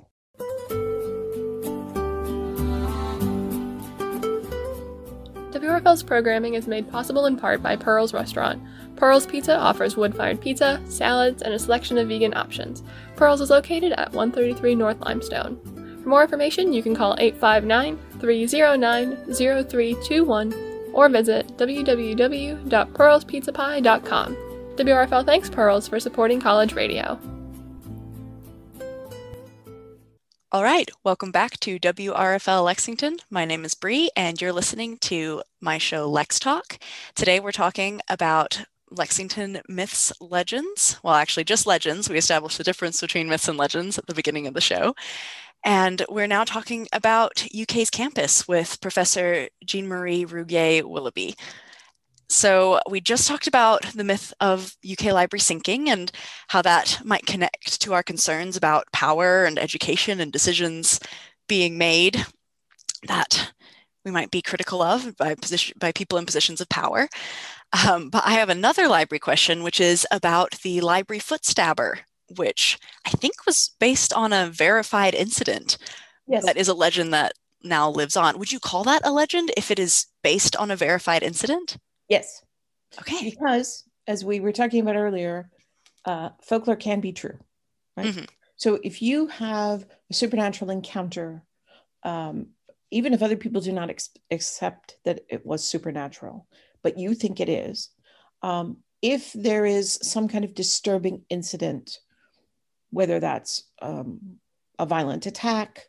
WRFL's 5.62 6.02
programming 6.02 6.54
is 6.54 6.66
made 6.66 6.90
possible 6.90 7.26
in 7.26 7.36
part 7.36 7.62
by 7.62 7.76
Pearl's 7.76 8.12
Restaurant. 8.12 8.60
Pearl's 8.96 9.26
Pizza 9.26 9.56
offers 9.56 9.96
wood 9.96 10.12
fired 10.12 10.40
pizza, 10.40 10.82
salads, 10.88 11.40
and 11.40 11.54
a 11.54 11.58
selection 11.58 11.98
of 11.98 12.08
vegan 12.08 12.34
options. 12.34 12.82
Pearl's 13.14 13.40
is 13.40 13.50
located 13.50 13.92
at 13.92 14.12
133 14.12 14.74
North 14.74 15.00
Limestone. 15.02 15.56
For 16.02 16.08
more 16.08 16.22
information, 16.22 16.72
you 16.72 16.82
can 16.82 16.96
call 16.96 17.14
859 17.16 17.96
309 18.18 19.32
0321 19.32 20.52
or 20.92 21.08
visit 21.08 21.46
www.pearlspizzapie.com. 21.56 24.36
WRFL 24.74 25.24
thanks 25.24 25.48
Pearls 25.48 25.86
for 25.86 26.00
supporting 26.00 26.40
college 26.40 26.72
radio. 26.72 27.20
All 30.54 30.62
right, 30.62 30.90
welcome 31.02 31.30
back 31.30 31.58
to 31.60 31.78
WRFL 31.78 32.62
Lexington. 32.62 33.16
My 33.30 33.46
name 33.46 33.64
is 33.64 33.72
Bree, 33.72 34.10
and 34.14 34.38
you're 34.38 34.52
listening 34.52 34.98
to 34.98 35.42
my 35.62 35.78
show 35.78 36.06
Lex 36.06 36.38
Talk. 36.38 36.78
Today 37.14 37.40
we're 37.40 37.52
talking 37.52 38.02
about 38.06 38.66
Lexington 38.90 39.62
myths, 39.66 40.12
legends. 40.20 40.98
Well, 41.02 41.14
actually, 41.14 41.44
just 41.44 41.66
legends. 41.66 42.10
We 42.10 42.18
established 42.18 42.58
the 42.58 42.64
difference 42.64 43.00
between 43.00 43.30
myths 43.30 43.48
and 43.48 43.56
legends 43.56 43.96
at 43.96 44.06
the 44.06 44.14
beginning 44.14 44.46
of 44.46 44.52
the 44.52 44.60
show. 44.60 44.94
And 45.64 46.04
we're 46.10 46.26
now 46.26 46.44
talking 46.44 46.86
about 46.92 47.46
UK's 47.58 47.88
campus 47.88 48.46
with 48.46 48.78
Professor 48.82 49.48
Jean 49.64 49.88
Marie 49.88 50.26
Rouhier 50.26 50.84
Willoughby. 50.84 51.34
So, 52.32 52.80
we 52.88 53.00
just 53.00 53.28
talked 53.28 53.46
about 53.46 53.82
the 53.94 54.04
myth 54.04 54.32
of 54.40 54.74
UK 54.90 55.12
library 55.12 55.40
sinking 55.40 55.90
and 55.90 56.10
how 56.48 56.62
that 56.62 57.00
might 57.04 57.26
connect 57.26 57.80
to 57.82 57.92
our 57.92 58.02
concerns 58.02 58.56
about 58.56 58.90
power 58.92 59.44
and 59.44 59.58
education 59.58 60.18
and 60.18 60.32
decisions 60.32 60.98
being 61.46 61.76
made 61.76 62.24
that 63.08 63.52
we 64.04 64.10
might 64.10 64.30
be 64.30 64.42
critical 64.42 64.82
of 64.82 65.16
by, 65.16 65.34
position, 65.34 65.76
by 65.78 65.92
people 65.92 66.18
in 66.18 66.26
positions 66.26 66.60
of 66.60 66.68
power. 66.68 67.08
Um, 67.86 68.10
but 68.10 68.24
I 68.26 68.32
have 68.32 68.48
another 68.48 68.88
library 68.88 69.20
question, 69.20 69.62
which 69.62 69.80
is 69.80 70.06
about 70.10 70.52
the 70.62 70.80
library 70.80 71.20
footstabber, 71.20 72.00
which 72.36 72.78
I 73.06 73.10
think 73.10 73.46
was 73.46 73.72
based 73.80 74.12
on 74.12 74.32
a 74.32 74.48
verified 74.48 75.14
incident 75.14 75.78
Yes. 76.26 76.44
that 76.46 76.56
is 76.56 76.68
a 76.68 76.74
legend 76.74 77.12
that 77.14 77.34
now 77.62 77.90
lives 77.90 78.16
on. 78.16 78.38
Would 78.38 78.52
you 78.52 78.60
call 78.60 78.84
that 78.84 79.06
a 79.06 79.12
legend 79.12 79.52
if 79.56 79.70
it 79.70 79.78
is 79.78 80.06
based 80.22 80.56
on 80.56 80.70
a 80.70 80.76
verified 80.76 81.22
incident? 81.22 81.78
Yes. 82.08 82.44
Okay. 83.00 83.30
Because 83.30 83.84
as 84.06 84.24
we 84.24 84.40
were 84.40 84.52
talking 84.52 84.80
about 84.80 84.96
earlier, 84.96 85.50
uh, 86.04 86.30
folklore 86.42 86.76
can 86.76 87.00
be 87.00 87.12
true, 87.12 87.38
right? 87.96 88.14
Mhm. 88.14 88.28
So 88.56 88.78
if 88.82 89.02
you 89.02 89.26
have 89.28 89.86
a 90.10 90.14
supernatural 90.14 90.70
encounter, 90.70 91.44
um, 92.02 92.48
even 92.90 93.14
if 93.14 93.22
other 93.22 93.36
people 93.36 93.60
do 93.60 93.72
not 93.72 93.90
ex- 93.90 94.10
accept 94.30 94.98
that 95.04 95.24
it 95.28 95.46
was 95.46 95.66
supernatural, 95.66 96.46
but 96.82 96.98
you 96.98 97.14
think 97.14 97.40
it 97.40 97.48
is, 97.48 97.90
um, 98.42 98.78
if 99.00 99.32
there 99.32 99.64
is 99.64 99.98
some 100.02 100.28
kind 100.28 100.44
of 100.44 100.54
disturbing 100.54 101.24
incident, 101.28 101.98
whether 102.90 103.18
that's 103.18 103.64
um, 103.80 104.38
a 104.78 104.86
violent 104.86 105.26
attack 105.26 105.86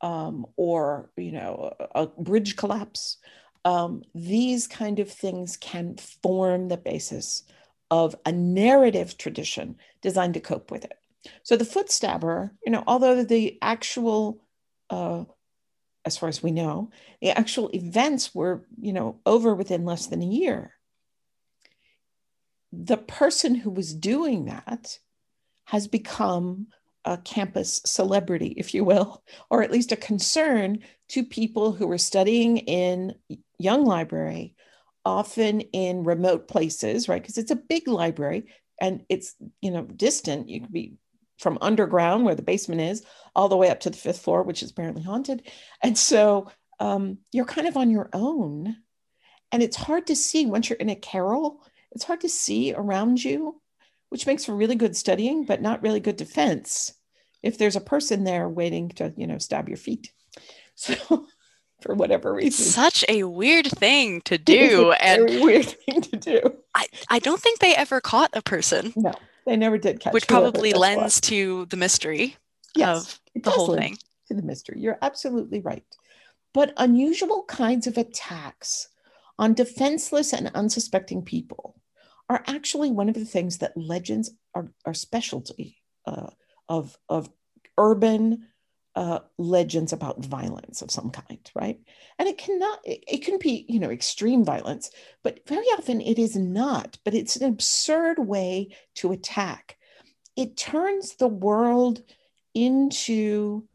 um, 0.00 0.46
or 0.56 1.10
you 1.16 1.32
know 1.32 1.72
a, 1.94 2.02
a 2.02 2.06
bridge 2.06 2.56
collapse, 2.56 3.18
um, 3.64 4.02
these 4.14 4.66
kind 4.66 4.98
of 4.98 5.10
things 5.10 5.56
can 5.56 5.96
form 6.22 6.68
the 6.68 6.76
basis 6.76 7.44
of 7.90 8.14
a 8.26 8.32
narrative 8.32 9.16
tradition 9.16 9.76
designed 10.02 10.34
to 10.34 10.40
cope 10.40 10.70
with 10.70 10.84
it. 10.84 10.98
So 11.42 11.56
the 11.56 11.64
foot 11.64 11.90
stabber, 11.90 12.52
you 12.64 12.72
know, 12.72 12.84
although 12.86 13.24
the 13.24 13.58
actual, 13.62 14.42
uh, 14.90 15.24
as 16.04 16.16
far 16.16 16.28
as 16.28 16.42
we 16.42 16.50
know, 16.50 16.90
the 17.20 17.30
actual 17.30 17.70
events 17.74 18.34
were, 18.34 18.64
you 18.80 18.92
know, 18.92 19.20
over 19.26 19.54
within 19.54 19.84
less 19.84 20.06
than 20.06 20.22
a 20.22 20.26
year. 20.26 20.74
The 22.72 22.98
person 22.98 23.54
who 23.54 23.70
was 23.70 23.94
doing 23.94 24.46
that 24.46 24.98
has 25.64 25.88
become 25.88 26.68
a 27.04 27.16
campus 27.18 27.80
celebrity, 27.86 28.54
if 28.56 28.74
you 28.74 28.84
will, 28.84 29.22
or 29.50 29.62
at 29.62 29.70
least 29.70 29.92
a 29.92 29.96
concern 29.96 30.80
to 31.08 31.24
people 31.24 31.72
who 31.72 31.86
were 31.86 31.98
studying 31.98 32.58
in 32.58 33.14
Young 33.58 33.84
Library, 33.84 34.54
often 35.04 35.60
in 35.60 36.04
remote 36.04 36.48
places, 36.48 37.08
right? 37.08 37.20
Because 37.20 37.38
it's 37.38 37.50
a 37.50 37.56
big 37.56 37.88
library 37.88 38.46
and 38.80 39.04
it's, 39.08 39.34
you 39.60 39.70
know, 39.70 39.82
distant. 39.82 40.48
You 40.48 40.60
could 40.60 40.72
be 40.72 40.94
from 41.38 41.58
underground 41.60 42.24
where 42.24 42.34
the 42.34 42.42
basement 42.42 42.80
is 42.80 43.04
all 43.34 43.48
the 43.48 43.56
way 43.56 43.70
up 43.70 43.80
to 43.80 43.90
the 43.90 43.96
fifth 43.96 44.20
floor, 44.20 44.42
which 44.42 44.62
is 44.62 44.70
apparently 44.70 45.02
haunted. 45.02 45.46
And 45.82 45.96
so 45.96 46.50
um, 46.80 47.18
you're 47.32 47.44
kind 47.44 47.66
of 47.66 47.76
on 47.76 47.90
your 47.90 48.10
own. 48.12 48.76
And 49.50 49.62
it's 49.62 49.76
hard 49.76 50.08
to 50.08 50.16
see 50.16 50.46
once 50.46 50.68
you're 50.68 50.78
in 50.78 50.90
a 50.90 50.96
carrel, 50.96 51.62
it's 51.92 52.04
hard 52.04 52.20
to 52.20 52.28
see 52.28 52.74
around 52.74 53.22
you, 53.22 53.60
which 54.10 54.26
makes 54.26 54.44
for 54.44 54.54
really 54.54 54.74
good 54.74 54.96
studying, 54.96 55.44
but 55.44 55.62
not 55.62 55.82
really 55.82 56.00
good 56.00 56.16
defense 56.16 56.92
if 57.42 57.56
there's 57.56 57.76
a 57.76 57.80
person 57.80 58.24
there 58.24 58.48
waiting 58.48 58.90
to, 58.90 59.12
you 59.16 59.26
know, 59.26 59.38
stab 59.38 59.68
your 59.68 59.78
feet. 59.78 60.12
So 60.80 61.26
for 61.80 61.94
whatever 61.94 62.32
reason. 62.34 62.64
Such 62.64 63.04
a 63.08 63.24
weird 63.24 63.66
thing 63.66 64.20
to 64.22 64.38
do. 64.56 64.92
and 64.92 65.42
weird 65.42 65.66
thing 65.86 66.00
to 66.02 66.16
do. 66.16 66.56
I, 66.74 66.86
I 67.08 67.18
don't 67.18 67.40
think 67.40 67.60
they 67.60 67.74
ever 67.74 68.00
caught 68.00 68.30
a 68.34 68.42
person. 68.42 68.92
No, 68.96 69.12
they 69.46 69.56
never 69.56 69.78
did 69.78 70.00
catch 70.00 70.12
Which 70.12 70.28
probably 70.28 70.72
lends 70.72 71.20
to 71.22 71.66
the 71.66 71.76
mystery 71.76 72.36
yes, 72.74 73.20
of 73.34 73.42
the 73.42 73.50
whole 73.50 73.76
thing. 73.76 73.96
To 74.28 74.34
the 74.34 74.42
mystery. 74.42 74.80
You're 74.80 74.98
absolutely 75.02 75.60
right. 75.60 75.84
But 76.52 76.72
unusual 76.76 77.44
kinds 77.44 77.86
of 77.86 77.96
attacks 77.96 78.88
on 79.38 79.54
defenseless 79.54 80.32
and 80.32 80.50
unsuspecting 80.54 81.22
people 81.22 81.76
are 82.28 82.42
actually 82.46 82.90
one 82.90 83.08
of 83.08 83.14
the 83.14 83.24
things 83.24 83.58
that 83.58 83.76
legends 83.76 84.30
are, 84.54 84.68
are 84.84 84.94
specialty 84.94 85.78
uh, 86.06 86.30
of, 86.68 86.98
of 87.08 87.30
urban 87.78 88.48
uh, 88.98 89.20
legends 89.38 89.92
about 89.92 90.24
violence 90.24 90.82
of 90.82 90.90
some 90.90 91.08
kind, 91.10 91.38
right? 91.54 91.78
And 92.18 92.28
it 92.28 92.36
cannot, 92.36 92.80
it, 92.84 93.04
it 93.06 93.24
can 93.24 93.38
be, 93.38 93.64
you 93.68 93.78
know, 93.78 93.90
extreme 93.90 94.44
violence, 94.44 94.90
but 95.22 95.46
very 95.46 95.66
often 95.66 96.00
it 96.00 96.18
is 96.18 96.34
not, 96.34 96.98
but 97.04 97.14
it's 97.14 97.36
an 97.36 97.48
absurd 97.48 98.18
way 98.18 98.70
to 98.96 99.12
attack. 99.12 99.78
It 100.34 100.56
turns 100.56 101.14
the 101.14 101.28
world 101.28 102.02
into 102.54 103.68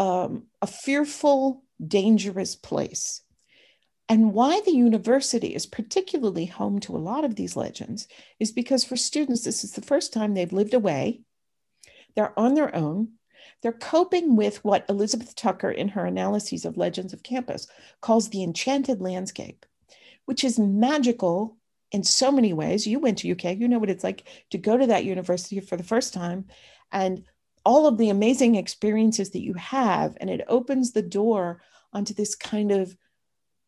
um, 0.00 0.46
a 0.60 0.66
fearful, 0.66 1.62
dangerous 1.86 2.56
place. 2.56 3.22
And 4.08 4.34
why 4.34 4.62
the 4.64 4.74
university 4.74 5.54
is 5.54 5.66
particularly 5.66 6.46
home 6.46 6.80
to 6.80 6.96
a 6.96 6.98
lot 6.98 7.24
of 7.24 7.36
these 7.36 7.54
legends 7.54 8.08
is 8.40 8.50
because 8.50 8.82
for 8.82 8.96
students, 8.96 9.44
this 9.44 9.62
is 9.62 9.74
the 9.74 9.80
first 9.80 10.12
time 10.12 10.34
they've 10.34 10.52
lived 10.52 10.74
away. 10.74 11.20
They're 12.16 12.36
on 12.36 12.54
their 12.54 12.74
own. 12.74 13.10
They're 13.62 13.72
coping 13.72 14.36
with 14.36 14.64
what 14.64 14.86
Elizabeth 14.88 15.34
Tucker, 15.36 15.70
in 15.70 15.88
her 15.88 16.06
analyses 16.06 16.64
of 16.64 16.76
Legends 16.76 17.12
of 17.12 17.22
Campus, 17.22 17.66
calls 18.00 18.30
the 18.30 18.42
enchanted 18.42 19.00
landscape, 19.02 19.66
which 20.24 20.44
is 20.44 20.58
magical 20.58 21.58
in 21.92 22.02
so 22.02 22.32
many 22.32 22.52
ways. 22.52 22.86
You 22.86 22.98
went 22.98 23.18
to 23.18 23.30
UK, 23.32 23.56
you 23.58 23.68
know 23.68 23.78
what 23.78 23.90
it's 23.90 24.04
like 24.04 24.24
to 24.50 24.58
go 24.58 24.76
to 24.76 24.86
that 24.86 25.04
university 25.04 25.60
for 25.60 25.76
the 25.76 25.82
first 25.82 26.14
time 26.14 26.46
and 26.92 27.24
all 27.66 27.86
of 27.86 27.98
the 27.98 28.08
amazing 28.08 28.54
experiences 28.54 29.30
that 29.30 29.42
you 29.42 29.52
have. 29.54 30.16
And 30.20 30.30
it 30.30 30.40
opens 30.48 30.92
the 30.92 31.02
door 31.02 31.60
onto 31.92 32.14
this 32.14 32.34
kind 32.34 32.72
of 32.72 32.96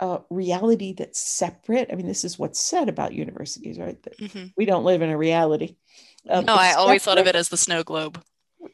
uh, 0.01 0.19
reality 0.31 0.95
that's 0.95 1.21
separate. 1.21 1.91
I 1.93 1.97
mean, 1.97 2.07
this 2.07 2.25
is 2.25 2.39
what's 2.39 2.59
said 2.59 2.89
about 2.89 3.13
universities, 3.13 3.79
right? 3.79 4.03
That 4.03 4.19
Mm-hmm. 4.19 4.47
we 4.57 4.65
don't 4.65 4.85
live 4.85 5.03
in 5.03 5.11
a 5.11 5.19
reality. 5.19 5.77
Um, 6.29 6.47
No, 6.47 6.55
I 6.55 6.73
always 6.73 7.03
thought 7.05 7.19
of 7.19 7.27
it 7.27 7.37
as 7.37 7.51
the 7.51 7.57
snow 7.57 7.83
globe. 7.83 8.23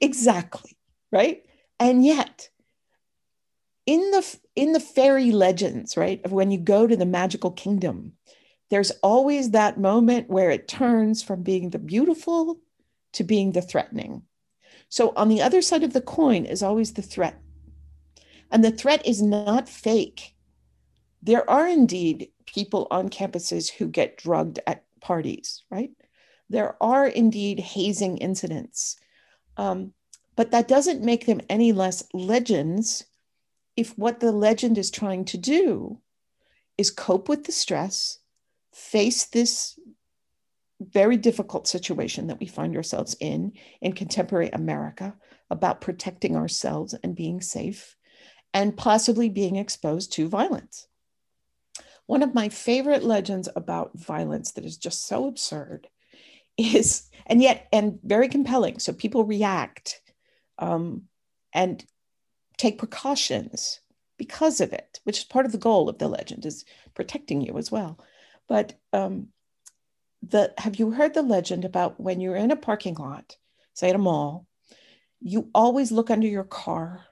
exactly 0.01 0.78
right? 1.13 1.43
And 1.81 2.05
yet 2.05 2.49
in 3.87 4.11
the 4.11 4.39
in 4.55 4.73
the 4.73 4.81
fairy 4.81 5.31
legends 5.31 5.97
right 5.97 6.23
of 6.25 6.33
when 6.33 6.51
you 6.51 6.59
go 6.59 6.87
to 6.87 6.97
the 6.97 7.07
magical 7.07 7.51
kingdom 7.51 8.13
there's 8.71 8.91
always 9.03 9.51
that 9.51 9.79
moment 9.79 10.29
where 10.29 10.51
it 10.51 10.69
turns 10.69 11.23
from 11.23 11.43
being 11.43 11.71
the 11.71 11.79
beautiful 11.79 12.61
to 13.15 13.25
being 13.25 13.53
the 13.53 13.63
threatening. 13.63 14.23
So 14.89 15.13
on 15.17 15.29
the 15.29 15.43
other 15.43 15.63
side 15.63 15.83
of 15.83 15.93
the 15.93 16.01
coin 16.01 16.45
is 16.45 16.63
always 16.63 16.93
the 16.93 17.03
threat. 17.03 17.41
And 18.51 18.65
the 18.65 18.71
threat 18.71 19.07
is 19.07 19.23
not 19.23 19.69
fake. 19.69 20.35
There 21.23 21.49
are 21.49 21.67
indeed 21.67 22.29
people 22.47 22.87
on 22.91 23.09
campuses 23.09 23.71
who 23.71 23.89
get 23.89 24.17
drugged 24.17 24.61
at 24.67 24.85
parties 25.01 25.63
right? 25.71 25.91
There 26.51 26.83
are 26.83 27.07
indeed 27.07 27.61
hazing 27.61 28.19
incidents. 28.19 28.97
Um, 29.57 29.93
but 30.39 30.53
that 30.53 30.69
doesn't 30.69 31.03
make 31.03 31.27
them 31.27 31.41
any 31.49 31.73
less 31.73 32.05
legends 32.15 33.07
if 33.77 33.99
what 33.99 34.21
the 34.21 34.31
legend 34.31 34.79
is 34.79 34.89
trying 34.89 35.25
to 35.25 35.37
do 35.37 35.99
is 36.79 36.93
cope 36.93 37.29
with 37.29 37.43
the 37.43 37.51
stress, 37.51 38.21
face 38.73 39.25
this 39.25 39.81
very 40.81 41.17
difficult 41.17 41.67
situation 41.67 42.29
that 42.29 42.39
we 42.39 42.47
find 42.47 42.77
ourselves 42.77 43.17
in 43.19 43.53
in 43.81 43.93
contemporary 43.93 44.49
America 44.51 45.13
about 45.51 45.81
protecting 45.81 46.37
ourselves 46.37 46.95
and 47.03 47.17
being 47.17 47.41
safe 47.41 47.97
and 48.55 48.77
possibly 48.77 49.29
being 49.29 49.57
exposed 49.57 50.13
to 50.13 50.29
violence. 50.29 50.87
One 52.07 52.23
of 52.23 52.33
my 52.33 52.49
favorite 52.49 53.03
legends 53.03 53.49
about 53.57 53.99
violence 53.99 54.53
that 54.53 54.65
is 54.65 54.77
just 54.77 55.05
so 55.05 55.27
absurd 55.27 55.89
is, 56.57 57.11
and 57.27 57.43
yet, 57.43 57.67
and 57.73 57.99
very 58.05 58.29
compelling. 58.29 58.79
So 58.79 58.93
people 58.93 59.25
react 59.25 60.01
um, 60.59 61.03
and 61.53 61.85
take 62.57 62.79
precautions 62.79 63.81
because 64.17 64.61
of 64.61 64.73
it, 64.73 65.01
which 65.05 65.19
is 65.19 65.25
part 65.25 65.47
of 65.47 65.53
the 65.53 65.59
goal 65.59 65.89
of 65.89 65.99
the 65.99 66.09
legend 66.09 66.45
is 66.45 66.65
protecting 66.95 67.41
you 67.41 67.57
as 67.57 67.71
well. 67.71 67.99
But 68.49 68.79
um, 68.93 69.29
the 70.23 70.53
have 70.59 70.77
you 70.77 70.91
heard 70.91 71.15
the 71.15 71.23
legend 71.23 71.65
about 71.65 72.01
when 72.01 72.21
you're 72.21 72.37
in 72.37 72.51
a 72.51 72.57
parking 72.57 72.95
lot, 72.95 73.37
say 73.75 73.89
at 73.89 73.95
a 73.95 73.99
mall, 73.99 74.47
you 75.21 75.49
always 75.55 75.93
look 75.93 76.11
under 76.11 76.27
your 76.27 76.45
car 76.45 77.05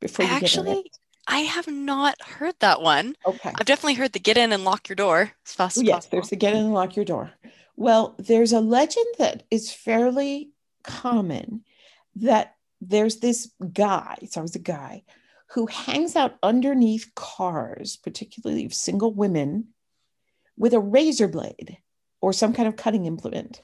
before 0.00 0.24
you 0.24 0.28
get 0.28 0.38
in 0.38 0.44
Actually, 0.44 0.78
it? 0.80 0.98
I 1.26 1.40
have 1.40 1.66
not 1.66 2.20
heard 2.22 2.54
that 2.60 2.82
one. 2.82 3.16
Okay. 3.26 3.52
I've 3.54 3.66
definitely 3.66 3.94
heard 3.94 4.12
the 4.12 4.20
get 4.20 4.36
in 4.36 4.52
and 4.52 4.64
lock 4.64 4.88
your 4.88 4.96
door 4.96 5.32
as 5.46 5.54
fast 5.54 5.76
as 5.78 5.82
yes, 5.82 5.94
possible. 5.94 6.10
there's 6.18 6.30
the 6.30 6.36
get 6.36 6.54
in 6.54 6.64
and 6.64 6.74
lock 6.74 6.94
your 6.94 7.04
door. 7.04 7.32
Well, 7.76 8.14
there's 8.18 8.52
a 8.52 8.60
legend 8.60 9.06
that 9.18 9.42
is 9.50 9.72
fairly 9.72 10.50
common 10.86 11.64
that 12.16 12.54
there's 12.80 13.16
this 13.16 13.50
guy, 13.72 14.16
it's 14.22 14.36
always 14.36 14.56
a 14.56 14.60
guy, 14.60 15.02
who 15.50 15.66
hangs 15.66 16.16
out 16.16 16.36
underneath 16.42 17.10
cars, 17.14 17.96
particularly 17.96 18.64
of 18.64 18.74
single 18.74 19.12
women, 19.12 19.68
with 20.56 20.74
a 20.74 20.80
razor 20.80 21.28
blade 21.28 21.78
or 22.20 22.32
some 22.32 22.52
kind 22.52 22.68
of 22.68 22.76
cutting 22.76 23.06
implement. 23.06 23.62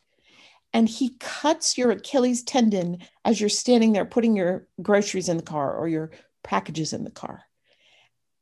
And 0.73 0.89
he 0.89 1.17
cuts 1.21 1.77
your 1.77 1.91
Achilles 1.91 2.43
tendon 2.43 2.99
as 3.25 3.41
you're 3.41 3.51
standing 3.51 3.93
there 3.93 4.05
putting 4.05 4.37
your 4.37 4.69
groceries 4.81 5.29
in 5.29 5.37
the 5.37 5.43
car 5.43 5.75
or 5.77 5.89
your 5.89 6.11
packages 6.43 6.93
in 6.93 7.05
the 7.05 7.11
car, 7.11 7.45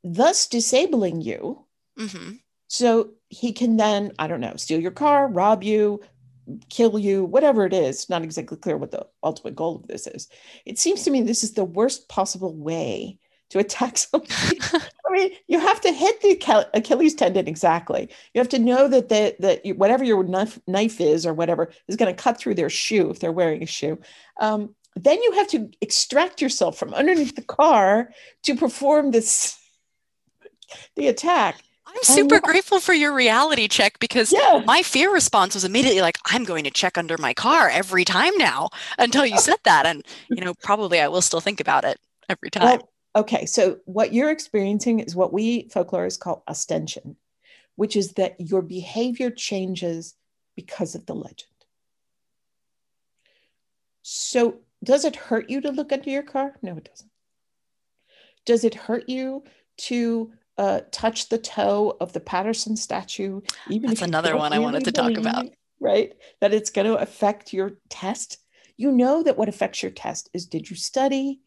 thus 0.03 0.47
disabling 0.47 1.21
you 1.21 1.65
hmm 1.97 2.31
so 2.67 3.09
he 3.27 3.51
can 3.51 3.75
then, 3.75 4.13
I 4.17 4.27
don't 4.27 4.39
know, 4.39 4.53
steal 4.55 4.79
your 4.79 4.91
car, 4.91 5.27
rob 5.27 5.61
you, 5.61 5.99
kill 6.69 6.97
you, 6.97 7.23
whatever 7.23 7.65
it 7.65 7.73
is. 7.73 8.09
Not 8.09 8.23
exactly 8.23 8.57
clear 8.57 8.77
what 8.77 8.91
the 8.91 9.07
ultimate 9.23 9.55
goal 9.55 9.77
of 9.77 9.87
this 9.87 10.07
is. 10.07 10.27
It 10.65 10.79
seems 10.79 11.03
to 11.03 11.11
me 11.11 11.21
this 11.21 11.43
is 11.43 11.53
the 11.53 11.65
worst 11.65 12.09
possible 12.09 12.55
way 12.55 13.19
to 13.51 13.59
attack 13.59 13.97
somebody. 13.97 14.59
I 15.11 15.11
mean, 15.11 15.31
you 15.47 15.59
have 15.59 15.81
to 15.81 15.91
hit 15.91 16.21
the 16.21 16.69
Achilles 16.73 17.15
tendon 17.15 17.47
exactly. 17.47 18.09
You 18.33 18.39
have 18.39 18.49
to 18.49 18.59
know 18.59 18.87
that 18.87 19.09
the, 19.09 19.35
that 19.39 19.65
you, 19.65 19.75
whatever 19.75 20.03
your 20.03 20.23
knife, 20.23 20.59
knife 20.67 20.99
is 21.01 21.25
or 21.25 21.33
whatever 21.33 21.71
is 21.87 21.97
going 21.97 22.13
to 22.13 22.23
cut 22.23 22.37
through 22.37 22.55
their 22.55 22.69
shoe 22.69 23.09
if 23.09 23.19
they're 23.19 23.31
wearing 23.31 23.61
a 23.61 23.67
shoe. 23.67 23.99
Um, 24.39 24.73
then 24.95 25.21
you 25.21 25.33
have 25.33 25.47
to 25.49 25.69
extract 25.79 26.41
yourself 26.41 26.77
from 26.77 26.93
underneath 26.93 27.35
the 27.35 27.41
car 27.41 28.11
to 28.43 28.55
perform 28.55 29.11
this 29.11 29.57
the 30.95 31.07
attack. 31.07 31.61
I'm 31.91 32.03
super 32.03 32.39
grateful 32.39 32.79
for 32.79 32.93
your 32.93 33.13
reality 33.13 33.67
check 33.67 33.99
because 33.99 34.31
Yeah. 34.31 34.63
my 34.65 34.81
fear 34.81 35.13
response 35.13 35.55
was 35.55 35.65
immediately 35.65 36.01
like, 36.01 36.17
I'm 36.25 36.45
going 36.45 36.63
to 36.63 36.71
check 36.71 36.97
under 36.97 37.17
my 37.17 37.33
car 37.33 37.69
every 37.69 38.05
time 38.05 38.37
now 38.37 38.69
until 38.97 39.25
you 39.25 39.37
said 39.37 39.57
that. 39.65 39.85
And, 39.85 40.05
you 40.29 40.41
know, 40.43 40.53
probably 40.63 41.01
I 41.01 41.09
will 41.09 41.21
still 41.21 41.41
think 41.41 41.59
about 41.59 41.83
it 41.83 41.99
every 42.29 42.49
time. 42.49 42.63
Well, 42.63 42.89
okay, 43.15 43.45
so 43.45 43.79
what 43.85 44.13
you're 44.13 44.31
experiencing 44.31 45.01
is 45.01 45.15
what 45.15 45.33
we 45.33 45.67
folklorists 45.67 46.19
call 46.19 46.43
ostension, 46.47 47.17
which 47.75 47.97
is 47.97 48.13
that 48.13 48.39
your 48.39 48.61
behavior 48.61 49.29
changes 49.29 50.15
because 50.55 50.95
of 50.95 51.05
the 51.05 51.15
legend. 51.15 51.47
So, 54.03 54.59
does 54.83 55.05
it 55.05 55.15
hurt 55.15 55.49
you 55.49 55.61
to 55.61 55.71
look 55.71 55.91
under 55.91 56.09
your 56.09 56.23
car? 56.23 56.55
No, 56.61 56.77
it 56.77 56.85
doesn't. 56.85 57.11
Does 58.45 58.63
it 58.63 58.73
hurt 58.73 59.07
you 59.09 59.43
to 59.77 60.31
uh, 60.61 60.81
touch 60.91 61.29
the 61.29 61.39
toe 61.39 61.97
of 61.99 62.13
the 62.13 62.19
Patterson 62.19 62.77
statue? 62.77 63.41
Even 63.71 63.89
That's 63.89 64.03
if 64.03 64.07
another 64.07 64.37
one 64.37 64.53
I 64.53 64.59
wanted 64.59 64.85
to 64.85 64.91
talk 64.91 65.17
about. 65.17 65.47
Right, 65.79 66.13
that 66.39 66.53
it's 66.53 66.69
going 66.69 66.85
to 66.85 66.97
affect 66.97 67.51
your 67.51 67.71
test. 67.89 68.37
You 68.77 68.91
know 68.91 69.23
that 69.23 69.39
what 69.39 69.49
affects 69.49 69.81
your 69.81 69.91
test 69.91 70.29
is 70.33 70.45
did 70.45 70.69
you 70.69 70.75
study? 70.75 71.41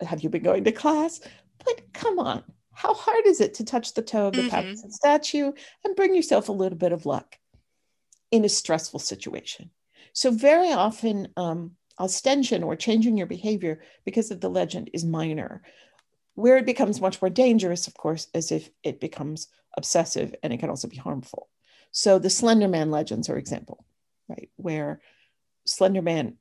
Have 0.00 0.22
you 0.22 0.30
been 0.30 0.42
going 0.42 0.64
to 0.64 0.72
class? 0.72 1.20
But 1.62 1.92
come 1.92 2.18
on, 2.18 2.42
how 2.72 2.94
hard 2.94 3.26
is 3.26 3.42
it 3.42 3.52
to 3.54 3.64
touch 3.64 3.92
the 3.92 4.00
toe 4.00 4.28
of 4.28 4.36
the 4.36 4.42
Mhm. 4.42 4.48
Patterson 4.48 4.90
statue 4.90 5.52
and 5.84 5.94
bring 5.94 6.14
yourself 6.14 6.48
a 6.48 6.52
little 6.52 6.78
bit 6.78 6.92
of 6.92 7.04
luck 7.04 7.38
in 8.30 8.46
a 8.46 8.48
stressful 8.48 9.00
situation? 9.00 9.70
So 10.14 10.30
very 10.30 10.72
often, 10.72 11.28
um, 11.36 11.76
ostension 11.98 12.62
or 12.62 12.76
changing 12.76 13.18
your 13.18 13.26
behavior 13.26 13.82
because 14.06 14.30
of 14.30 14.40
the 14.40 14.48
legend 14.48 14.88
is 14.94 15.04
minor. 15.04 15.62
Where 16.38 16.56
it 16.56 16.66
becomes 16.66 17.00
much 17.00 17.20
more 17.20 17.30
dangerous, 17.30 17.88
of 17.88 17.94
course, 17.94 18.28
is 18.32 18.52
if 18.52 18.70
it 18.84 19.00
becomes 19.00 19.48
obsessive 19.76 20.36
and 20.40 20.52
it 20.52 20.58
can 20.58 20.70
also 20.70 20.86
be 20.86 20.96
harmful. 20.96 21.48
So 21.90 22.20
the 22.20 22.30
Slender 22.30 22.68
Man 22.68 22.92
legends 22.92 23.28
are 23.28 23.36
example, 23.36 23.84
right, 24.28 24.48
where 24.54 25.00
Slender 25.66 26.00
Man 26.00 26.34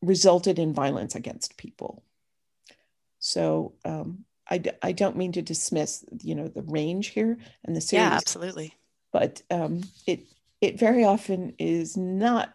resulted 0.00 0.60
in 0.60 0.74
violence 0.74 1.16
against 1.16 1.56
people. 1.56 2.04
So 3.18 3.72
um, 3.84 4.24
I, 4.48 4.62
I 4.80 4.92
don't 4.92 5.16
mean 5.16 5.32
to 5.32 5.42
dismiss, 5.42 6.04
you 6.22 6.36
know, 6.36 6.46
the 6.46 6.62
range 6.62 7.08
here 7.08 7.36
and 7.64 7.74
the 7.74 7.80
series. 7.80 8.04
Yeah, 8.04 8.14
absolutely. 8.14 8.76
But 9.12 9.42
um, 9.50 9.82
it 10.06 10.20
it 10.60 10.78
very 10.78 11.02
often 11.02 11.54
is 11.58 11.96
not 11.96 12.54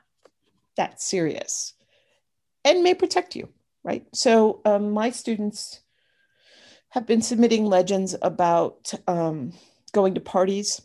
that 0.78 1.02
serious 1.02 1.74
and 2.64 2.82
may 2.82 2.94
protect 2.94 3.36
you, 3.36 3.50
right? 3.84 4.06
So 4.14 4.62
um, 4.64 4.92
my 4.92 5.10
students 5.10 5.82
have 6.94 7.08
been 7.08 7.24
submitting 7.24 7.66
legends 7.66 8.16
about 8.22 8.94
um, 9.08 9.52
going 9.94 10.14
to 10.14 10.22
parties 10.22 10.80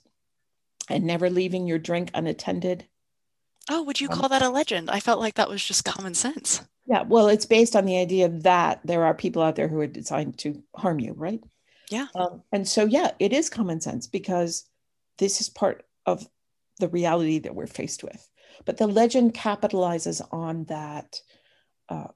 and 0.89 1.05
never 1.05 1.29
leaving 1.29 1.67
your 1.67 1.79
drink 1.79 2.11
unattended. 2.15 2.87
Oh, 3.69 3.83
would 3.83 4.01
you 4.01 4.09
Um, 4.09 4.19
call 4.19 4.29
that 4.31 4.41
a 4.41 4.49
legend? 4.49 4.91
I 4.91 5.01
felt 5.01 5.21
like 5.21 5.35
that 5.35 5.51
was 5.51 5.63
just 5.63 5.85
common 5.85 6.15
sense. 6.15 6.63
Yeah, 6.87 7.03
well, 7.03 7.29
it's 7.29 7.45
based 7.45 7.77
on 7.77 7.85
the 7.85 7.99
idea 7.99 8.31
that 8.31 8.81
there 8.85 9.05
are 9.05 9.13
people 9.13 9.43
out 9.43 9.57
there 9.57 9.69
who 9.69 9.79
are 9.81 9.87
designed 9.87 10.39
to 10.39 10.63
harm 10.75 10.99
you, 10.99 11.13
right? 11.13 11.43
Yeah. 11.91 12.07
Um, 12.15 12.43
and 12.53 12.67
so, 12.67 12.87
yeah, 12.87 13.11
it 13.19 13.35
is 13.35 13.51
common 13.51 13.83
sense 13.83 14.07
because 14.07 14.65
this 15.19 15.43
is 15.43 15.51
part 15.51 15.85
of 16.07 16.27
the 16.79 16.89
reality 16.89 17.41
that 17.41 17.55
we're 17.55 17.67
faced 17.67 18.03
with. 18.03 18.27
But 18.65 18.79
the 18.79 18.87
legend 18.87 19.35
capitalizes 19.35 20.27
on 20.33 20.65
that 20.65 21.21
uh, 21.91 22.09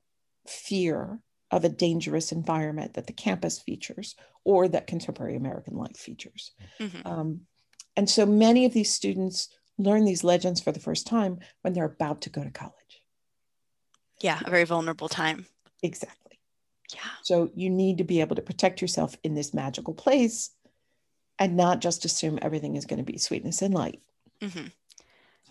fear 0.46 1.20
of 1.52 1.64
a 1.64 1.68
dangerous 1.68 2.32
environment 2.32 2.94
that 2.94 3.06
the 3.06 3.12
campus 3.12 3.58
features 3.60 4.16
or 4.44 4.66
that 4.68 4.86
contemporary 4.86 5.36
American 5.36 5.76
life 5.76 5.96
features. 5.96 6.52
Mhm. 6.80 7.06
Um, 7.06 7.46
and 7.96 8.08
so 8.08 8.26
many 8.26 8.64
of 8.64 8.72
these 8.72 8.92
students 8.92 9.48
learn 9.78 10.04
these 10.04 10.24
legends 10.24 10.60
for 10.60 10.72
the 10.72 10.80
first 10.80 11.06
time 11.06 11.38
when 11.60 11.74
they're 11.74 11.84
about 11.84 12.22
to 12.22 12.30
go 12.30 12.42
to 12.42 12.50
college. 12.50 13.02
Yeah, 14.20 14.40
a 14.44 14.50
very 14.50 14.64
vulnerable 14.64 15.08
time. 15.08 15.46
Exactly. 15.82 16.38
Yeah. 16.94 17.00
So 17.22 17.50
you 17.54 17.70
need 17.70 17.98
to 17.98 18.04
be 18.04 18.20
able 18.20 18.36
to 18.36 18.42
protect 18.42 18.80
yourself 18.80 19.16
in 19.22 19.34
this 19.34 19.54
magical 19.54 19.94
place 19.94 20.50
and 21.38 21.56
not 21.56 21.80
just 21.80 22.04
assume 22.04 22.38
everything 22.40 22.76
is 22.76 22.86
going 22.86 23.04
to 23.04 23.12
be 23.12 23.18
sweetness 23.18 23.62
and 23.62 23.74
light. 23.74 24.00
hmm 24.40 24.68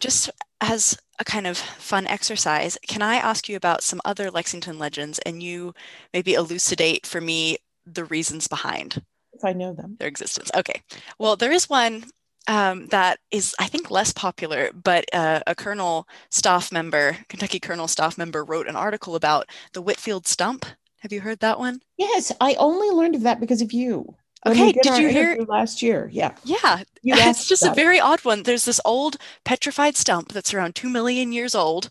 Just 0.02 0.30
as 0.60 0.98
a 1.20 1.24
kind 1.24 1.48
of 1.48 1.58
fun 1.58 2.08
exercise, 2.08 2.78
can 2.88 3.02
I 3.02 3.16
ask 3.16 3.48
you 3.48 3.56
about 3.56 3.84
some 3.84 4.02
other 4.04 4.30
Lexington 4.32 4.78
legends 4.80 5.20
and 5.20 5.42
you 5.42 5.74
maybe 6.14 6.34
elucidate 6.34 7.06
for 7.06 7.22
me 7.22 7.58
the 7.86 8.04
reasons 8.06 8.48
behind 8.48 9.04
If 9.34 9.44
I 9.44 9.54
know 9.54 9.74
them. 9.74 10.00
their 10.00 10.08
existence? 10.08 10.52
Okay. 10.56 10.82
Well, 11.20 11.36
there 11.36 11.52
is 11.52 11.70
one 11.70 12.06
um, 12.48 12.88
that 12.88 13.20
is, 13.32 13.56
I 13.60 13.68
think, 13.68 13.92
less 13.92 14.12
popular, 14.14 14.72
but 14.74 15.06
uh, 15.14 15.42
a 15.48 15.56
Colonel 15.56 16.08
staff 16.32 16.72
member, 16.72 17.18
Kentucky 17.30 17.60
Colonel 17.60 17.88
staff 17.88 18.18
member, 18.18 18.44
wrote 18.44 18.68
an 18.68 18.76
article 18.76 19.16
about 19.16 19.48
the 19.74 19.82
Whitfield 19.82 20.28
Stump. 20.28 20.66
Have 21.02 21.14
you 21.14 21.22
heard 21.22 21.40
that 21.42 21.60
one? 21.60 21.82
Yes, 21.98 22.34
I 22.42 22.56
only 22.56 22.90
learned 22.90 23.16
of 23.16 23.22
that 23.24 23.40
because 23.40 23.62
of 23.62 23.72
you. 23.74 24.16
Okay, 24.46 24.72
did 24.72 24.98
you 24.98 25.10
hear- 25.10 25.38
last 25.48 25.82
year? 25.82 26.10
Yeah. 26.12 26.34
Yeah, 26.44 26.80
it's 27.04 27.48
just 27.48 27.64
a 27.64 27.72
it. 27.72 27.76
very 27.76 28.00
odd 28.00 28.22
one. 28.26 28.44
There's 28.44 28.66
this 28.66 28.82
old 28.86 29.18
petrified 29.46 29.96
stump 29.96 30.32
that's 30.34 30.54
around 30.54 30.76
2 30.76 30.90
million 30.90 31.32
years 31.32 31.54
old 31.54 31.90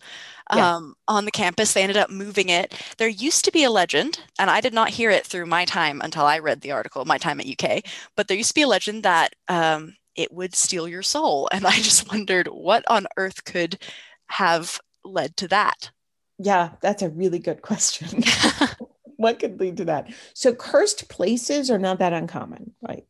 Yeah. 0.55 0.77
um, 0.77 0.95
on 1.07 1.25
the 1.27 1.31
campus. 1.31 1.73
They 1.73 1.83
ended 1.83 1.97
up 1.97 2.11
moving 2.11 2.49
it. 2.49 2.75
There 2.99 3.09
used 3.09 3.45
to 3.45 3.53
be 3.53 3.63
a 3.65 3.71
legend, 3.71 4.21
and 4.39 4.51
I 4.51 4.61
did 4.61 4.75
not 4.75 4.91
hear 4.91 5.11
it 5.11 5.25
through 5.27 5.47
my 5.47 5.65
time 5.65 6.01
until 6.01 6.25
I 6.25 6.39
read 6.41 6.61
the 6.61 6.73
article, 6.73 7.05
my 7.05 7.19
time 7.19 7.39
at 7.41 7.47
UK, 7.47 7.85
but 8.17 8.27
there 8.27 8.37
used 8.37 8.51
to 8.51 8.55
be 8.55 8.63
a 8.63 8.69
legend 8.69 9.05
that 9.05 9.33
um, 9.49 9.95
it 10.17 10.33
would 10.33 10.55
steal 10.57 10.89
your 10.89 11.03
soul. 11.03 11.49
And 11.53 11.65
I 11.67 11.77
just 11.77 12.09
wondered 12.11 12.49
what 12.49 12.83
on 12.89 13.07
earth 13.17 13.45
could 13.45 13.79
have 14.27 14.81
led 15.05 15.37
to 15.37 15.49
that. 15.49 15.91
Yeah, 16.39 16.71
that's 16.81 17.03
a 17.03 17.11
really 17.11 17.39
good 17.39 17.63
question. 17.63 18.23
what 19.21 19.39
could 19.39 19.61
lead 19.61 19.77
to 19.77 19.85
that? 19.85 20.13
So, 20.33 20.55
cursed 20.55 21.11
places 21.11 21.71
are 21.71 21.79
not 21.79 21.99
that 21.99 22.15
uncommon, 22.15 22.73
right? 22.81 23.05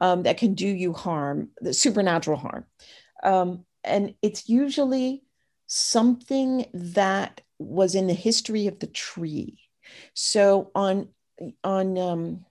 Um, 0.00 0.22
that 0.22 0.38
can 0.38 0.54
do 0.54 0.68
you 0.68 0.92
harm, 0.92 1.48
the 1.60 1.74
supernatural 1.74 2.38
harm. 2.38 2.66
Um, 3.24 3.64
and 3.82 4.14
it's 4.22 4.48
usually 4.48 5.24
something 5.66 6.66
that 6.72 7.40
was 7.58 7.96
in 7.96 8.06
the 8.06 8.14
history 8.14 8.68
of 8.68 8.78
the 8.78 8.86
tree. 8.86 9.58
So, 10.14 10.70
on 10.74 11.08
on 11.64 11.98
um, 11.98 12.46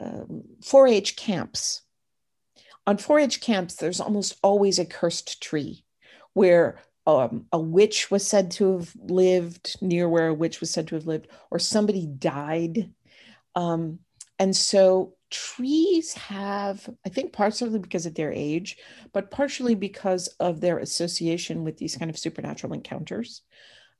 um, 0.00 0.44
4-H 0.62 1.16
camps, 1.16 1.82
on 2.86 2.96
4-H 2.96 3.42
camps, 3.42 3.74
there's 3.74 4.00
almost 4.00 4.38
always 4.42 4.78
a 4.78 4.86
cursed 4.86 5.42
tree 5.42 5.84
where 6.32 6.80
um, 7.08 7.46
a 7.52 7.58
witch 7.58 8.10
was 8.10 8.24
said 8.26 8.50
to 8.52 8.74
have 8.74 8.92
lived 9.00 9.78
near 9.80 10.06
where 10.08 10.28
a 10.28 10.34
witch 10.34 10.60
was 10.60 10.70
said 10.70 10.86
to 10.88 10.94
have 10.94 11.06
lived, 11.06 11.26
or 11.50 11.58
somebody 11.58 12.06
died. 12.06 12.92
Um, 13.54 14.00
and 14.38 14.54
so 14.54 15.14
trees 15.30 16.12
have, 16.12 16.88
I 17.06 17.08
think, 17.08 17.32
partially 17.32 17.78
because 17.78 18.04
of 18.04 18.14
their 18.14 18.30
age, 18.30 18.76
but 19.14 19.30
partially 19.30 19.74
because 19.74 20.28
of 20.38 20.60
their 20.60 20.78
association 20.78 21.64
with 21.64 21.78
these 21.78 21.96
kind 21.96 22.10
of 22.10 22.18
supernatural 22.18 22.74
encounters, 22.74 23.40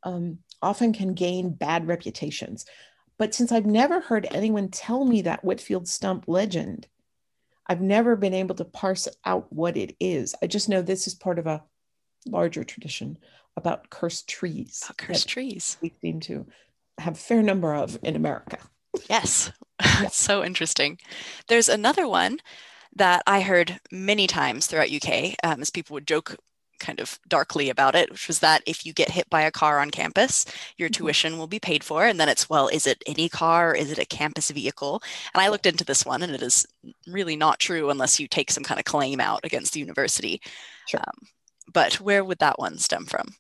um, 0.03 0.41
often 0.61 0.93
can 0.93 1.15
gain 1.15 1.55
bad 1.55 1.89
reputations. 1.89 2.67
But 3.17 3.35
since 3.35 3.53
I've 3.53 3.67
never 3.67 4.01
heard 4.01 4.29
anyone 4.31 4.69
tell 4.69 5.07
me 5.07 5.23
that 5.23 5.43
Whitfield 5.43 5.89
Stump 5.89 6.25
legend, 6.29 6.87
I've 7.67 7.81
never 7.81 8.17
been 8.17 8.35
able 8.35 8.55
to 8.57 8.65
parse 8.67 9.09
out 9.25 9.51
what 9.51 9.79
it 9.79 9.97
is. 9.99 10.35
I 10.43 10.47
just 10.47 10.69
know 10.69 10.83
this 10.83 11.07
is 11.07 11.15
part 11.15 11.39
of 11.39 11.47
a 11.47 11.65
larger 12.27 12.65
tradition 12.65 13.19
about 13.57 13.91
cursed 13.91 14.29
trees 14.29 14.85
that 14.87 14.97
cursed 14.99 15.29
trees. 15.29 15.77
we 15.81 15.93
seem 16.01 16.21
to 16.21 16.47
have 16.99 17.15
a 17.15 17.19
fair 17.19 17.43
number 17.43 17.75
of 17.75 17.99
in 18.03 18.17
America. 18.17 18.59
Yes, 19.09 19.51
it's 19.81 20.17
so 20.17 20.45
interesting. 20.45 20.99
There's 21.49 21.69
another 21.69 22.07
one 22.09 22.39
that 22.97 23.23
I 23.27 23.41
heard 23.43 23.81
many 23.93 24.27
times 24.27 24.67
throughout 24.67 24.91
UK, 24.91 25.37
um, 25.45 25.61
as 25.63 25.71
people 25.71 25.95
would 25.95 26.07
joke 26.07 26.37
kind 26.81 27.01
of 27.01 27.19
darkly 27.29 27.71
about 27.71 27.95
it, 27.97 28.11
which 28.11 28.29
was 28.29 28.39
that 28.39 28.63
if 28.67 28.87
you 28.87 28.93
get 28.93 29.11
hit 29.11 29.29
by 29.31 29.43
a 29.43 29.51
car 29.51 29.81
on 29.81 29.91
campus, 29.91 30.47
your 30.77 30.89
Mhm. 30.89 30.93
tuition 30.93 31.39
will 31.39 31.49
be 31.49 31.59
paid 31.59 31.83
for. 31.83 32.07
And 32.07 32.21
then 32.21 32.29
it's, 32.29 32.49
well, 32.49 32.69
is 32.69 32.87
it 32.87 33.03
any 33.07 33.29
car 33.29 33.71
or 33.73 33.75
is 33.75 33.91
it 33.91 33.99
a 33.99 34.07
campus 34.07 34.51
vehicle? 34.51 35.03
And 35.35 35.41
I 35.43 35.49
looked 35.49 35.67
into 35.67 35.85
this 35.85 36.07
one 36.07 36.23
and 36.23 36.33
it 36.35 36.43
is 36.43 36.67
really 37.07 37.35
not 37.37 37.59
true 37.59 37.91
unless 37.91 38.21
you 38.21 38.29
take 38.29 38.51
some 38.53 38.63
kind 38.63 38.79
of 38.79 38.85
claim 38.85 39.21
out 39.21 39.41
against 39.45 39.73
the 39.73 39.81
university. 39.81 40.41
Sure. 40.87 41.01
Um, 41.01 41.29
but 41.73 41.95
where 41.95 42.25
would 42.25 42.39
that 42.39 42.59
one 42.59 42.79
stem 42.79 43.07
from? 43.07 43.35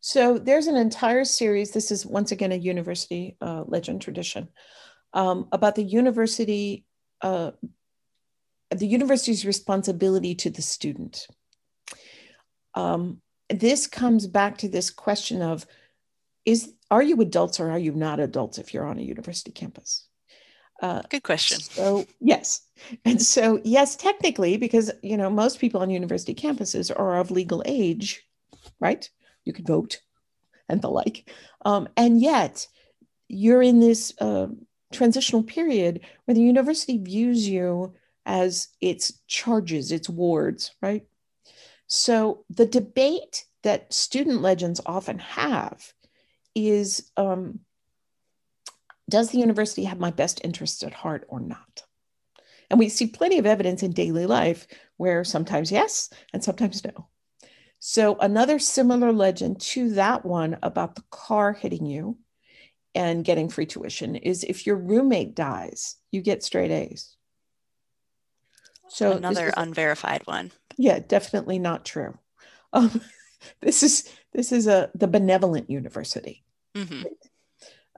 So 0.00 0.38
there's 0.38 0.66
an 0.66 0.76
entire 0.76 1.24
series. 1.24 1.70
This 1.70 1.90
is 1.90 2.04
once 2.04 2.32
again 2.32 2.52
a 2.52 2.56
university 2.56 3.36
uh, 3.40 3.64
legend 3.66 4.02
tradition 4.02 4.48
um, 5.12 5.48
about 5.52 5.76
the 5.76 5.84
university, 5.84 6.84
uh, 7.20 7.52
the 8.70 8.86
university's 8.86 9.46
responsibility 9.46 10.34
to 10.36 10.50
the 10.50 10.62
student. 10.62 11.26
Um, 12.74 13.20
this 13.48 13.86
comes 13.86 14.26
back 14.26 14.58
to 14.58 14.68
this 14.68 14.90
question 14.90 15.42
of 15.42 15.66
is 16.44 16.74
are 16.90 17.02
you 17.02 17.20
adults 17.20 17.60
or 17.60 17.70
are 17.70 17.78
you 17.78 17.92
not 17.92 18.18
adults 18.18 18.58
if 18.58 18.74
you're 18.74 18.86
on 18.86 18.98
a 18.98 19.02
university 19.02 19.52
campus? 19.52 20.08
Uh, 20.82 21.00
Good 21.08 21.22
question. 21.22 21.60
So 21.60 22.04
yes, 22.20 22.62
and 23.04 23.22
so 23.22 23.60
yes, 23.64 23.94
technically, 23.94 24.56
because 24.56 24.90
you 25.02 25.16
know 25.16 25.30
most 25.30 25.60
people 25.60 25.80
on 25.80 25.90
university 25.90 26.34
campuses 26.34 26.90
are 26.94 27.18
of 27.18 27.30
legal 27.30 27.62
age, 27.64 28.26
right? 28.80 29.08
You 29.44 29.52
can 29.52 29.64
vote 29.64 30.00
and 30.68 30.82
the 30.82 30.88
like, 30.88 31.30
um, 31.64 31.88
and 31.96 32.20
yet 32.20 32.66
you're 33.28 33.62
in 33.62 33.78
this 33.78 34.12
uh, 34.20 34.48
transitional 34.92 35.44
period 35.44 36.00
where 36.24 36.34
the 36.34 36.42
university 36.42 36.98
views 36.98 37.48
you 37.48 37.94
as 38.26 38.68
its 38.80 39.20
charges, 39.28 39.92
its 39.92 40.08
wards, 40.08 40.74
right? 40.82 41.06
So 41.86 42.44
the 42.50 42.66
debate 42.66 43.44
that 43.62 43.92
student 43.94 44.42
legends 44.42 44.80
often 44.84 45.20
have 45.20 45.92
is. 46.56 47.08
Um, 47.16 47.60
does 49.12 49.30
the 49.30 49.38
university 49.38 49.84
have 49.84 50.00
my 50.00 50.10
best 50.10 50.40
interests 50.42 50.82
at 50.82 50.94
heart 50.94 51.26
or 51.28 51.38
not? 51.38 51.82
And 52.70 52.78
we 52.80 52.88
see 52.88 53.06
plenty 53.06 53.36
of 53.36 53.44
evidence 53.44 53.82
in 53.82 53.92
daily 53.92 54.24
life 54.24 54.66
where 54.96 55.22
sometimes 55.22 55.70
yes 55.70 56.08
and 56.32 56.42
sometimes 56.42 56.82
no. 56.82 57.08
So, 57.78 58.16
another 58.16 58.58
similar 58.58 59.12
legend 59.12 59.60
to 59.72 59.90
that 59.90 60.24
one 60.24 60.56
about 60.62 60.94
the 60.94 61.04
car 61.10 61.52
hitting 61.52 61.84
you 61.84 62.16
and 62.94 63.22
getting 63.24 63.50
free 63.50 63.66
tuition 63.66 64.16
is 64.16 64.44
if 64.44 64.66
your 64.66 64.76
roommate 64.76 65.34
dies, 65.34 65.96
you 66.10 66.22
get 66.22 66.42
straight 66.42 66.70
A's. 66.70 67.16
So, 68.88 69.12
Another 69.12 69.48
is- 69.48 69.54
unverified 69.56 70.22
one. 70.26 70.52
yeah, 70.78 71.00
definitely 71.00 71.58
not 71.58 71.84
true. 71.84 72.16
Um, 72.72 73.02
this 73.60 73.82
is 73.82 74.08
this 74.32 74.52
is 74.52 74.66
a 74.66 74.90
the 74.94 75.08
benevolent 75.08 75.68
university. 75.68 76.44
hmm 76.74 77.02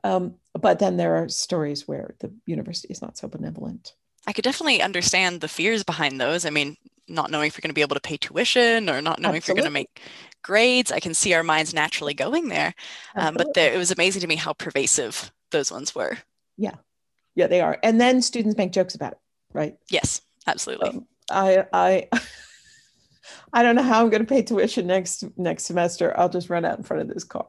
Um, 0.03 0.35
but 0.61 0.79
then 0.79 0.97
there 0.97 1.17
are 1.17 1.29
stories 1.29 1.89
where 1.89 2.15
the 2.21 2.33
university 2.47 2.93
is 2.93 3.03
not 3.03 3.19
so 3.19 3.29
benevolent. 3.29 3.95
I 4.27 4.33
could 4.33 4.45
definitely 4.45 4.81
understand 4.81 5.41
the 5.41 5.49
fears 5.49 5.85
behind 5.85 6.21
those. 6.21 6.47
I 6.47 6.51
mean, 6.51 6.77
not 7.09 7.31
knowing 7.31 7.49
if 7.49 7.57
you're 7.57 7.63
going 7.63 7.71
to 7.71 7.75
be 7.75 7.83
able 7.83 7.97
to 7.97 8.01
pay 8.01 8.17
tuition 8.17 8.89
or 8.89 9.03
not 9.03 9.21
knowing 9.21 9.37
if 9.37 9.47
you're 9.47 9.55
going 9.55 9.65
to 9.65 9.71
make 9.71 10.01
grades. 10.43 10.93
I 10.93 11.01
can 11.01 11.13
see 11.15 11.35
our 11.35 11.43
minds 11.43 11.75
naturally 11.75 12.15
going 12.15 12.49
there. 12.49 12.75
Um, 13.15 13.35
but 13.35 13.55
there, 13.55 13.73
it 13.73 13.77
was 13.79 13.91
amazing 13.91 14.21
to 14.21 14.27
me 14.27 14.37
how 14.37 14.53
pervasive 14.53 15.33
those 15.51 15.71
ones 15.71 15.95
were. 15.95 16.19
Yeah. 16.57 16.77
Yeah, 17.35 17.49
they 17.49 17.61
are. 17.61 17.79
And 17.83 18.01
then 18.01 18.23
students 18.23 18.57
make 18.57 18.73
jokes 18.73 18.95
about 18.95 19.13
it, 19.13 19.19
right? 19.53 19.77
Yes, 19.91 20.23
absolutely. 20.47 20.91
Um, 20.91 21.07
I 21.31 21.67
I 21.73 22.09
I 23.53 23.63
don't 23.63 23.75
know 23.75 23.83
how 23.83 24.03
I'm 24.03 24.11
going 24.11 24.25
to 24.25 24.29
pay 24.29 24.43
tuition 24.43 24.87
next 24.87 25.25
next 25.37 25.65
semester. 25.65 26.17
I'll 26.17 26.29
just 26.29 26.49
run 26.49 26.65
out 26.65 26.79
in 26.79 26.85
front 26.85 27.03
of 27.03 27.09
this 27.09 27.25
car. 27.25 27.49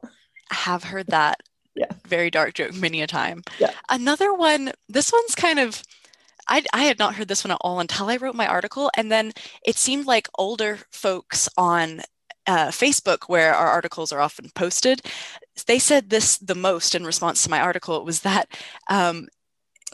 I 0.50 0.56
have 0.56 0.84
heard 0.84 1.08
that 1.08 1.40
Yeah. 1.76 1.92
very 2.08 2.32
dark 2.32 2.54
joke 2.54 2.74
many 2.74 3.02
a 3.02 3.08
time. 3.08 3.44
Yeah. 3.60 3.72
Another 3.90 4.34
one, 4.34 4.72
this 4.88 5.12
one's 5.12 5.36
kind 5.36 5.60
of, 5.60 5.84
I, 6.48 6.64
I 6.74 6.84
had 6.84 7.00
not 7.00 7.16
heard 7.16 7.28
this 7.28 7.44
one 7.44 7.52
at 7.52 7.58
all 7.62 7.80
until 7.80 8.10
I 8.10 8.18
wrote 8.18 8.36
my 8.36 8.48
article. 8.48 8.90
And 8.96 9.12
then 9.12 9.34
it 9.66 9.76
seemed 9.76 10.06
like 10.06 10.30
older 10.38 10.80
folks 10.92 11.50
on 11.58 12.02
uh, 12.48 12.68
Facebook, 12.68 13.24
where 13.28 13.54
our 13.54 13.68
articles 13.68 14.12
are 14.12 14.22
often 14.22 14.52
posted, 14.56 15.02
they 15.68 15.80
said 15.80 16.10
this 16.10 16.38
the 16.38 16.56
most 16.56 16.96
in 16.96 17.06
response 17.06 17.44
to 17.44 17.50
my 17.50 17.60
article. 17.60 17.98
It 17.98 18.06
was 18.06 18.22
that 18.22 18.48
um, 18.90 19.28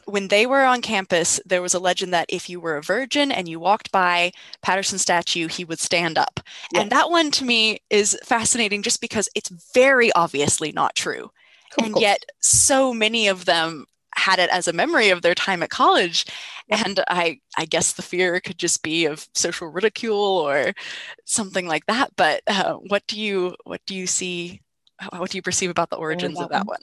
when 0.05 0.27
they 0.27 0.45
were 0.45 0.63
on 0.63 0.82
campus, 0.82 1.39
there 1.45 1.61
was 1.61 1.73
a 1.73 1.79
legend 1.79 2.13
that 2.13 2.25
if 2.29 2.49
you 2.49 2.59
were 2.59 2.77
a 2.77 2.84
virgin 2.84 3.32
and 3.32 3.47
you 3.47 3.59
walked 3.59 3.91
by 3.91 4.32
Patterson 4.61 4.97
statue, 4.97 5.47
he 5.47 5.63
would 5.63 5.79
stand 5.79 6.17
up. 6.17 6.39
Yeah. 6.73 6.82
And 6.82 6.91
that 6.91 7.09
one 7.09 7.32
to 7.32 7.45
me 7.45 7.79
is 7.89 8.17
fascinating 8.23 8.82
just 8.82 8.99
because 9.01 9.29
it's 9.36 9.49
very 9.73 10.11
obviously 10.13 10.71
not 10.71 10.95
true. 10.95 11.32
Of 11.78 11.86
and 11.86 11.93
course. 11.93 12.01
yet 12.01 12.26
so 12.41 12.93
many 12.93 13.28
of 13.28 13.45
them 13.45 13.86
had 14.15 14.39
it 14.39 14.49
as 14.49 14.67
a 14.67 14.74
memory 14.74 15.09
of 15.09 15.22
their 15.22 15.36
time 15.36 15.63
at 15.63 15.69
college. 15.69 16.26
And 16.69 16.99
I 17.07 17.39
I 17.57 17.65
guess 17.65 17.93
the 17.93 18.01
fear 18.01 18.39
could 18.39 18.57
just 18.57 18.84
be 18.84 19.05
of 19.05 19.28
social 19.34 19.67
ridicule 19.67 20.17
or 20.17 20.74
something 21.26 21.67
like 21.67 21.86
that. 21.88 22.11
But 22.15 22.41
uh, 22.47 22.74
what 22.74 23.03
do 23.07 23.19
you 23.19 23.55
what 23.63 23.82
do 23.86 23.95
you 23.95 24.07
see 24.07 24.61
what 25.15 25.32
do 25.32 25.38
you 25.38 25.41
perceive 25.41 25.69
about 25.69 25.89
the 25.89 25.95
origins 25.97 26.38
that 26.38 26.43
of 26.43 26.49
that 26.49 26.59
one? 26.59 26.67
one? 26.67 26.80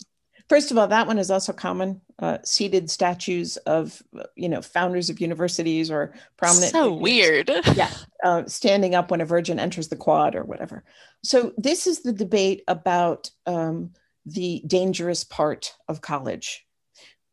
First 0.49 0.71
of 0.71 0.79
all, 0.79 0.89
that 0.89 1.07
one 1.07 1.19
is 1.19 1.31
also 1.31 1.53
common. 1.53 2.01
Uh, 2.21 2.39
seated 2.43 2.91
statues 2.91 3.59
of 3.59 4.03
you 4.35 4.49
know 4.49 4.63
founders 4.63 5.11
of 5.11 5.21
universities 5.21 5.91
or 5.91 6.15
prominent. 6.37 6.73
so 6.73 6.93
weird. 6.93 7.51
yeah, 7.75 7.91
uh, 8.25 8.45
standing 8.47 8.95
up 8.95 9.11
when 9.11 9.21
a 9.21 9.27
virgin 9.27 9.61
enters 9.61 9.89
the 9.89 9.97
quad 9.97 10.35
or 10.35 10.43
whatever. 10.43 10.85
So 11.23 11.53
this 11.59 11.87
is 11.87 12.01
the 12.01 12.13
debate 12.13 12.65
about 12.67 13.31
um, 13.47 13.93
the 14.33 14.63
dangerous 14.67 15.25
part 15.25 15.75
of 15.89 16.01
college, 16.01 16.65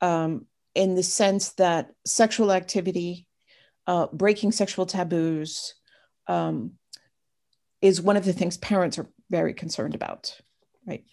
um, 0.01 0.45
in 0.73 0.95
the 0.95 1.03
sense 1.03 1.53
that 1.53 1.91
sexual 2.05 2.51
activity, 2.51 3.27
uh, 3.87 4.07
breaking 4.11 4.51
sexual 4.51 4.85
taboos, 4.85 5.75
um, 6.27 6.71
is 7.81 8.01
one 8.01 8.17
of 8.17 8.25
the 8.25 8.33
things 8.33 8.57
parents 8.57 8.97
are 8.97 9.09
very 9.29 9.53
concerned 9.53 9.95
about, 9.95 10.39
right? 10.87 11.05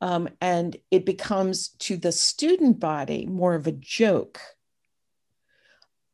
Um, 0.00 0.28
and 0.40 0.76
it 0.90 1.04
becomes 1.04 1.70
to 1.80 1.96
the 1.96 2.12
student 2.12 2.80
body 2.80 3.26
more 3.26 3.54
of 3.54 3.66
a 3.66 3.72
joke 3.72 4.40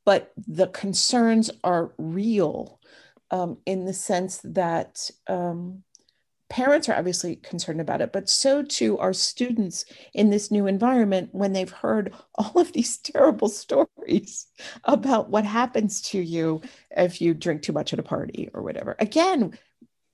but 0.07 0.33
the 0.47 0.69
concerns 0.69 1.51
are 1.63 1.93
real 1.99 2.81
um, 3.33 3.59
in 3.67 3.85
the 3.85 3.93
sense 3.93 4.41
that 4.45 5.11
um, 5.27 5.83
parents 6.49 6.89
are 6.89 6.95
obviously 6.97 7.37
concerned 7.37 7.81
about 7.81 8.01
it, 8.01 8.13
but 8.13 8.29
so 8.29 8.63
too 8.63 8.99
are 8.99 9.13
students 9.13 9.85
in 10.15 10.31
this 10.31 10.51
new 10.51 10.67
environment 10.67 11.31
when 11.33 11.53
they've 11.53 11.71
heard 11.71 12.15
all 12.37 12.61
of 12.61 12.73
these 12.73 12.99
terrible 12.99 13.49
stories 13.49 14.47
about 14.85 15.31
what 15.31 15.45
happens 15.45 16.01
to 16.03 16.21
you 16.21 16.61
if 16.91 17.21
you 17.21 17.35
drink 17.35 17.63
too 17.63 17.73
much 17.73 17.93
at 17.93 17.99
a 17.99 18.05
party 18.05 18.49
or 18.55 18.63
whatever. 18.63 18.97
Again, 18.99 19.59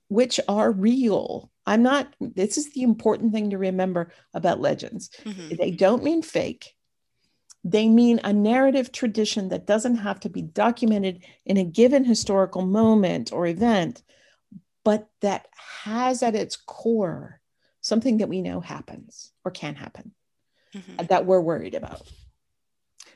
which 0.07 0.39
are 0.47 0.71
real. 0.71 1.49
I'm 1.65 1.81
not, 1.81 2.13
this 2.19 2.57
is 2.57 2.73
the 2.73 2.83
important 2.83 3.33
thing 3.33 3.49
to 3.51 3.57
remember 3.57 4.11
about 4.33 4.59
legends. 4.59 5.09
Mhm. 5.23 5.57
They 5.57 5.71
don't 5.71 6.03
mean 6.03 6.21
fake. 6.21 6.75
They 7.63 7.87
mean 7.87 8.19
a 8.23 8.33
narrative 8.33 8.91
tradition 8.91 9.49
that 9.49 9.65
doesn't 9.65 9.95
have 9.95 10.19
to 10.21 10.29
be 10.29 10.41
documented 10.41 11.23
in 11.45 11.57
a 11.57 11.63
given 11.63 12.03
historical 12.03 12.65
moment 12.65 13.31
or 13.31 13.47
event, 13.47 14.03
but 14.83 15.09
that 15.21 15.47
has 15.83 16.23
at 16.23 16.35
its 16.35 16.55
core 16.55 17.41
something 17.81 18.17
that 18.17 18.29
we 18.29 18.41
know 18.41 18.59
happens 18.59 19.31
or 19.43 19.51
can 19.51 19.75
happen 19.75 20.13
Mhm. 20.73 21.07
that 21.07 21.25
we're 21.25 21.41
worried 21.41 21.75
about. 21.75 22.01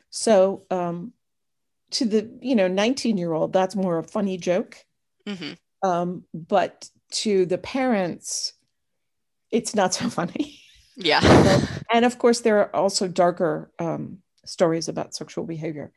So, 0.09 0.65
um, 0.71 1.13
to 1.91 2.05
the 2.05 2.29
you 2.41 2.55
know 2.55 2.67
19 2.67 3.17
year 3.17 3.33
old, 3.33 3.53
that's 3.53 3.75
more 3.75 3.97
a 3.99 4.03
funny 4.03 4.37
joke, 4.37 4.85
Mhm. 5.25 5.57
um, 5.83 6.25
but 6.33 6.89
to 7.09 7.45
the 7.45 7.57
parents, 7.57 8.53
it's 9.51 9.73
not 9.73 9.93
so 9.93 10.09
funny. 10.09 10.59
Yeah. 10.95 11.21
and 11.91 12.05
of 12.05 12.17
course 12.19 12.41
there 12.41 12.59
are 12.59 12.75
also 12.75 13.07
darker 13.07 13.71
um, 13.79 14.21
stories 14.45 14.87
about 14.89 15.13
sexual 15.15 15.45
behavior 15.45 15.91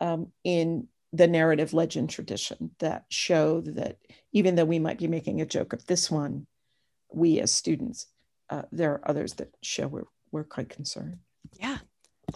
um, 0.00 0.30
in 0.44 0.88
the 1.12 1.26
narrative 1.26 1.74
legend 1.74 2.10
tradition 2.10 2.70
that 2.78 3.04
show 3.10 3.60
that 3.62 3.98
even 4.32 4.54
though 4.54 4.64
we 4.64 4.78
might 4.78 4.98
be 4.98 5.08
making 5.08 5.40
a 5.40 5.46
joke 5.46 5.72
of 5.72 5.86
this 5.86 6.10
one 6.10 6.46
we 7.12 7.40
as 7.40 7.52
students 7.52 8.06
uh, 8.50 8.62
there 8.72 8.92
are 8.92 9.10
others 9.10 9.34
that 9.34 9.54
show 9.62 9.86
we're, 9.86 10.04
we're 10.30 10.44
quite 10.44 10.68
concerned 10.68 11.18
Yeah. 11.58 11.78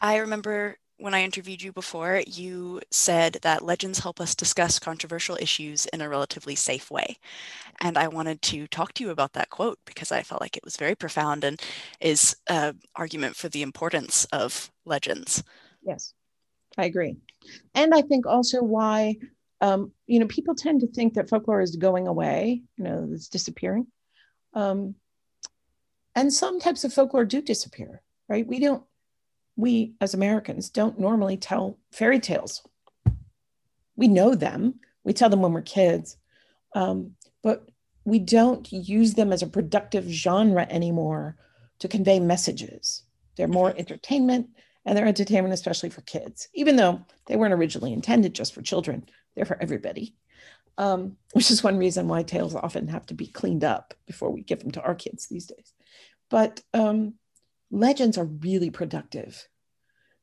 I 0.01 0.17
remember 0.17 0.77
when 0.99 1.15
I 1.15 1.23
interviewed 1.23 1.63
you 1.63 1.73
before, 1.73 2.23
you 2.27 2.81
said 2.91 3.39
that 3.43 3.65
legends 3.65 3.99
help 3.99 4.21
us 4.21 4.35
discuss 4.35 4.79
controversial 4.79 5.37
issues 5.41 5.87
in 5.87 6.01
a 6.01 6.09
relatively 6.09 6.55
safe 6.55 6.91
way. 6.91 7.19
And 7.81 7.99
I 7.99 8.09
wanted 8.09 8.41
to 8.43 8.67
talk 8.67 8.95
to 8.95 9.05
you 9.05 9.11
about 9.11 9.35
that 9.35 9.51
quote 9.51 9.79
because 9.85 10.11
I 10.11 10.23
felt 10.23 10.41
like 10.41 10.57
it 10.57 10.65
was 10.65 10.77
very 10.77 10.95
profound 10.95 11.45
and 11.45 11.61
is 12.01 12.37
an 12.49 12.81
argument 12.95 13.37
for 13.37 13.49
the 13.49 13.63
importance 13.63 14.25
of 14.33 14.71
legends. 14.87 15.43
yes 15.83 16.15
i 16.79 16.85
agree. 16.85 17.17
And 17.75 17.95
i 17.95 18.03
think 18.03 18.27
also 18.27 18.63
why 18.63 19.17
um, 19.61 19.93
you 20.07 20.19
know 20.19 20.27
people 20.27 20.55
tend 20.55 20.81
to 20.81 20.87
think 20.89 21.15
that 21.15 21.31
folklore 21.31 21.63
is 21.63 21.77
going 21.77 22.07
away 22.07 22.63
you 22.77 22.85
know 22.85 23.09
it's 23.13 23.29
disappearing. 23.29 23.87
Um, 24.55 24.95
and 26.15 26.33
some 26.33 26.61
types 26.61 26.85
of 26.85 26.93
folklore 26.93 27.25
do 27.25 27.43
disappear 27.43 28.03
right? 28.29 28.47
We 28.47 28.59
don't 28.59 28.83
we 29.57 29.95
as 30.01 30.15
americans 30.15 30.69
don't 30.71 30.99
normally 30.99 31.37
tell 31.37 31.79
fairy 31.93 32.21
tales. 32.21 32.63
We 33.97 34.09
know 34.09 34.35
them. 34.35 34.81
We 35.05 35.13
tell 35.13 35.31
them 35.31 35.41
when 35.41 35.53
we're 35.53 35.63
kids. 35.63 36.19
Um, 36.75 37.13
but 37.43 37.67
we 38.05 38.19
don't 38.19 38.71
use 38.71 39.15
them 39.15 39.33
as 39.33 39.43
a 39.43 39.47
productive 39.47 40.05
genre 40.05 40.67
anymore 40.69 41.37
to 41.79 41.89
convey 41.89 42.21
messages. 42.21 43.03
They're 43.37 43.49
more 43.49 43.75
entertainment 43.77 44.49
and 44.87 44.97
they're 44.97 45.07
entertainment 45.07 45.53
especially 45.53 45.91
for 45.91 46.01
kids. 46.03 46.49
Even 46.55 46.77
though 46.77 47.03
they 47.27 47.37
weren't 47.37 47.53
originally 47.53 47.93
intended 47.93 48.35
just 48.35 48.55
for 48.55 48.63
children 48.63 49.07
they're 49.35 49.45
for 49.45 49.61
everybody. 49.61 50.15
Um, 50.79 51.17
which 51.33 51.51
is 51.51 51.63
one 51.63 51.79
reason 51.79 52.09
why 52.09 52.23
tales 52.23 52.55
often 52.55 52.89
have 52.89 53.07
to 53.07 53.15
be 53.15 53.27
cleaned 53.27 53.65
up 53.65 53.95
before 54.07 54.31
we 54.31 54.43
give 54.43 54.61
them 54.61 54.73
to 54.73 54.83
our 54.83 54.95
kids 54.95 55.27
these 55.27 55.47
days. 55.47 55.73
But 56.29 56.63
um, 56.75 57.15
legends 57.71 58.19
are 58.19 58.25
really 58.25 58.71
productive. 58.71 59.47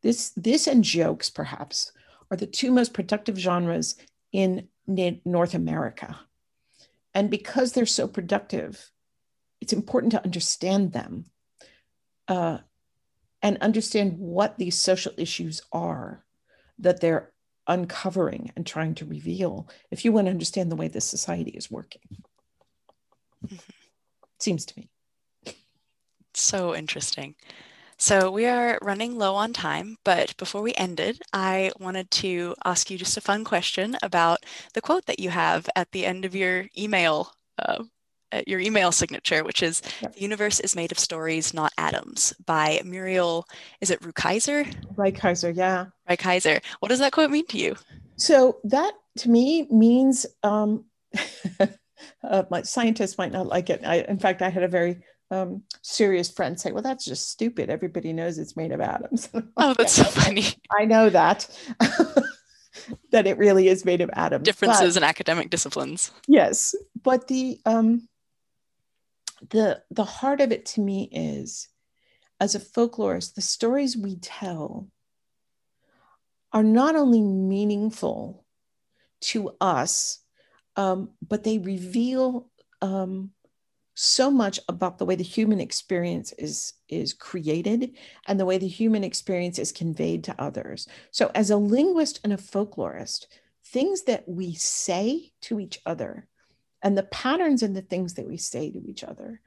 This 0.01 0.31
this 0.35 0.67
and 0.67 0.83
jokes 0.83 1.29
perhaps 1.29 1.91
are 2.29 2.37
the 2.37 2.45
two 2.45 2.71
most 2.71 2.93
productive 2.93 3.37
genres 3.37 3.95
in 4.31 4.67
north 4.87 5.53
america. 5.53 6.19
And 7.13 7.29
because 7.29 7.71
they're 7.71 7.85
so 7.85 8.07
productive 8.07 8.91
it's 9.63 9.71
important 9.71 10.11
to 10.11 10.23
understand 10.25 10.91
them. 10.91 11.23
Uh, 12.27 12.57
and 13.43 13.57
understand 13.59 14.17
what 14.17 14.57
these 14.57 14.79
social 14.79 15.13
issues 15.17 15.61
are 15.71 16.23
that 16.79 17.01
they're 17.01 17.31
uncovering 17.67 18.51
and 18.55 18.65
trying 18.65 18.95
to 18.95 19.05
reveal 19.05 19.67
if 19.91 20.03
you 20.03 20.11
want 20.11 20.25
to 20.27 20.31
understand 20.31 20.71
the 20.71 20.75
way 20.75 20.87
this 20.87 21.05
society 21.05 21.51
is 21.51 21.69
working. 21.69 22.01
Seems 24.39 24.65
to 24.65 24.79
me. 24.79 24.89
So 26.33 26.73
interesting. 26.73 27.35
So 27.97 28.31
we 28.31 28.47
are 28.47 28.79
running 28.81 29.17
low 29.17 29.35
on 29.35 29.53
time, 29.53 29.97
but 30.03 30.35
before 30.37 30.61
we 30.61 30.73
ended, 30.73 31.21
I 31.31 31.71
wanted 31.79 32.09
to 32.11 32.55
ask 32.65 32.89
you 32.89 32.97
just 32.97 33.17
a 33.17 33.21
fun 33.21 33.43
question 33.43 33.95
about 34.01 34.39
the 34.73 34.81
quote 34.81 35.05
that 35.05 35.19
you 35.19 35.29
have 35.29 35.69
at 35.75 35.91
the 35.91 36.05
end 36.05 36.25
of 36.25 36.35
your 36.35 36.65
email, 36.77 37.31
uh, 37.59 37.83
your 38.47 38.59
email 38.59 38.91
signature, 38.91 39.43
which 39.43 39.61
is. 39.63 39.81
"The 40.01 40.11
universe 40.15 40.59
is 40.59 40.75
made 40.75 40.91
of 40.91 40.99
stories, 40.99 41.53
not 41.53 41.71
atoms," 41.77 42.33
by 42.45 42.81
Muriel. 42.85 43.45
Is 43.81 43.89
it 43.91 43.99
Rukeyser? 44.01 44.65
kaiser 45.15 45.51
yeah 45.51 45.85
Rukeyser. 46.09 46.61
What 46.79 46.89
does 46.89 46.99
that 46.99 47.11
quote 47.11 47.31
mean 47.31 47.45
to 47.47 47.57
you? 47.57 47.75
so 48.15 48.59
that 48.63 48.93
to 49.17 49.29
me 49.29 49.67
means 49.71 50.25
um, 50.43 50.85
Uh, 52.21 52.43
my 52.49 52.61
scientists 52.61 53.17
might 53.17 53.31
not 53.31 53.47
like 53.47 53.69
it. 53.69 53.81
I, 53.85 53.99
in 54.09 54.19
fact, 54.19 54.41
I 54.41 54.49
had 54.49 54.63
a 54.63 54.67
very 54.67 54.97
um, 55.31 55.63
serious 55.81 56.29
friend 56.29 56.59
say, 56.59 56.71
"Well, 56.73 56.83
that's 56.83 57.05
just 57.05 57.29
stupid. 57.29 57.69
Everybody 57.69 58.11
knows 58.13 58.37
it's 58.37 58.57
made 58.57 58.71
of 58.73 58.81
atoms." 58.81 59.29
Oh, 59.57 59.73
that's 59.77 59.93
so 59.93 60.03
funny. 60.03 60.45
I 60.77 60.83
know 60.85 61.09
that 61.09 61.47
that 63.11 63.27
it 63.27 63.37
really 63.37 63.67
is 63.67 63.85
made 63.85 64.01
of 64.01 64.09
atoms. 64.13 64.43
Differences 64.43 64.95
but- 64.95 65.03
in 65.03 65.07
academic 65.07 65.49
disciplines. 65.49 66.11
yes 66.27 66.75
but 67.03 67.27
the 67.27 67.59
um 67.65 68.07
the 69.49 69.81
the 69.91 70.05
heart 70.05 70.41
of 70.41 70.51
it 70.51 70.65
to 70.65 70.81
me 70.81 71.09
is 71.11 71.67
as 72.39 72.55
a 72.55 72.59
folklorist 72.59 73.35
the 73.35 73.41
stories 73.41 73.97
we 73.97 74.15
tell 74.17 74.87
are 76.51 76.63
not 76.63 76.95
only 76.95 77.21
meaningful 77.21 78.45
to 79.21 79.55
us 79.59 80.19
um, 80.75 81.11
but 81.27 81.43
they 81.43 81.59
reveal 81.59 82.49
um, 82.81 83.31
so 83.95 84.31
much 84.31 84.59
about 84.67 84.97
the 84.97 85.05
way 85.05 85.15
the 85.15 85.23
human 85.23 85.59
experience 85.59 86.33
is 86.37 86.73
is 86.89 87.13
created 87.13 87.95
and 88.27 88.39
the 88.39 88.45
way 88.45 88.57
the 88.57 88.67
human 88.67 89.03
experience 89.03 89.59
is 89.59 89.71
conveyed 89.71 90.23
to 90.23 90.41
others. 90.41 90.87
So 91.11 91.31
as 91.35 91.51
a 91.51 91.57
linguist 91.57 92.19
and 92.23 92.33
a 92.33 92.37
folklorist 92.37 93.27
things 93.65 94.03
that 94.03 94.27
we 94.27 94.53
say 94.55 95.31
to 95.41 95.59
each 95.59 95.79
other 95.85 96.27
and 96.83 96.97
the 96.97 97.03
patterns 97.03 97.63
and 97.63 97.75
the 97.75 97.81
things 97.81 98.15
that 98.15 98.27
we 98.27 98.37
say 98.37 98.69
to 98.69 98.87
each 98.87 99.03
other 99.03 99.39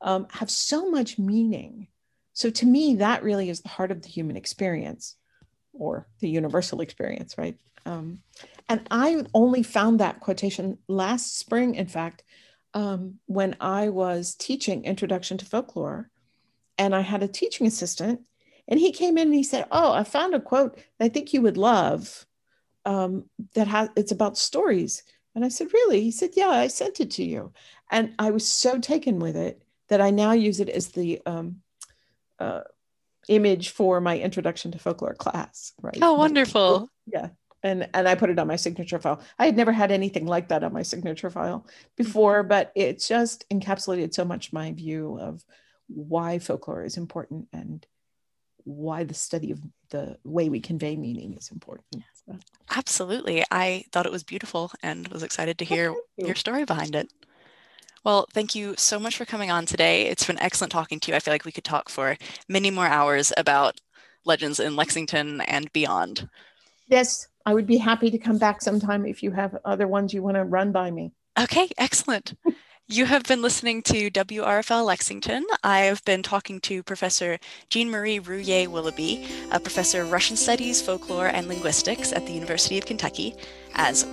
um, 0.00 0.26
have 0.30 0.50
so 0.50 0.90
much 0.90 1.18
meaning. 1.18 1.88
So 2.34 2.50
to 2.50 2.66
me, 2.66 2.96
that 2.96 3.22
really 3.22 3.48
is 3.48 3.62
the 3.62 3.68
heart 3.68 3.90
of 3.90 4.02
the 4.02 4.08
human 4.08 4.36
experience 4.36 5.16
or 5.72 6.06
the 6.20 6.28
universal 6.28 6.80
experience, 6.80 7.36
right? 7.38 7.56
Um, 7.86 8.20
and 8.68 8.86
I 8.90 9.24
only 9.34 9.62
found 9.62 10.00
that 10.00 10.20
quotation 10.20 10.78
last 10.86 11.38
spring, 11.38 11.74
in 11.74 11.86
fact, 11.86 12.22
um, 12.74 13.18
when 13.26 13.56
I 13.60 13.88
was 13.88 14.34
teaching 14.34 14.84
Introduction 14.84 15.38
to 15.38 15.46
Folklore. 15.46 16.10
And 16.78 16.94
I 16.94 17.00
had 17.00 17.22
a 17.22 17.28
teaching 17.28 17.66
assistant, 17.66 18.22
and 18.66 18.80
he 18.80 18.92
came 18.92 19.18
in 19.18 19.28
and 19.28 19.34
he 19.34 19.42
said, 19.42 19.66
Oh, 19.70 19.92
I 19.92 20.04
found 20.04 20.34
a 20.34 20.40
quote 20.40 20.76
that 20.76 21.04
I 21.04 21.08
think 21.08 21.32
you 21.32 21.42
would 21.42 21.58
love 21.58 22.26
um, 22.84 23.24
that 23.54 23.68
has 23.68 23.90
it's 23.96 24.12
about 24.12 24.38
stories. 24.38 25.02
And 25.34 25.44
I 25.44 25.48
said, 25.48 25.72
Really? 25.72 26.02
He 26.02 26.10
said, 26.10 26.30
Yeah, 26.34 26.48
I 26.48 26.68
sent 26.68 27.00
it 27.00 27.10
to 27.12 27.24
you. 27.24 27.52
And 27.90 28.14
I 28.18 28.30
was 28.30 28.46
so 28.46 28.78
taken 28.78 29.18
with 29.18 29.36
it 29.36 29.62
that 29.88 30.00
I 30.00 30.10
now 30.10 30.32
use 30.32 30.60
it 30.60 30.68
as 30.68 30.88
the 30.88 31.20
um, 31.26 31.62
uh, 32.38 32.62
image 33.28 33.70
for 33.70 34.00
my 34.00 34.18
introduction 34.18 34.72
to 34.72 34.78
folklore 34.78 35.14
class. 35.14 35.72
Right. 35.80 35.98
Oh, 36.00 36.14
wonderful. 36.14 36.90
Yeah. 37.06 37.28
And, 37.62 37.88
and 37.94 38.08
I 38.08 38.16
put 38.16 38.30
it 38.30 38.38
on 38.38 38.48
my 38.48 38.56
signature 38.56 38.98
file. 38.98 39.22
I 39.38 39.46
had 39.46 39.56
never 39.56 39.70
had 39.70 39.92
anything 39.92 40.26
like 40.26 40.48
that 40.48 40.64
on 40.64 40.72
my 40.72 40.82
signature 40.82 41.30
file 41.30 41.66
before, 41.96 42.42
but 42.42 42.72
it 42.74 43.00
just 43.00 43.48
encapsulated 43.50 44.12
so 44.12 44.24
much 44.24 44.52
my 44.52 44.72
view 44.72 45.18
of 45.20 45.44
why 45.86 46.40
folklore 46.40 46.84
is 46.84 46.96
important 46.96 47.46
and 47.52 47.86
why 48.64 49.04
the 49.04 49.14
study 49.14 49.52
of 49.52 49.60
the 49.90 50.18
way 50.24 50.48
we 50.48 50.60
convey 50.60 50.96
meaning 50.96 51.34
is 51.34 51.50
important. 51.50 52.02
So, 52.26 52.36
Absolutely. 52.70 53.44
I 53.50 53.84
thought 53.92 54.06
it 54.06 54.12
was 54.12 54.24
beautiful 54.24 54.72
and 54.82 55.06
was 55.08 55.22
excited 55.22 55.58
to 55.58 55.64
hear 55.64 55.96
you. 56.16 56.24
your 56.24 56.34
story 56.34 56.64
behind 56.64 56.94
it. 56.96 57.10
Well, 58.04 58.26
thank 58.32 58.54
you 58.54 58.74
so 58.78 58.98
much 59.00 59.16
for 59.16 59.26
coming 59.26 59.50
on 59.50 59.66
today. 59.66 60.08
It's 60.08 60.26
been 60.26 60.38
excellent 60.40 60.72
talking 60.72 61.00
to 61.00 61.10
you. 61.12 61.16
I 61.16 61.20
feel 61.20 61.34
like 61.34 61.44
we 61.44 61.52
could 61.52 61.64
talk 61.64 61.88
for 61.88 62.16
many 62.48 62.70
more 62.70 62.86
hours 62.88 63.32
about 63.36 63.80
legends 64.24 64.60
in 64.60 64.76
Lexington 64.76 65.40
and 65.42 65.72
beyond. 65.72 66.28
yes, 66.86 67.26
I 67.44 67.54
would 67.54 67.66
be 67.66 67.78
happy 67.78 68.10
to 68.10 68.18
come 68.18 68.38
back 68.38 68.62
sometime 68.62 69.04
if 69.06 69.22
you 69.22 69.32
have 69.32 69.58
other 69.64 69.88
ones 69.88 70.14
you 70.14 70.22
want 70.22 70.36
to 70.36 70.44
run 70.44 70.70
by 70.72 70.90
me. 70.92 71.12
Okay, 71.38 71.70
excellent. 71.78 72.34
You 72.88 73.06
have 73.06 73.22
been 73.22 73.40
listening 73.40 73.80
to 73.84 74.10
WRFL 74.10 74.84
Lexington. 74.84 75.46
I 75.62 75.82
have 75.82 76.04
been 76.04 76.22
talking 76.22 76.60
to 76.62 76.82
Professor 76.82 77.38
Jean 77.70 77.88
Marie 77.88 78.18
Rouhier 78.18 78.66
Willoughby, 78.66 79.26
a 79.50 79.60
professor 79.60 80.02
of 80.02 80.10
Russian 80.10 80.36
Studies, 80.36 80.82
Folklore, 80.82 81.28
and 81.28 81.46
Linguistics 81.46 82.12
at 82.12 82.26
the 82.26 82.32
University 82.32 82.76
of 82.78 82.84
Kentucky, 82.84 83.34
as, 83.76 84.06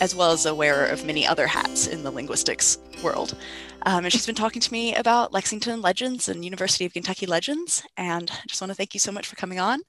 as 0.00 0.14
well 0.14 0.32
as 0.32 0.46
a 0.46 0.54
wearer 0.54 0.86
of 0.86 1.04
many 1.04 1.26
other 1.26 1.46
hats 1.46 1.86
in 1.86 2.02
the 2.02 2.10
linguistics 2.10 2.78
world. 3.04 3.36
Um, 3.82 4.04
and 4.04 4.12
she's 4.12 4.26
been 4.26 4.34
talking 4.34 4.62
to 4.62 4.72
me 4.72 4.94
about 4.96 5.32
Lexington 5.32 5.80
legends 5.82 6.28
and 6.28 6.42
University 6.42 6.86
of 6.86 6.94
Kentucky 6.94 7.26
legends. 7.26 7.84
And 7.96 8.30
I 8.32 8.46
just 8.48 8.60
want 8.60 8.70
to 8.70 8.74
thank 8.74 8.94
you 8.94 9.00
so 9.00 9.12
much 9.12 9.26
for 9.26 9.36
coming 9.36 9.60
on. 9.60 9.80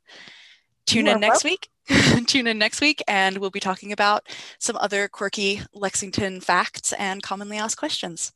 Tune 0.86 1.08
You 1.08 1.14
in 1.14 1.22
next 1.22 1.44
week. 1.44 1.70
Tune 2.28 2.48
in 2.48 2.58
next 2.58 2.82
week, 2.82 3.02
and 3.08 3.38
we'll 3.38 3.50
be 3.50 3.60
talking 3.60 3.92
about 3.92 4.28
some 4.60 4.76
other 4.78 5.08
quirky 5.08 5.62
Lexington 5.74 6.42
facts 6.42 6.94
and 6.94 7.24
commonly 7.24 7.58
asked 7.58 7.78
questions. 7.78 8.34